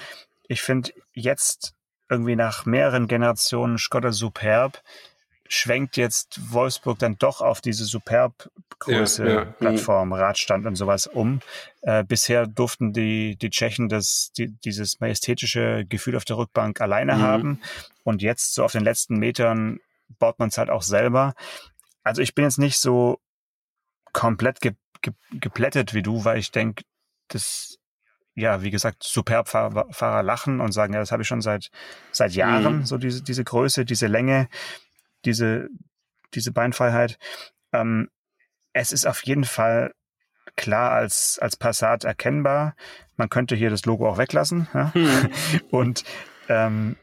ich 0.48 0.62
finde 0.62 0.92
jetzt 1.12 1.74
irgendwie 2.08 2.36
nach 2.36 2.66
mehreren 2.66 3.06
Generationen 3.06 3.78
Skoda 3.78 4.12
Superb 4.12 4.82
schwenkt 5.52 5.96
jetzt 5.96 6.52
Wolfsburg 6.52 7.00
dann 7.00 7.18
doch 7.18 7.40
auf 7.40 7.60
diese 7.60 7.84
Superb-Größe, 7.84 9.26
ja, 9.26 9.34
ja, 9.34 9.44
Plattform, 9.44 10.12
Radstand 10.12 10.64
und 10.64 10.76
sowas 10.76 11.08
um. 11.08 11.40
Äh, 11.82 12.04
bisher 12.04 12.46
durften 12.46 12.92
die, 12.92 13.36
die 13.36 13.50
Tschechen 13.50 13.88
das, 13.88 14.30
die, 14.38 14.48
dieses 14.64 15.00
majestätische 15.00 15.84
Gefühl 15.88 16.16
auf 16.16 16.24
der 16.24 16.36
Rückbank 16.36 16.80
alleine 16.80 17.16
mhm. 17.16 17.22
haben. 17.22 17.62
Und 18.04 18.22
jetzt 18.22 18.54
so 18.54 18.64
auf 18.64 18.72
den 18.72 18.84
letzten 18.84 19.18
Metern 19.18 19.80
baut 20.20 20.38
man 20.38 20.50
es 20.50 20.58
halt 20.58 20.70
auch 20.70 20.82
selber. 20.82 21.34
Also 22.04 22.22
ich 22.22 22.34
bin 22.36 22.44
jetzt 22.44 22.58
nicht 22.58 22.78
so 22.78 23.18
komplett 24.12 24.60
ge, 24.60 24.74
ge, 25.02 25.12
geplättet 25.32 25.94
wie 25.94 26.02
du, 26.02 26.24
weil 26.24 26.38
ich 26.38 26.52
denke, 26.52 26.84
das 27.26 27.76
ja, 28.36 28.62
wie 28.62 28.70
gesagt, 28.70 29.02
Superb-Fahrer 29.02 30.22
lachen 30.22 30.60
und 30.60 30.72
sagen, 30.72 30.94
ja, 30.94 31.00
das 31.00 31.10
habe 31.10 31.22
ich 31.22 31.28
schon 31.28 31.42
seit, 31.42 31.70
seit 32.12 32.32
Jahren, 32.32 32.78
mhm. 32.78 32.86
so 32.86 32.96
diese, 32.96 33.22
diese 33.22 33.42
Größe, 33.42 33.84
diese 33.84 34.06
Länge 34.06 34.48
diese, 35.24 35.68
diese 36.34 36.52
Beinfreiheit. 36.52 37.18
Ähm, 37.72 38.08
es 38.72 38.92
ist 38.92 39.06
auf 39.06 39.24
jeden 39.24 39.44
Fall 39.44 39.92
klar 40.56 40.92
als, 40.92 41.38
als 41.40 41.56
Passat 41.56 42.04
erkennbar. 42.04 42.74
Man 43.16 43.28
könnte 43.28 43.56
hier 43.56 43.70
das 43.70 43.84
Logo 43.86 44.08
auch 44.08 44.18
weglassen. 44.18 44.68
Ja? 44.74 44.92
Hm. 44.94 45.30
Und 45.70 46.04
ähm, 46.48 46.96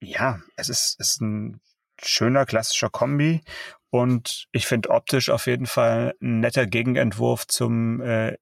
ja, 0.00 0.40
es 0.56 0.68
ist, 0.68 0.98
ist 0.98 1.20
ein 1.20 1.60
schöner 2.00 2.46
klassischer 2.46 2.90
Kombi. 2.90 3.42
Und 3.90 4.46
ich 4.52 4.66
finde 4.66 4.90
optisch 4.90 5.30
auf 5.30 5.46
jeden 5.46 5.66
Fall 5.66 6.14
ein 6.22 6.40
netter 6.40 6.66
Gegenentwurf 6.66 7.46
zum 7.46 8.00
äh, 8.00 8.36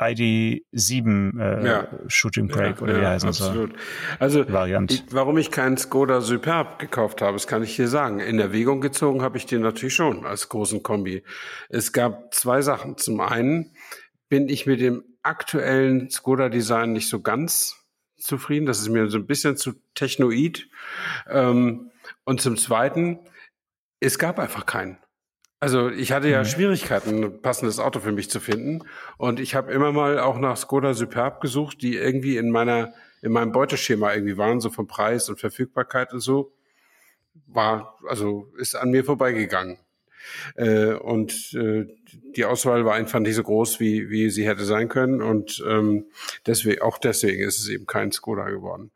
ID7 0.00 1.40
äh, 1.40 1.66
ja. 1.66 1.88
Shooting 2.08 2.48
Break 2.48 2.76
ja, 2.76 2.82
oder 2.82 2.96
wie 2.96 3.02
ja, 3.02 3.10
heißt 3.10 3.24
absolut. 3.24 3.72
So 3.72 3.78
also 4.18 4.52
Variant. 4.52 4.92
Ich, 4.92 5.04
warum 5.10 5.38
ich 5.38 5.50
keinen 5.50 5.76
Skoda 5.76 6.20
Superb 6.20 6.78
gekauft 6.78 7.22
habe, 7.22 7.34
das 7.34 7.46
kann 7.46 7.62
ich 7.62 7.76
hier 7.76 7.88
sagen. 7.88 8.18
In 8.18 8.38
Erwägung 8.38 8.80
gezogen 8.80 9.22
habe 9.22 9.38
ich 9.38 9.46
den 9.46 9.62
natürlich 9.62 9.94
schon 9.94 10.26
als 10.26 10.48
großen 10.48 10.82
Kombi. 10.82 11.22
Es 11.68 11.92
gab 11.92 12.34
zwei 12.34 12.60
Sachen. 12.62 12.96
Zum 12.96 13.20
einen 13.20 13.72
bin 14.28 14.48
ich 14.48 14.66
mit 14.66 14.80
dem 14.80 15.04
aktuellen 15.22 16.10
Skoda 16.10 16.48
Design 16.48 16.92
nicht 16.92 17.08
so 17.08 17.20
ganz 17.20 17.76
zufrieden. 18.16 18.66
Das 18.66 18.80
ist 18.80 18.88
mir 18.88 19.08
so 19.08 19.18
ein 19.18 19.26
bisschen 19.26 19.56
zu 19.56 19.74
technoid. 19.94 20.68
Ähm, 21.28 21.90
und 22.24 22.40
zum 22.40 22.56
zweiten, 22.56 23.20
es 24.00 24.18
gab 24.18 24.38
einfach 24.38 24.66
keinen. 24.66 24.98
Also 25.64 25.88
ich 25.88 26.12
hatte 26.12 26.28
ja 26.28 26.40
mhm. 26.40 26.44
Schwierigkeiten, 26.44 27.24
ein 27.24 27.40
passendes 27.40 27.78
Auto 27.78 27.98
für 27.98 28.12
mich 28.12 28.28
zu 28.28 28.38
finden. 28.38 28.82
Und 29.16 29.40
ich 29.40 29.54
habe 29.54 29.72
immer 29.72 29.92
mal 29.92 30.18
auch 30.18 30.38
nach 30.38 30.58
Skoda 30.58 30.92
Superb 30.92 31.40
gesucht, 31.40 31.80
die 31.80 31.96
irgendwie 31.96 32.36
in 32.36 32.50
meiner, 32.50 32.92
in 33.22 33.32
meinem 33.32 33.50
Beuteschema 33.50 34.12
irgendwie 34.12 34.36
waren, 34.36 34.60
so 34.60 34.68
vom 34.68 34.86
Preis 34.86 35.30
und 35.30 35.40
Verfügbarkeit 35.40 36.12
und 36.12 36.20
so. 36.20 36.52
War, 37.46 37.98
also 38.06 38.52
ist 38.58 38.74
an 38.74 38.90
mir 38.90 39.06
vorbeigegangen. 39.06 39.78
Äh, 40.54 40.92
und 40.92 41.54
äh, 41.54 41.86
die 42.36 42.44
Auswahl 42.44 42.84
war 42.84 42.92
einfach 42.96 43.20
nicht 43.20 43.34
so 43.34 43.42
groß, 43.42 43.80
wie, 43.80 44.10
wie 44.10 44.28
sie 44.28 44.46
hätte 44.46 44.66
sein 44.66 44.90
können. 44.90 45.22
Und 45.22 45.64
ähm, 45.66 46.10
deswegen, 46.46 46.82
auch 46.82 46.98
deswegen 46.98 47.42
ist 47.42 47.58
es 47.58 47.70
eben 47.70 47.86
kein 47.86 48.12
Skoda 48.12 48.50
geworden. 48.50 48.90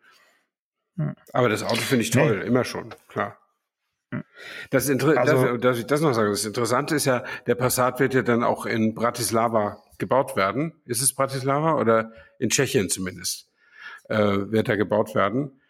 Mhm. 0.97 1.15
Aber 1.33 1.49
das 1.49 1.63
Auto 1.63 1.81
finde 1.81 2.03
ich 2.03 2.11
toll, 2.11 2.41
nee. 2.41 2.47
immer 2.47 2.65
schon, 2.65 2.95
klar. 3.09 3.38
Das 4.71 4.89
Inter 4.89 5.19
also, 5.19 5.57
ich 5.73 5.87
das 5.87 6.01
noch 6.01 6.15
sagen? 6.15 6.31
Das 6.31 6.45
Interessante 6.45 6.95
ist 6.95 7.05
ja, 7.05 7.25
der 7.47 7.55
Passat 7.55 8.01
wird 8.01 8.15
ja 8.15 8.23
dann 8.23 8.43
auch 8.43 8.67
in 8.67 8.95
Bratislava 8.95 9.83
gebaut 9.99 10.37
werden. 10.37 10.75
Ist 10.87 11.03
es 11.03 11.15
Bratislava 11.15 11.75
oder 11.75 12.13
in 12.39 12.51
Tschechien 12.51 12.89
zumindest 12.89 13.49
äh, 14.09 14.19
wird 14.19 14.69
er 14.69 14.77
gebaut 14.77 15.15
werden? 15.15 15.61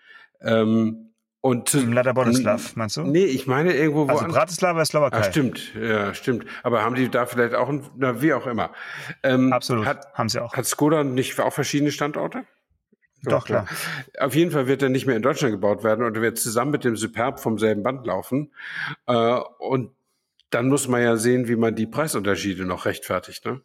Ähm, 0.40 1.08
und 1.40 1.72
Im 1.72 1.90
Mlada 1.90 2.12
Boleslav, 2.12 2.74
meinst 2.74 2.96
du? 2.96 3.02
Nee, 3.02 3.24
ich 3.24 3.46
meine 3.46 3.72
irgendwo 3.72 4.08
wo. 4.08 4.12
Also 4.12 4.26
Bratislava 4.26 4.82
ist 4.82 4.88
Slowakei. 4.88 5.18
Ah, 5.18 5.22
stimmt, 5.22 5.72
ja, 5.74 6.12
stimmt. 6.12 6.44
Aber 6.64 6.82
haben 6.82 6.96
die 6.96 7.08
da 7.08 7.26
vielleicht 7.26 7.54
auch, 7.54 7.68
ein, 7.68 7.88
na, 7.96 8.20
wie 8.20 8.32
auch 8.32 8.46
immer. 8.46 8.72
Ähm, 9.22 9.52
Absolut, 9.52 9.86
hat, 9.86 10.12
haben 10.14 10.28
sie 10.28 10.42
auch. 10.42 10.54
Hat 10.54 10.66
Skoda 10.66 11.04
nicht 11.04 11.38
auch 11.38 11.52
verschiedene 11.52 11.92
Standorte? 11.92 12.44
Doch, 13.22 13.44
klar. 13.44 13.66
Auf 14.18 14.34
jeden 14.34 14.50
Fall 14.50 14.66
wird 14.66 14.82
er 14.82 14.88
nicht 14.88 15.06
mehr 15.06 15.16
in 15.16 15.22
Deutschland 15.22 15.52
gebaut 15.52 15.82
werden 15.82 16.04
und 16.04 16.16
er 16.16 16.22
wird 16.22 16.38
zusammen 16.38 16.70
mit 16.70 16.84
dem 16.84 16.96
Superb 16.96 17.40
vom 17.40 17.58
selben 17.58 17.82
Band 17.82 18.06
laufen. 18.06 18.52
Äh, 19.06 19.40
und 19.58 19.90
dann 20.50 20.68
muss 20.68 20.88
man 20.88 21.02
ja 21.02 21.16
sehen, 21.16 21.48
wie 21.48 21.56
man 21.56 21.74
die 21.74 21.86
Preisunterschiede 21.86 22.64
noch 22.64 22.86
rechtfertigt, 22.86 23.44
ne? 23.44 23.60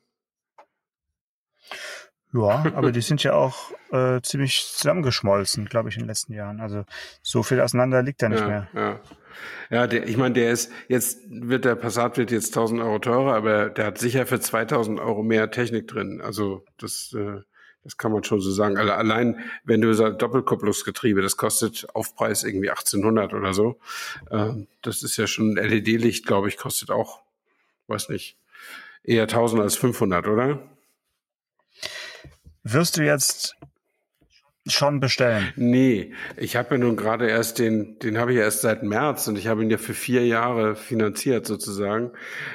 Ja, 2.33 2.63
aber 2.75 2.91
die 2.91 3.01
sind 3.01 3.23
ja 3.23 3.33
auch 3.33 3.71
äh, 3.91 4.19
ziemlich 4.21 4.65
zusammengeschmolzen, 4.73 5.65
glaube 5.65 5.89
ich, 5.89 5.95
in 5.95 6.03
den 6.03 6.07
letzten 6.07 6.33
Jahren. 6.33 6.59
Also 6.59 6.85
so 7.21 7.43
viel 7.43 7.61
auseinander 7.61 8.01
liegt 8.01 8.21
da 8.21 8.29
nicht 8.29 8.41
ja, 8.41 8.47
mehr. 8.47 8.67
Ja, 8.73 8.99
ja 9.69 9.87
der, 9.87 10.07
ich 10.07 10.17
meine, 10.17 10.33
der 10.33 10.51
ist, 10.51 10.71
jetzt 10.87 11.19
wird 11.29 11.65
der 11.65 11.75
Passat 11.75 12.17
wird 12.17 12.31
jetzt 12.31 12.47
1000 12.47 12.81
Euro 12.81 12.99
teurer, 12.99 13.35
aber 13.35 13.69
der 13.69 13.85
hat 13.85 13.97
sicher 13.99 14.25
für 14.25 14.39
2000 14.39 14.99
Euro 14.99 15.21
mehr 15.21 15.51
Technik 15.51 15.87
drin. 15.87 16.21
Also 16.21 16.65
das, 16.79 17.13
äh, 17.15 17.41
das 17.83 17.97
kann 17.97 18.11
man 18.11 18.23
schon 18.23 18.39
so 18.39 18.51
sagen. 18.51 18.77
Allein, 18.77 19.39
wenn 19.63 19.81
du 19.81 19.93
sagst, 19.93 20.21
Doppelkupplungsgetriebe, 20.21 21.21
das 21.21 21.37
kostet 21.37 21.87
Aufpreis 21.93 22.43
irgendwie 22.43 22.69
1800 22.69 23.33
oder 23.33 23.53
so. 23.53 23.79
Ähm, 24.31 24.67
das 24.81 25.03
ist 25.03 25.17
ja 25.17 25.27
schon 25.27 25.55
LED-Licht, 25.55 26.25
glaube 26.25 26.47
ich, 26.47 26.57
kostet 26.57 26.91
auch, 26.91 27.21
weiß 27.87 28.09
nicht, 28.09 28.37
eher 29.03 29.23
1000 29.23 29.61
als 29.61 29.75
500, 29.75 30.27
oder? 30.27 30.59
Wirst 32.63 32.97
du 32.97 33.03
jetzt 33.03 33.55
schon 34.65 35.01
bestellen? 35.01 35.51
Nee, 35.57 36.13
ich 36.37 36.55
habe 36.55 36.75
ja 36.75 36.77
nun 36.77 36.95
gerade 36.95 37.27
erst 37.27 37.59
den, 37.59 37.99
den 37.99 38.17
habe 38.17 38.31
ich 38.31 38.37
ja 38.37 38.43
erst 38.43 38.61
seit 38.61 38.83
März 38.83 39.27
und 39.27 39.37
ich 39.37 39.47
habe 39.47 39.61
ihn 39.61 39.69
ja 39.69 39.77
für 39.77 39.93
vier 39.93 40.25
Jahre 40.25 40.77
finanziert 40.77 41.45
sozusagen. 41.45 42.11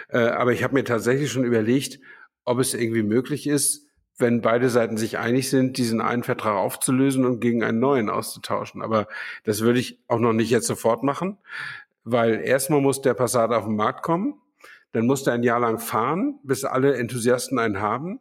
Äh, 0.09 0.21
aber 0.21 0.53
ich 0.53 0.65
habe 0.65 0.73
mir 0.73 0.85
tatsächlich 0.85 1.31
schon 1.31 1.45
überlegt, 1.45 2.01
ob 2.45 2.61
es 2.61 2.73
irgendwie 2.73 3.03
möglich 3.03 3.47
ist, 3.47 3.88
wenn 4.19 4.41
beide 4.41 4.69
Seiten 4.69 4.97
sich 4.97 5.19
einig 5.19 5.49
sind, 5.49 5.79
diesen 5.79 6.01
einen 6.01 6.25
Vertrag 6.25 6.57
aufzulösen 6.57 7.25
und 7.25 7.41
gegen 7.41 7.63
einen 7.63 7.79
neuen 7.79 8.11
auszutauschen. 8.11 8.83
Aber 8.83 9.07
das 9.45 9.61
würde 9.61 9.79
ich 9.79 10.01
auch 10.09 10.19
noch 10.19 10.33
nicht 10.33 10.51
jetzt 10.51 10.67
sofort 10.67 11.05
machen, 11.05 11.39
weil 12.05 12.41
erstmal 12.41 12.81
muss 12.81 13.01
der 13.01 13.15
Passat 13.15 13.53
auf 13.53 13.65
den 13.65 13.77
Markt 13.77 14.03
kommen, 14.03 14.35
dann 14.93 15.07
muss 15.07 15.23
der 15.23 15.35
ein 15.35 15.43
Jahr 15.43 15.61
lang 15.61 15.79
fahren, 15.79 16.39
bis 16.43 16.65
alle 16.65 16.97
Enthusiasten 16.97 17.59
einen 17.59 17.81
haben. 17.81 18.21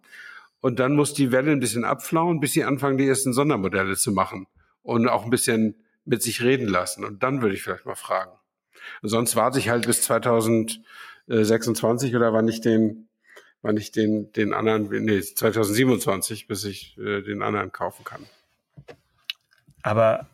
Und 0.60 0.80
dann 0.80 0.96
muss 0.96 1.14
die 1.14 1.32
Welle 1.32 1.52
ein 1.52 1.60
bisschen 1.60 1.86
abflauen, 1.86 2.40
bis 2.40 2.54
sie 2.54 2.64
anfangen, 2.64 2.98
die 2.98 3.08
ersten 3.08 3.32
Sondermodelle 3.32 3.96
zu 3.96 4.12
machen 4.12 4.48
und 4.82 5.08
auch 5.08 5.24
ein 5.24 5.30
bisschen 5.30 5.76
mit 6.04 6.24
sich 6.24 6.44
reden 6.44 6.68
lassen. 6.68 7.06
Und 7.06 7.24
dann 7.24 7.42
würde 7.42 7.56
ich 7.56 7.64
vielleicht 7.64 7.86
mal 7.86 7.96
fragen. 7.96 8.32
Sonst 9.02 9.36
warte 9.36 9.60
ich 9.60 9.70
halt 9.70 9.86
bis 9.86 10.02
2026 10.02 12.16
oder 12.16 12.34
wann 12.34 12.48
ich 12.48 12.62
den 12.62 13.07
wann 13.68 13.78
ich 13.78 13.92
den, 13.92 14.32
den 14.32 14.54
anderen, 14.54 14.88
nee, 15.04 15.22
2027, 15.22 16.48
bis 16.48 16.64
ich 16.64 16.98
äh, 16.98 17.22
den 17.22 17.42
anderen 17.42 17.72
kaufen 17.72 18.04
kann. 18.06 18.26
Aber 19.84 20.28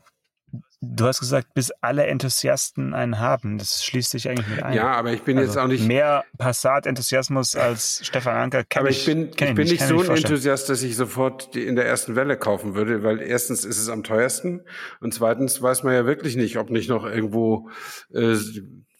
Du 0.86 1.06
hast 1.06 1.22
gesagt, 1.22 1.54
bis 1.54 1.72
alle 1.80 2.06
Enthusiasten 2.08 2.94
einen 2.94 3.18
haben. 3.18 3.58
Das 3.58 3.86
schließt 3.86 4.12
sich 4.12 4.28
eigentlich 4.28 4.50
mit 4.50 4.62
ein. 4.62 4.74
Ja, 4.74 4.92
aber 4.92 5.14
ich 5.14 5.22
bin 5.22 5.38
also 5.38 5.50
jetzt 5.50 5.58
auch 5.58 5.68
nicht. 5.68 5.88
Mehr 5.88 6.26
Passat-Enthusiasmus 6.38 7.56
als 7.56 8.02
Stefan 8.06 8.36
Anker. 8.36 8.66
Aber 8.76 8.90
ich, 8.90 9.00
ich 9.00 9.06
bin, 9.06 9.30
ich, 9.30 9.56
bin 9.56 9.68
nicht 9.68 9.82
so 9.82 10.02
ein 10.02 10.18
Enthusiast, 10.18 10.70
dass 10.70 10.84
ich 10.84 10.98
sofort 10.98 11.56
die 11.56 11.66
in 11.66 11.78
der 11.78 11.86
ersten 11.86 12.18
Welle 12.18 12.36
kaufen 12.36 12.76
würde, 12.76 13.02
weil 13.02 13.22
erstens 13.22 13.64
ist 13.64 13.78
es 13.78 13.88
am 13.88 14.04
teuersten 14.04 14.64
und 15.00 15.14
zweitens 15.14 15.62
weiß 15.62 15.84
man 15.84 15.94
ja 15.94 16.06
wirklich 16.06 16.36
nicht, 16.36 16.58
ob 16.58 16.70
nicht 16.70 16.90
noch 16.90 17.06
irgendwo 17.06 17.70
äh, 18.14 18.36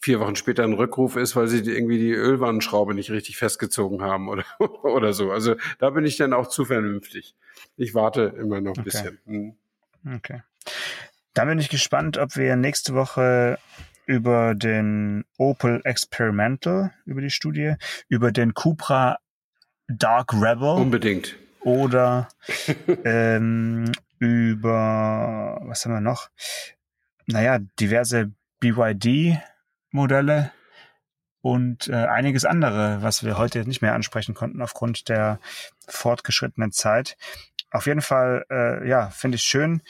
vier 0.04 0.20
Wochen 0.20 0.36
später 0.36 0.64
ein 0.64 0.74
Rückruf 0.74 1.16
ist, 1.16 1.34
weil 1.34 1.48
sie 1.48 1.60
irgendwie 1.60 1.96
die 1.96 2.12
Ölwannenschraube 2.12 2.94
nicht 2.94 3.10
richtig 3.10 3.38
festgezogen 3.38 4.02
haben 4.02 4.28
oder, 4.28 4.44
oder 4.82 5.14
so. 5.14 5.32
Also 5.32 5.56
da 5.78 5.90
bin 5.90 6.04
ich 6.04 6.18
dann 6.18 6.34
auch 6.34 6.48
zu 6.48 6.66
vernünftig. 6.66 7.34
Ich 7.78 7.94
warte 7.94 8.34
immer 8.38 8.60
noch 8.60 8.74
ein 8.74 8.80
okay. 8.80 8.82
bisschen. 8.82 9.18
Hm. 9.24 9.54
Okay. 10.16 10.42
Dann 11.32 11.48
bin 11.48 11.58
ich 11.58 11.70
gespannt, 11.70 12.18
ob 12.18 12.36
wir 12.36 12.54
nächste 12.54 12.94
Woche 12.94 13.58
über 14.04 14.54
den 14.54 15.24
Opel 15.38 15.80
Experimental, 15.84 16.92
über 17.06 17.22
die 17.22 17.30
Studie, 17.30 17.76
über 18.08 18.30
den 18.30 18.52
Cupra 18.52 19.18
Dark 19.88 20.34
Rebel. 20.34 20.82
Unbedingt. 20.82 21.36
Oder 21.60 22.28
ähm, 23.04 23.90
über, 24.18 25.62
was 25.64 25.86
haben 25.86 25.92
wir 25.92 26.00
noch? 26.02 26.28
Naja, 27.26 27.58
diverse 27.80 28.32
BYD-Modelle 29.94 30.52
und 31.40 31.88
äh, 31.88 31.94
einiges 31.94 32.44
andere, 32.44 33.02
was 33.02 33.24
wir 33.24 33.38
heute 33.38 33.66
nicht 33.66 33.82
mehr 33.82 33.94
ansprechen 33.94 34.34
konnten 34.34 34.62
aufgrund 34.62 35.08
der 35.08 35.38
fortgeschrittenen 35.86 36.72
Zeit. 36.72 37.16
Auf 37.70 37.86
jeden 37.86 38.02
Fall, 38.02 38.44
äh, 38.50 38.88
ja, 38.88 39.10
finde 39.10 39.36
ich 39.36 39.42
schön, 39.42 39.82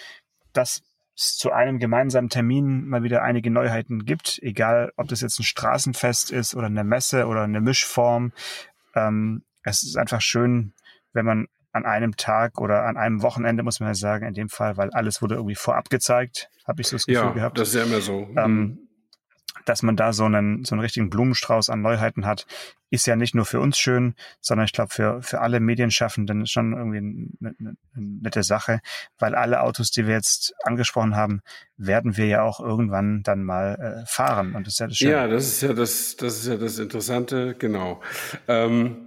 dass 0.53 0.83
es 1.17 1.37
zu 1.37 1.53
einem 1.53 1.79
gemeinsamen 1.79 2.29
Termin 2.29 2.87
mal 2.87 3.05
wieder 3.05 3.23
einige 3.23 3.51
Neuheiten 3.51 4.05
gibt, 4.05 4.41
egal 4.43 4.93
ob 4.97 5.09
das 5.09 5.21
jetzt 5.21 5.39
ein 5.39 5.45
Straßenfest 5.45 6.33
ist 6.33 6.55
oder 6.55 6.67
eine 6.67 6.83
Messe 6.83 7.27
oder 7.27 7.43
eine 7.43 7.61
Mischform. 7.61 8.33
Ähm, 8.95 9.45
es 9.63 9.85
ist 9.85 9.97
einfach 9.97 10.21
schön, 10.21 10.73
wenn 11.13 11.25
man 11.25 11.47
an 11.71 11.85
einem 11.87 12.17
Tag 12.17 12.61
oder 12.61 12.85
an 12.85 12.97
einem 12.97 13.23
Wochenende, 13.23 13.63
muss 13.63 13.81
man 13.81 13.91
ja 13.91 13.95
sagen, 13.95 14.27
in 14.27 14.35
dem 14.35 14.49
Fall, 14.49 14.77
weil 14.77 14.91
alles 14.91 15.23
wurde 15.23 15.37
irgendwie 15.37 15.55
vorab 15.57 15.89
gezeigt, 15.89 16.51
habe 16.67 16.81
ich 16.81 16.89
so 16.89 16.97
das 16.97 17.07
Gefühl 17.07 17.27
ja, 17.27 17.33
gehabt. 17.33 17.59
das 17.59 17.69
ist 17.69 17.75
ja 17.75 17.85
immer 17.85 18.01
so. 18.01 18.29
Ähm, 18.37 18.57
mhm 18.57 18.84
dass 19.65 19.83
man 19.83 19.97
da 19.97 20.13
so 20.13 20.25
einen, 20.25 20.65
so 20.65 20.75
einen 20.75 20.81
richtigen 20.81 21.11
Blumenstrauß 21.11 21.71
an 21.71 21.83
Neuheiten 21.83 22.27
hat, 22.27 22.47
ist 22.91 23.07
ja 23.07 23.17
nicht 23.17 23.35
nur 23.35 23.45
für 23.45 23.61
uns 23.61 23.77
schön, 23.77 24.15
sondern 24.41 24.67
ich 24.67 24.73
glaube 24.73 24.91
für, 24.91 25.21
für 25.21 25.41
alle 25.41 25.59
Medienschaffenden 25.59 26.47
schon 26.47 26.73
irgendwie 26.73 26.99
eine, 26.99 27.55
eine, 27.59 27.77
eine 27.97 28.07
nette 28.23 28.43
Sache, 28.45 28.81
weil 29.19 29.35
alle 29.35 29.63
Autos, 29.63 29.91
die 29.91 30.07
wir 30.07 30.15
jetzt 30.15 30.55
angesprochen 30.63 31.17
haben, 31.17 31.43
werden 31.77 32.17
wir 32.17 32.27
ja 32.27 32.43
auch 32.43 32.61
irgendwann 32.61 33.23
dann 33.25 33.43
mal 33.43 34.03
äh, 34.05 34.07
fahren. 34.07 34.55
Und 34.55 34.67
das 34.67 34.75
ist 34.75 34.79
ja 34.79 34.87
das 34.87 34.97
Schöne. 34.97 35.11
Ja, 35.11 35.27
das 35.27 35.47
ist 35.49 35.63
ja 35.63 35.73
das, 35.73 36.17
das 36.17 36.39
ist 36.39 36.47
ja 36.47 36.57
das 36.57 36.79
Interessante, 36.79 37.57
genau. 37.59 38.01
Ähm, 38.47 39.04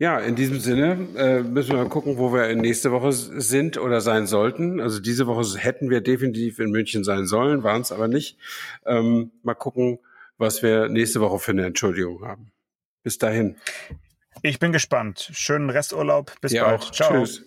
ja, 0.00 0.18
in 0.18 0.34
diesem 0.34 0.60
Sinne 0.60 1.08
äh, 1.14 1.42
müssen 1.42 1.72
wir 1.72 1.76
mal 1.76 1.90
gucken, 1.90 2.16
wo 2.16 2.32
wir 2.32 2.56
nächste 2.56 2.90
Woche 2.90 3.12
sind 3.12 3.76
oder 3.76 4.00
sein 4.00 4.26
sollten. 4.26 4.80
Also 4.80 4.98
diese 4.98 5.26
Woche 5.26 5.58
hätten 5.58 5.90
wir 5.90 6.00
definitiv 6.00 6.58
in 6.58 6.70
München 6.70 7.04
sein 7.04 7.26
sollen, 7.26 7.62
waren 7.64 7.82
es 7.82 7.92
aber 7.92 8.08
nicht. 8.08 8.38
Ähm, 8.86 9.30
mal 9.42 9.52
gucken, 9.52 9.98
was 10.38 10.62
wir 10.62 10.88
nächste 10.88 11.20
Woche 11.20 11.38
für 11.38 11.50
eine 11.50 11.66
Entschuldigung 11.66 12.26
haben. 12.26 12.50
Bis 13.02 13.18
dahin. 13.18 13.56
Ich 14.40 14.58
bin 14.58 14.72
gespannt. 14.72 15.28
Schönen 15.34 15.68
Resturlaub. 15.68 16.32
Bis 16.40 16.52
ja, 16.52 16.64
bald. 16.64 16.80
Auch. 16.80 16.92
Ciao. 16.92 17.12
Tschüss. 17.12 17.44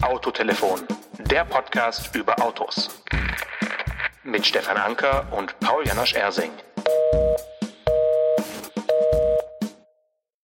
Autotelefon, 0.00 0.78
der 1.28 1.44
Podcast 1.44 2.14
über 2.14 2.40
Autos. 2.40 3.02
Mit 4.22 4.46
Stefan 4.46 4.76
Anker 4.76 5.26
und 5.32 5.58
Paul 5.58 5.84
Janosch 5.84 6.14
Ersing. 6.14 6.52